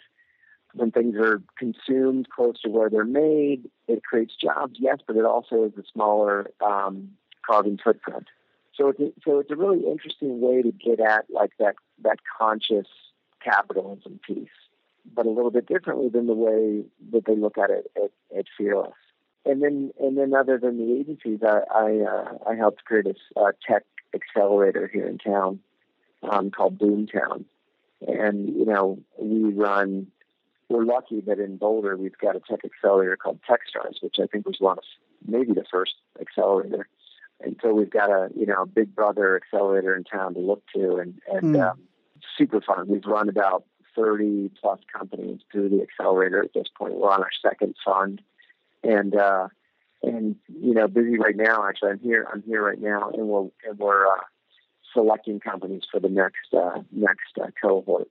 when 0.75 0.91
things 0.91 1.17
are 1.17 1.43
consumed 1.59 2.29
close 2.31 2.61
to 2.63 2.71
where 2.71 2.89
they're 2.89 3.05
made, 3.05 3.69
it 3.89 4.05
creates 4.05 4.35
jobs, 4.37 4.75
yes, 4.79 4.99
but 5.07 5.17
it 5.17 5.25
also 5.25 5.65
is 5.65 5.73
a 5.77 5.83
smaller 5.93 6.51
um, 6.65 7.11
carbon 7.45 7.79
footprint. 7.83 8.29
So 8.75 8.89
it's 8.89 9.01
a, 9.01 9.13
so 9.25 9.39
it's 9.41 9.51
a 9.51 9.57
really 9.57 9.85
interesting 9.87 10.41
way 10.41 10.63
to 10.63 10.73
get 10.73 11.01
at 11.01 11.27
like 11.31 11.51
that 11.59 11.75
that 12.03 12.19
conscious 12.39 12.87
capitalism 13.45 14.21
piece, 14.27 14.49
but 15.13 15.27
a 15.27 15.31
little 15.31 15.51
bit 15.51 15.67
differently 15.67 16.09
than 16.09 16.27
the 16.27 16.35
way 16.35 16.85
that 17.13 17.25
they 17.27 17.37
look 17.37 17.59
at 17.59 17.71
it 17.71 17.91
at, 17.97 18.39
at 18.39 18.45
Fearless 18.57 18.95
and 19.45 19.63
then 19.63 19.93
and 19.99 20.17
then 20.19 20.35
other 20.35 20.59
than 20.59 20.79
the 20.79 20.99
agencies, 20.99 21.41
I 21.43 21.61
I, 21.73 21.99
uh, 22.01 22.51
I 22.51 22.55
helped 22.57 22.85
create 22.85 23.07
a 23.07 23.41
uh, 23.41 23.53
tech 23.67 23.85
accelerator 24.15 24.89
here 24.93 25.07
in 25.07 25.19
town 25.19 25.61
um, 26.29 26.51
called 26.51 26.79
Boomtown, 26.79 27.45
and 28.07 28.49
you 28.49 28.65
know 28.67 28.99
we 29.19 29.53
run. 29.53 30.09
We're 30.69 30.85
lucky 30.85 31.21
that 31.23 31.41
in 31.41 31.57
Boulder 31.57 31.97
we've 31.97 32.17
got 32.19 32.37
a 32.37 32.41
tech 32.41 32.61
accelerator 32.65 33.17
called 33.17 33.41
TechStars, 33.49 34.01
which 34.03 34.17
I 34.23 34.27
think 34.27 34.47
was 34.47 34.61
one 34.61 34.79
of 34.79 34.85
maybe 35.27 35.53
the 35.53 35.65
first 35.69 35.95
accelerator. 36.21 36.87
And 37.41 37.59
so 37.61 37.75
we've 37.75 37.91
got 37.91 38.11
a 38.11 38.29
you 38.37 38.47
know 38.47 38.63
a 38.63 38.67
big 38.67 38.95
brother 38.95 39.37
accelerator 39.37 39.97
in 39.97 40.05
town 40.05 40.35
to 40.35 40.41
look 40.41 40.63
to, 40.75 40.97
and 40.97 41.21
and 41.33 41.55
Mm. 41.55 41.71
um, 41.71 41.81
super 42.37 42.61
fun. 42.61 42.87
We've 42.89 43.05
run 43.07 43.29
about 43.29 43.65
thirty 43.97 44.51
plus 44.61 44.81
companies 44.93 45.41
through 45.51 45.71
the 45.71 45.83
accelerator 45.83 46.43
at 46.43 46.53
this 46.53 46.69
point. 46.77 46.95
We're 46.95 47.11
on 47.11 47.23
our 47.23 47.31
second 47.43 47.75
fund 47.85 48.21
and 48.83 49.15
uh, 49.15 49.49
and 50.03 50.37
you 50.49 50.75
know 50.75 50.89
busy 50.89 51.19
right 51.19 51.37
now. 51.37 51.67
Actually, 51.67 51.93
I'm 51.93 51.99
here. 52.01 52.27
I'm 52.33 52.43
here 52.43 52.65
right 52.65 52.81
now, 52.81 53.11
and 53.11 53.29
we're 53.29 53.49
and 53.69 53.79
we're 53.79 54.07
uh, 54.07 54.21
selecting 54.93 55.41
companies 55.41 55.83
for 55.91 56.01
the 56.01 56.09
next 56.09 56.53
uh, 56.53 56.81
next 56.91 57.39
uh, 57.41 57.49
cohort. 57.61 58.09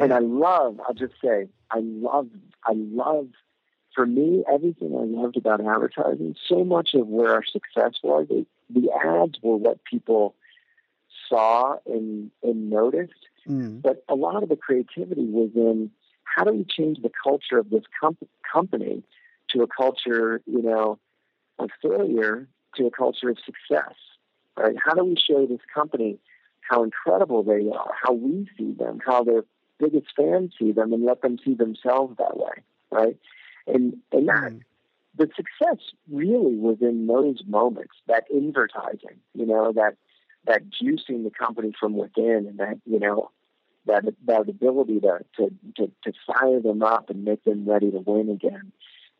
And 0.00 0.14
I 0.14 0.18
love. 0.18 0.80
I'll 0.86 0.94
just 0.94 1.14
say, 1.22 1.48
I 1.70 1.80
love. 1.80 2.28
I 2.64 2.72
love. 2.74 3.28
For 3.94 4.06
me, 4.06 4.42
everything 4.52 4.92
I 4.96 5.04
loved 5.04 5.36
about 5.36 5.60
advertising, 5.60 6.34
so 6.48 6.64
much 6.64 6.94
of 6.94 7.06
where 7.06 7.32
our 7.32 7.44
success 7.44 7.92
was, 8.02 8.26
the, 8.28 8.44
the 8.68 8.90
ads 8.90 9.38
were 9.40 9.56
what 9.56 9.84
people 9.84 10.34
saw 11.28 11.76
and, 11.86 12.32
and 12.42 12.70
noticed. 12.70 13.12
Mm. 13.48 13.82
But 13.82 14.02
a 14.08 14.16
lot 14.16 14.42
of 14.42 14.48
the 14.48 14.56
creativity 14.56 15.26
was 15.26 15.50
in 15.54 15.92
how 16.24 16.42
do 16.42 16.52
we 16.52 16.64
change 16.64 17.02
the 17.02 17.12
culture 17.22 17.58
of 17.58 17.70
this 17.70 17.84
com- 18.00 18.18
company 18.52 19.04
to 19.54 19.62
a 19.62 19.66
culture, 19.66 20.40
you 20.46 20.62
know, 20.62 20.98
of 21.58 21.70
failure 21.80 22.48
to 22.76 22.86
a 22.86 22.90
culture 22.90 23.30
of 23.30 23.38
success, 23.44 23.94
right? 24.56 24.76
How 24.84 24.94
do 24.94 25.04
we 25.04 25.16
show 25.16 25.46
this 25.46 25.60
company 25.72 26.18
how 26.68 26.82
incredible 26.82 27.42
they 27.42 27.68
are, 27.70 27.92
how 28.02 28.12
we 28.12 28.48
see 28.58 28.72
them, 28.72 29.00
how 29.04 29.22
their 29.24 29.44
biggest 29.78 30.06
fans 30.16 30.54
see 30.58 30.72
them, 30.72 30.92
and 30.92 31.04
let 31.04 31.22
them 31.22 31.38
see 31.44 31.54
themselves 31.54 32.16
that 32.18 32.36
way, 32.36 32.62
right? 32.90 33.16
And 33.66 33.96
and 34.12 34.28
that 34.28 34.52
Mm. 34.52 34.60
the 35.16 35.30
success 35.36 35.78
really 36.10 36.56
was 36.56 36.78
in 36.80 37.06
those 37.06 37.42
moments, 37.46 37.94
that 38.08 38.24
advertising, 38.34 39.20
you 39.34 39.46
know, 39.46 39.72
that 39.72 39.96
that 40.46 40.62
juicing 40.70 41.24
the 41.24 41.30
company 41.30 41.72
from 41.78 41.96
within, 41.96 42.46
and 42.48 42.58
that 42.58 42.78
you 42.86 42.98
know, 42.98 43.30
that 43.86 44.04
that 44.26 44.48
ability 44.48 45.00
to, 45.00 45.24
to 45.36 45.54
to 45.76 45.90
to 46.04 46.12
fire 46.26 46.60
them 46.60 46.82
up 46.82 47.10
and 47.10 47.24
make 47.24 47.44
them 47.44 47.68
ready 47.68 47.90
to 47.90 47.98
win 47.98 48.30
again. 48.30 48.72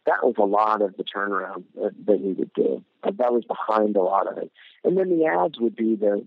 That 0.07 0.23
was 0.23 0.35
a 0.39 0.45
lot 0.45 0.83
of 0.83 0.97
the 0.97 1.05
turnaround 1.05 1.65
that, 1.77 1.93
that 2.07 2.21
we 2.21 2.33
would 2.35 2.53
do. 2.53 2.85
That 3.03 3.33
was 3.33 3.45
behind 3.45 3.97
a 3.97 4.03
lot 4.03 4.27
of 4.31 4.39
it, 4.39 4.51
and 4.83 4.97
then 4.97 5.17
the 5.17 5.27
ads 5.27 5.59
would 5.59 5.77
be 5.77 5.97
the 5.97 6.27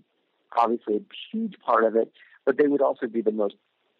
obviously 0.56 0.96
a 0.96 1.00
huge 1.30 1.58
part 1.64 1.84
of 1.84 1.96
it, 1.96 2.10
but 2.44 2.56
they 2.58 2.66
would 2.66 2.82
also 2.82 3.06
be 3.06 3.20
the 3.20 3.32
most 3.32 3.54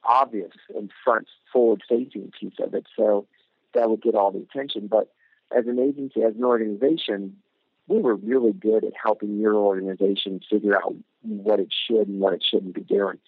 obvious 0.05 0.53
and 0.75 0.91
front 1.05 1.29
forward 1.53 1.83
facing 1.89 2.33
piece 2.39 2.55
of 2.61 2.75
it. 2.75 2.87
So 2.97 3.27
that 3.75 3.91
would 3.91 4.03
get 4.03 4.15
all 4.15 4.31
the 4.31 4.39
attention. 4.39 4.87
But 4.87 5.13
as 5.57 5.67
an 5.67 5.79
agency, 5.79 6.23
as 6.23 6.35
an 6.35 6.45
organization, 6.45 7.37
we 7.87 7.99
were 7.99 8.15
really 8.15 8.53
good 8.53 8.85
at 8.85 8.93
helping 9.03 9.39
your 9.39 9.55
organization 9.55 10.41
figure 10.49 10.77
out 10.77 10.95
what 11.23 11.61
it 11.61 11.73
should 11.87 12.09
and 12.09 12.21
what 12.21 12.35
it 12.35 12.45
shouldn't 12.49 12.75
be 12.75 12.83
doing. 12.83 13.19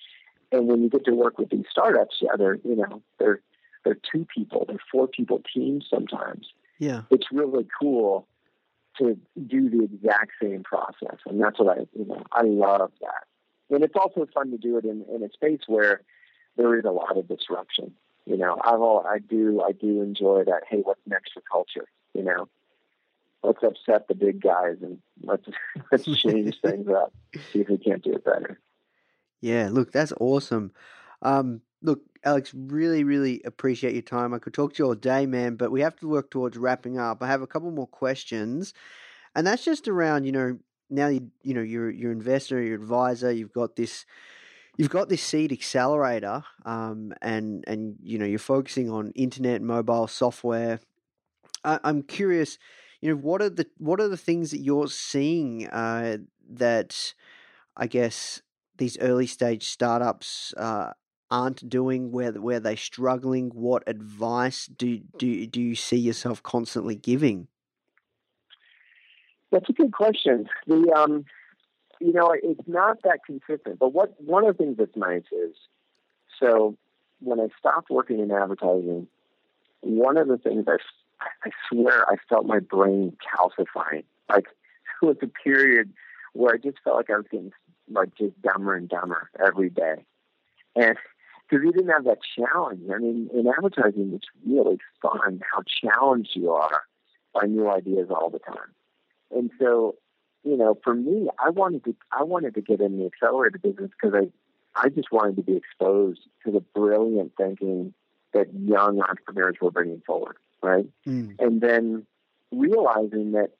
And 0.53 0.67
when 0.67 0.83
you 0.83 0.91
get 0.91 1.05
to 1.05 1.13
work 1.13 1.39
with 1.39 1.51
these 1.51 1.67
startups, 1.71 2.17
yeah, 2.21 2.37
they're 2.37 2.59
you 2.65 2.77
know 2.77 3.03
they're 3.19 3.41
they're 3.85 3.99
two 4.12 4.26
people, 4.35 4.64
they're 4.68 4.78
four 4.91 5.09
people 5.09 5.43
teams 5.55 5.87
sometimes. 5.89 6.49
Yeah, 6.78 7.03
it's 7.11 7.26
really 7.33 7.66
cool 7.81 8.26
to 8.99 9.18
do 9.47 9.70
the 9.70 9.85
exact 9.85 10.33
same 10.43 10.62
process, 10.62 11.18
and 11.26 11.41
that's 11.41 11.59
what 11.59 11.78
I 11.78 11.87
you 11.95 12.07
know 12.07 12.22
I 12.33 12.43
love 12.43 12.93
that. 13.01 13.26
And 13.70 13.85
it's 13.85 13.95
also 13.95 14.26
fun 14.35 14.51
to 14.51 14.59
do 14.59 14.78
it 14.78 14.85
in, 14.85 15.05
in 15.14 15.22
a 15.22 15.31
space 15.31 15.61
where 15.68 16.03
there 16.57 16.76
is 16.76 16.85
a 16.85 16.91
lot 16.91 17.16
of 17.16 17.28
disruption. 17.28 17.93
You 18.26 18.37
know, 18.37 18.61
I've 18.62 18.81
all, 18.81 19.05
I 19.07 19.18
do 19.18 19.62
I 19.62 19.72
do 19.72 20.03
enjoy 20.03 20.45
that. 20.45 20.62
Hey, 20.68 20.78
what's 20.78 21.01
next 21.07 21.33
for 21.33 21.43
culture? 21.51 21.87
You 22.14 22.24
know, 22.24 22.49
let's 23.43 23.62
upset 23.62 24.09
the 24.09 24.14
big 24.14 24.41
guys 24.41 24.76
and 24.83 24.99
let's 25.22 25.47
let's 25.93 26.05
change 26.05 26.61
things 26.61 26.89
up. 26.89 27.12
See 27.53 27.61
if 27.61 27.68
we 27.68 27.78
can't 27.78 28.03
do 28.03 28.12
it 28.12 28.24
better. 28.24 28.61
Yeah, 29.41 29.70
look, 29.70 29.91
that's 29.91 30.12
awesome. 30.20 30.72
Um, 31.22 31.62
look, 31.83 32.01
Alex, 32.24 32.53
really, 32.55 33.05
really 33.05 33.43
appreciate 33.45 33.95
your 33.95 34.03
time. 34.03 34.35
I 34.35 34.39
could 34.39 34.55
talk 34.55 34.74
to 34.74 34.83
you 34.83 34.87
all 34.89 34.95
day, 34.95 35.26
man, 35.26 35.57
but 35.57 35.70
we 35.70 35.81
have 35.81 35.97
to 35.97 36.09
work 36.09 36.31
towards 36.31 36.57
wrapping 36.57 36.99
up. 36.99 37.22
I 37.22 37.26
have 37.26 37.43
a 37.43 37.47
couple 37.47 37.70
more 37.70 37.87
questions, 37.87 38.74
and 39.35 39.47
that's 39.47 39.64
just 39.64 39.89
around, 39.89 40.24
you 40.24 40.33
know, 40.33 40.59
now 40.91 41.09
you 41.09 41.31
you 41.43 41.55
know 41.55 41.62
you're 41.62 41.91
you're 41.91 42.12
investor, 42.12 42.61
your 42.61 42.74
advisor, 42.74 43.31
you've 43.31 43.53
got 43.53 43.76
this 43.76 44.05
you've 44.76 44.91
got 44.91 45.09
this 45.09 45.22
seed 45.22 45.53
accelerator, 45.53 46.43
um, 46.64 47.12
and 47.22 47.64
and 47.66 47.97
you 48.03 48.18
know 48.18 48.26
you're 48.26 48.39
focusing 48.39 48.91
on 48.91 49.12
internet, 49.14 49.62
mobile 49.62 50.07
software. 50.07 50.81
I, 51.64 51.78
I'm 51.85 52.03
curious, 52.03 52.59
you 53.01 53.11
know, 53.11 53.16
what 53.16 53.41
are 53.43 53.51
the 53.51 53.66
what 53.78 54.01
are 54.01 54.09
the 54.09 54.16
things 54.16 54.51
that 54.51 54.61
you're 54.61 54.89
seeing 54.89 55.68
uh, 55.68 56.18
that 56.51 57.14
I 57.76 57.87
guess 57.87 58.43
these 58.78 58.99
early 58.99 59.26
stage 59.26 59.68
startups 59.68 60.55
uh, 60.57 60.93
aren't 61.31 61.68
doing, 61.68 62.12
where 62.12 62.33
where 62.33 62.61
they're 62.61 62.76
struggling? 62.76 63.51
What 63.51 63.83
advice 63.87 64.66
do 64.66 64.99
do 65.18 65.47
do 65.47 65.61
you 65.61 65.74
see 65.74 65.99
yourself 65.99 66.43
constantly 66.43 66.95
giving? 66.95 67.49
That's 69.51 69.68
a 69.68 69.72
good 69.72 69.93
question. 69.93 70.49
The 70.66 70.93
um, 70.97 71.24
you 72.01 72.12
know, 72.12 72.35
it's 72.35 72.66
not 72.66 73.03
that 73.03 73.20
consistent. 73.24 73.78
But 73.78 73.93
what 73.93 74.14
one 74.20 74.47
of 74.47 74.57
the 74.57 74.64
things 74.64 74.76
that's 74.78 74.97
nice 74.97 75.24
is, 75.33 75.55
so 76.41 76.76
when 77.20 77.39
I 77.41 77.49
stopped 77.59 77.91
working 77.91 78.20
in 78.20 78.31
advertising, 78.31 79.07
one 79.81 80.16
of 80.16 80.28
the 80.28 80.39
things 80.39 80.64
I, 80.66 80.78
I 81.45 81.51
swear 81.70 82.05
I 82.11 82.16
felt 82.28 82.47
my 82.47 82.61
brain 82.61 83.16
calcifying. 83.22 84.05
Like 84.28 84.47
it 85.03 85.07
was 85.07 85.16
a 85.22 85.26
period 85.26 85.93
where 86.33 86.55
I 86.55 86.57
just 86.57 86.78
felt 86.83 86.97
like 86.97 87.11
I 87.11 87.16
was 87.16 87.26
getting 87.31 87.53
like 87.89 88.14
just 88.16 88.41
dumber 88.41 88.74
and 88.74 88.89
dumber 88.89 89.31
every 89.45 89.68
day, 89.68 90.05
and 90.76 90.97
because 91.51 91.65
you 91.65 91.73
didn't 91.73 91.91
have 91.91 92.05
that 92.05 92.19
challenge. 92.37 92.83
I 92.95 92.99
mean, 92.99 93.29
in 93.35 93.47
advertising, 93.49 94.13
it's 94.15 94.29
really 94.47 94.79
fun 95.03 95.41
how 95.53 95.63
challenged 95.83 96.31
you 96.35 96.53
are 96.53 96.83
by 97.35 97.47
new 97.47 97.69
ideas 97.69 98.09
all 98.11 98.31
the 98.31 98.39
time. 98.39 98.75
And 99.31 99.51
so 99.59 99.97
you 100.45 100.57
know, 100.57 100.79
for 100.83 100.95
me, 100.95 101.29
I 101.39 101.51
wanted 101.51 101.85
to 101.85 101.95
I 102.13 102.25
wanted 102.25 102.55
to 102.55 102.63
get 102.63 102.81
in 102.81 102.99
the 102.99 103.07
accelerator 103.07 103.59
business 103.59 103.91
because 103.91 104.15
I 104.15 104.31
I 104.75 104.89
just 104.89 105.13
wanted 105.13 105.37
to 105.37 105.43
be 105.43 105.57
exposed 105.57 106.21
to 106.45 106.53
the 106.53 106.61
brilliant 106.61 107.33
thinking 107.37 107.95
that 108.33 108.49
young 108.55 109.01
entrepreneurs 109.01 109.57
were 109.61 109.71
bringing 109.71 110.03
forward, 110.07 110.37
right? 110.63 110.87
Mm. 111.07 111.35
And 111.41 111.61
then 111.61 112.07
realizing 112.53 113.33
that 113.33 113.51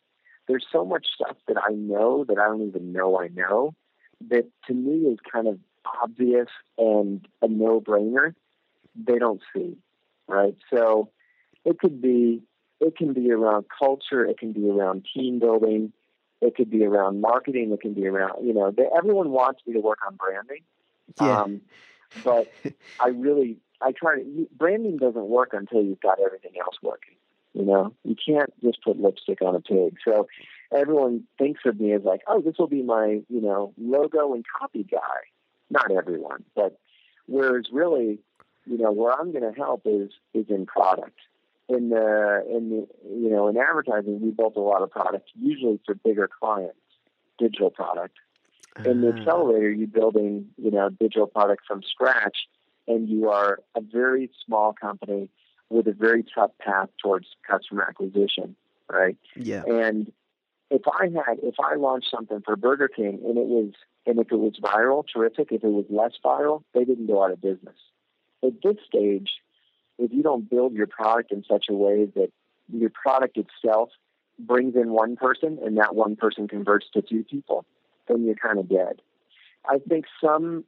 there's 0.49 0.66
so 0.72 0.84
much 0.84 1.07
stuff 1.14 1.36
that 1.49 1.57
I 1.59 1.72
know 1.72 2.24
that 2.24 2.38
I 2.38 2.47
don't 2.47 2.66
even 2.66 2.93
know 2.93 3.20
I 3.20 3.28
know 3.28 3.74
that 4.28 4.47
to 4.66 4.74
me 4.74 5.09
is 5.11 5.18
kind 5.30 5.49
of 5.49 5.59
obvious 6.02 6.48
and 6.78 7.26
a 7.42 7.48
no-brainer. 7.48 8.34
They 8.96 9.18
don't 9.18 9.40
see, 9.54 9.76
right? 10.28 10.56
So 10.72 11.10
it 11.64 11.78
could 11.78 12.00
be 12.00 12.42
it 12.80 12.96
can 12.96 13.12
be 13.12 13.30
around 13.30 13.66
culture, 13.78 14.24
it 14.24 14.38
can 14.38 14.52
be 14.52 14.68
around 14.68 15.06
team 15.14 15.38
building, 15.38 15.92
it 16.40 16.56
could 16.56 16.70
be 16.70 16.84
around 16.84 17.20
marketing. 17.20 17.70
It 17.72 17.80
can 17.80 17.94
be 17.94 18.06
around, 18.06 18.46
you 18.46 18.54
know, 18.54 18.70
they, 18.70 18.86
everyone 18.96 19.30
wants 19.30 19.60
me 19.66 19.74
to 19.74 19.80
work 19.80 19.98
on 20.06 20.16
branding. 20.16 20.62
Yeah. 21.20 21.42
Um, 21.42 21.60
but 22.24 22.50
I 22.98 23.08
really, 23.08 23.58
I 23.82 23.92
try 23.92 24.16
to, 24.16 24.48
branding 24.56 24.96
doesn't 24.96 25.28
work 25.28 25.50
until 25.52 25.82
you've 25.82 26.00
got 26.00 26.18
everything 26.24 26.52
else 26.58 26.76
working. 26.82 27.16
You 27.52 27.64
know, 27.64 27.94
you 28.04 28.14
can't 28.14 28.52
just 28.62 28.82
put 28.82 29.00
lipstick 29.00 29.42
on 29.42 29.56
a 29.56 29.60
pig. 29.60 29.96
So 30.04 30.28
everyone 30.74 31.24
thinks 31.36 31.60
of 31.66 31.78
me 31.80 31.92
as 31.92 32.02
like, 32.04 32.20
oh, 32.26 32.40
this 32.40 32.54
will 32.58 32.68
be 32.68 32.82
my, 32.82 33.20
you 33.28 33.40
know, 33.40 33.74
logo 33.76 34.34
and 34.34 34.44
copy 34.58 34.84
guy. 34.84 34.98
Not 35.70 35.90
everyone, 35.90 36.44
but 36.54 36.78
whereas 37.26 37.66
really, 37.72 38.18
you 38.66 38.78
know, 38.78 38.92
where 38.92 39.12
I'm 39.12 39.32
going 39.32 39.50
to 39.50 39.58
help 39.58 39.82
is 39.84 40.10
is 40.34 40.46
in 40.48 40.66
product. 40.66 41.18
In 41.68 41.90
the 41.90 42.44
in 42.50 42.70
the 42.70 42.88
you 43.08 43.30
know 43.30 43.48
in 43.48 43.56
advertising 43.56 44.20
we 44.20 44.30
built 44.30 44.56
a 44.56 44.60
lot 44.60 44.82
of 44.82 44.90
products 44.90 45.30
usually 45.40 45.78
for 45.86 45.94
bigger 45.94 46.28
clients 46.28 46.76
digital 47.38 47.70
product. 47.70 48.16
In 48.84 49.00
the 49.00 49.12
ah. 49.12 49.16
accelerator 49.16 49.70
you're 49.70 49.86
building 49.86 50.46
you 50.56 50.72
know 50.72 50.90
digital 50.90 51.28
product 51.28 51.62
from 51.66 51.82
scratch 51.82 52.48
and 52.88 53.08
you 53.08 53.30
are 53.30 53.60
a 53.76 53.80
very 53.80 54.30
small 54.44 54.72
company 54.72 55.30
with 55.68 55.86
a 55.86 55.92
very 55.92 56.24
tough 56.34 56.50
path 56.58 56.88
towards 57.00 57.28
customer 57.48 57.84
acquisition 57.88 58.56
right? 58.90 59.16
Yeah. 59.36 59.62
And 59.66 60.12
if 60.70 60.82
i 61.00 61.04
had 61.04 61.38
if 61.42 61.54
i 61.62 61.74
launched 61.74 62.10
something 62.10 62.40
for 62.44 62.56
burger 62.56 62.88
king 62.88 63.20
and 63.24 63.38
it 63.38 63.46
was 63.46 63.72
and 64.06 64.18
if 64.18 64.30
it 64.30 64.38
was 64.38 64.54
viral 64.62 65.04
terrific 65.12 65.52
if 65.52 65.62
it 65.64 65.68
was 65.68 65.84
less 65.90 66.12
viral 66.24 66.62
they 66.74 66.84
didn't 66.84 67.06
go 67.06 67.22
out 67.22 67.30
of 67.30 67.40
business 67.40 67.76
at 68.42 68.52
this 68.62 68.76
stage 68.86 69.30
if 70.00 70.12
you 70.12 70.22
don't 70.22 70.48
build 70.48 70.72
your 70.72 70.86
product 70.86 71.30
in 71.30 71.44
such 71.44 71.66
a 71.68 71.74
way 71.74 72.06
that 72.06 72.30
your 72.72 72.90
product 72.90 73.36
itself 73.36 73.90
brings 74.38 74.74
in 74.74 74.90
one 74.90 75.16
person 75.16 75.58
and 75.64 75.76
that 75.76 75.94
one 75.94 76.16
person 76.16 76.48
converts 76.48 76.86
to 76.94 77.02
two 77.02 77.24
people, 77.24 77.64
then 78.08 78.24
you're 78.24 78.34
kind 78.34 78.58
of 78.58 78.68
dead. 78.68 79.02
I 79.68 79.78
think 79.78 80.06
some 80.22 80.64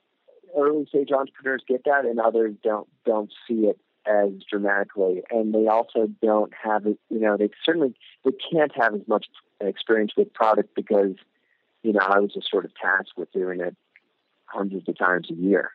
early 0.56 0.86
stage 0.86 1.10
entrepreneurs 1.10 1.62
get 1.66 1.84
that 1.84 2.04
and 2.04 2.20
others 2.20 2.54
don't 2.62 2.86
don't 3.06 3.32
see 3.48 3.66
it 3.66 3.78
as 4.06 4.30
dramatically 4.48 5.22
and 5.30 5.54
they 5.54 5.66
also 5.66 6.08
don't 6.20 6.52
have 6.54 6.86
it 6.86 6.98
you 7.08 7.20
know 7.20 7.36
they 7.36 7.48
certainly 7.64 7.94
they 8.24 8.32
can't 8.52 8.72
have 8.74 8.94
as 8.94 9.06
much 9.06 9.26
experience 9.60 10.12
with 10.16 10.32
product 10.32 10.74
because 10.74 11.14
you 11.82 11.92
know 11.92 12.00
I 12.00 12.18
was 12.18 12.32
just 12.34 12.50
sort 12.50 12.64
of 12.64 12.72
tasked 12.74 13.16
with 13.16 13.30
doing 13.32 13.60
it 13.60 13.76
hundreds 14.46 14.88
of 14.88 14.98
times 14.98 15.28
a 15.30 15.34
year 15.34 15.70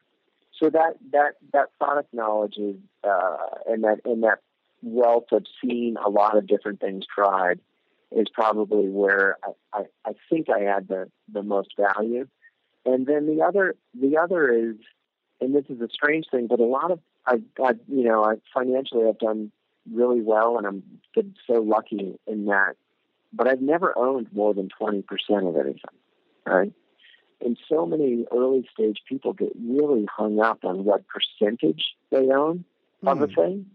so 0.59 0.69
that 0.69 0.95
that 1.11 1.35
that 1.53 1.67
product 1.79 2.13
knowledge 2.13 2.57
is 2.57 2.75
uh, 3.03 3.37
and 3.67 3.83
that 3.83 4.01
and 4.05 4.23
that 4.23 4.39
wealth 4.81 5.31
of 5.31 5.45
seeing 5.61 5.95
a 5.97 6.09
lot 6.09 6.37
of 6.37 6.47
different 6.47 6.79
things 6.79 7.05
tried 7.13 7.59
is 8.11 8.27
probably 8.33 8.87
where 8.87 9.37
I, 9.43 9.79
I, 9.79 9.83
I 10.05 10.11
think 10.29 10.47
I 10.49 10.65
add 10.65 10.87
the, 10.87 11.09
the 11.31 11.43
most 11.43 11.73
value. 11.77 12.27
And 12.85 13.05
then 13.05 13.27
the 13.27 13.43
other 13.43 13.75
the 13.99 14.17
other 14.17 14.49
is, 14.51 14.75
and 15.39 15.55
this 15.55 15.65
is 15.69 15.81
a 15.81 15.89
strange 15.91 16.25
thing, 16.31 16.47
but 16.47 16.59
a 16.59 16.65
lot 16.65 16.91
of 16.91 16.99
I've, 17.25 17.43
I've 17.63 17.79
you 17.87 18.03
know 18.03 18.23
I 18.23 18.35
financially 18.53 19.07
I've 19.07 19.19
done 19.19 19.51
really 19.91 20.21
well, 20.21 20.57
and 20.57 20.65
I'm 20.65 20.83
been 21.15 21.35
so 21.45 21.61
lucky 21.61 22.19
in 22.27 22.45
that. 22.45 22.75
But 23.33 23.47
I've 23.47 23.61
never 23.61 23.97
owned 23.97 24.27
more 24.33 24.53
than 24.53 24.69
twenty 24.69 25.01
percent 25.01 25.45
of 25.45 25.55
anything, 25.55 25.81
right? 26.45 26.73
And 27.43 27.57
so 27.69 27.85
many 27.85 28.25
early 28.31 28.67
stage 28.73 28.97
people 29.07 29.33
get 29.33 29.51
really 29.61 30.07
hung 30.11 30.39
up 30.39 30.63
on 30.63 30.83
what 30.85 31.03
percentage 31.07 31.83
they 32.09 32.29
own 32.31 32.65
mm. 33.03 33.11
of 33.11 33.21
a 33.21 33.27
hmm. 33.27 33.33
thing, 33.33 33.65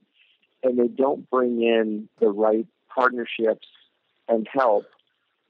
and 0.65 0.79
they 0.79 0.89
don't 0.89 1.29
bring 1.31 1.63
in 1.63 2.09
the 2.19 2.29
right 2.29 2.67
partnerships 2.93 3.69
and 4.29 4.49
help 4.53 4.87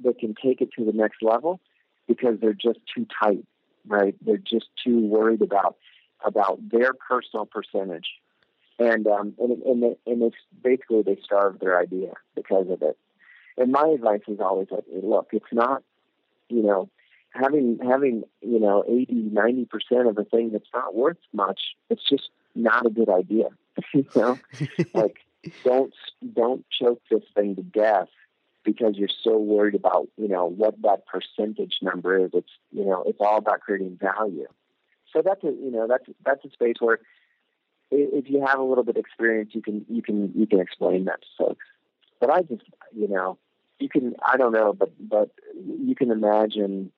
that 0.03 0.19
can 0.19 0.35
take 0.35 0.61
it 0.61 0.71
to 0.77 0.85
the 0.85 0.93
next 0.93 1.23
level 1.23 1.61
because 2.07 2.39
they're 2.41 2.53
just 2.53 2.81
too 2.95 3.07
tight, 3.23 3.45
right? 3.87 4.15
They're 4.21 4.37
just 4.37 4.67
too 4.85 5.01
worried 5.07 5.43
about 5.43 5.77
about 6.25 6.59
their 6.71 6.93
personal 6.95 7.47
percentage, 7.47 8.09
and 8.79 9.07
um, 9.07 9.35
and 9.39 9.63
and, 9.63 9.83
they, 9.83 9.97
and 10.07 10.23
it's 10.23 10.37
basically 10.63 11.03
they 11.03 11.19
starve 11.25 11.59
their 11.59 11.79
idea 11.79 12.13
because 12.35 12.69
of 12.71 12.83
it. 12.83 12.99
And 13.59 13.71
my 13.71 13.87
advice 13.95 14.23
is 14.29 14.41
always 14.41 14.69
like, 14.71 14.85
look, 14.91 15.29
it's 15.33 15.45
not, 15.53 15.83
you 16.49 16.63
know, 16.63 16.89
having 17.31 17.79
having 17.83 18.25
you 18.41 18.61
know 18.61 18.85
80 18.89 19.13
90 19.33 19.65
percent 19.67 20.09
of 20.09 20.19
a 20.19 20.25
thing 20.25 20.53
that's 20.53 20.69
not 20.75 20.95
worth 20.95 21.19
much 21.33 21.61
it's 21.89 22.07
just 22.09 22.29
not 22.55 22.85
a 22.85 22.91
good 22.91 23.09
idea 23.09 23.49
you 23.95 24.07
know? 24.15 24.39
Like 24.95 25.19
don't 25.65 25.93
don't 26.35 26.65
choke 26.71 27.03
this 27.11 27.23
thing 27.35 27.57
to 27.57 27.63
death 27.63 28.09
because 28.65 28.97
you're 28.97 29.09
so 29.25 29.39
worried 29.39 29.75
about 29.75 30.09
you 30.17 30.29
know 30.29 30.47
what 30.47 30.81
that 30.83 31.05
percentage 31.07 31.79
number 31.83 32.25
is. 32.25 32.31
It's 32.33 32.53
you 32.71 32.85
know 32.85 33.03
it's 33.07 33.19
all 33.21 33.39
about 33.39 33.61
creating 33.61 33.99
value 34.01 34.49
so 35.13 35.23
that's 35.25 35.43
a 35.45 35.49
you 35.49 35.71
know 35.71 35.87
that's 35.89 36.05
that's 36.25 36.45
a 36.45 36.51
space 36.51 36.77
where 36.81 37.01
if 37.91 38.31
you 38.31 38.45
have 38.47 38.59
a 38.59 38.63
little 38.63 38.85
bit 38.85 38.97
of 38.97 39.01
experience 39.01 39.51
you 39.55 39.63
can 39.63 39.85
you 39.89 40.03
can 40.03 40.33
you 40.35 40.47
can 40.47 40.61
explain 40.61 41.05
that 41.05 41.21
to 41.23 41.29
folks. 41.39 41.65
But 42.21 42.31
i 42.31 42.43
just 42.43 42.63
you 42.95 43.09
know 43.09 43.39
you 43.79 43.89
can 43.89 44.15
i 44.27 44.37
don't 44.37 44.53
know 44.53 44.73
but 44.73 44.93
but 45.01 45.31
you 45.57 45.95
can 45.95 46.11
imagine 46.11 46.93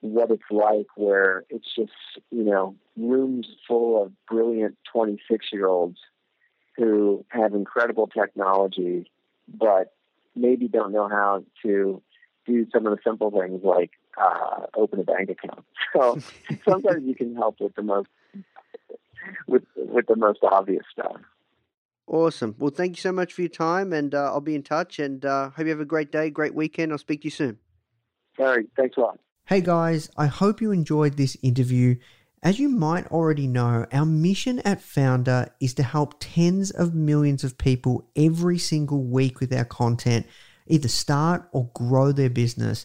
what 0.00 0.30
it's 0.30 0.42
like 0.50 0.86
where 0.96 1.44
it's 1.50 1.66
just, 1.74 1.92
you 2.30 2.44
know, 2.44 2.76
rooms 2.96 3.46
full 3.66 4.02
of 4.02 4.12
brilliant 4.26 4.76
26 4.92 5.46
year 5.52 5.66
olds 5.66 5.98
who 6.76 7.24
have 7.28 7.54
incredible 7.54 8.06
technology, 8.06 9.10
but 9.52 9.92
maybe 10.36 10.68
don't 10.68 10.92
know 10.92 11.08
how 11.08 11.42
to 11.62 12.00
do 12.46 12.66
some 12.72 12.86
of 12.86 12.96
the 12.96 13.02
simple 13.04 13.30
things 13.30 13.60
like 13.64 13.90
uh, 14.20 14.66
open 14.74 15.00
a 15.00 15.04
bank 15.04 15.30
account. 15.30 15.64
So 15.94 16.18
sometimes 16.68 17.06
you 17.06 17.14
can 17.14 17.34
help 17.34 17.60
with 17.60 17.74
the 17.74 17.82
most 17.82 18.08
with 19.46 19.64
with 19.74 20.06
the 20.06 20.16
most 20.16 20.40
obvious 20.42 20.84
stuff. 20.92 21.16
Awesome. 22.06 22.54
Well, 22.58 22.70
thank 22.70 22.96
you 22.96 23.00
so 23.00 23.10
much 23.10 23.32
for 23.32 23.40
your 23.40 23.48
time, 23.48 23.94
and 23.94 24.14
uh, 24.14 24.24
I'll 24.24 24.42
be 24.42 24.54
in 24.54 24.62
touch. 24.62 24.98
And 24.98 25.24
uh, 25.24 25.50
hope 25.50 25.64
you 25.64 25.70
have 25.70 25.80
a 25.80 25.86
great 25.86 26.12
day, 26.12 26.28
great 26.28 26.54
weekend. 26.54 26.92
I'll 26.92 26.98
speak 26.98 27.22
to 27.22 27.24
you 27.24 27.30
soon. 27.30 27.58
All 28.38 28.46
right. 28.46 28.66
Thanks 28.76 28.98
a 28.98 29.00
lot. 29.00 29.18
Hey 29.46 29.62
guys, 29.62 30.10
I 30.14 30.26
hope 30.26 30.60
you 30.60 30.72
enjoyed 30.72 31.16
this 31.16 31.34
interview. 31.42 31.96
As 32.42 32.60
you 32.60 32.68
might 32.68 33.06
already 33.06 33.46
know, 33.46 33.86
our 33.90 34.04
mission 34.04 34.58
at 34.58 34.80
Foundr 34.80 35.48
is 35.58 35.72
to 35.74 35.82
help 35.82 36.16
tens 36.20 36.70
of 36.70 36.94
millions 36.94 37.44
of 37.44 37.56
people 37.56 38.10
every 38.14 38.58
single 38.58 39.02
week 39.02 39.40
with 39.40 39.52
our 39.54 39.64
content, 39.64 40.26
either 40.66 40.88
start 40.88 41.48
or 41.52 41.70
grow 41.74 42.12
their 42.12 42.28
business, 42.28 42.84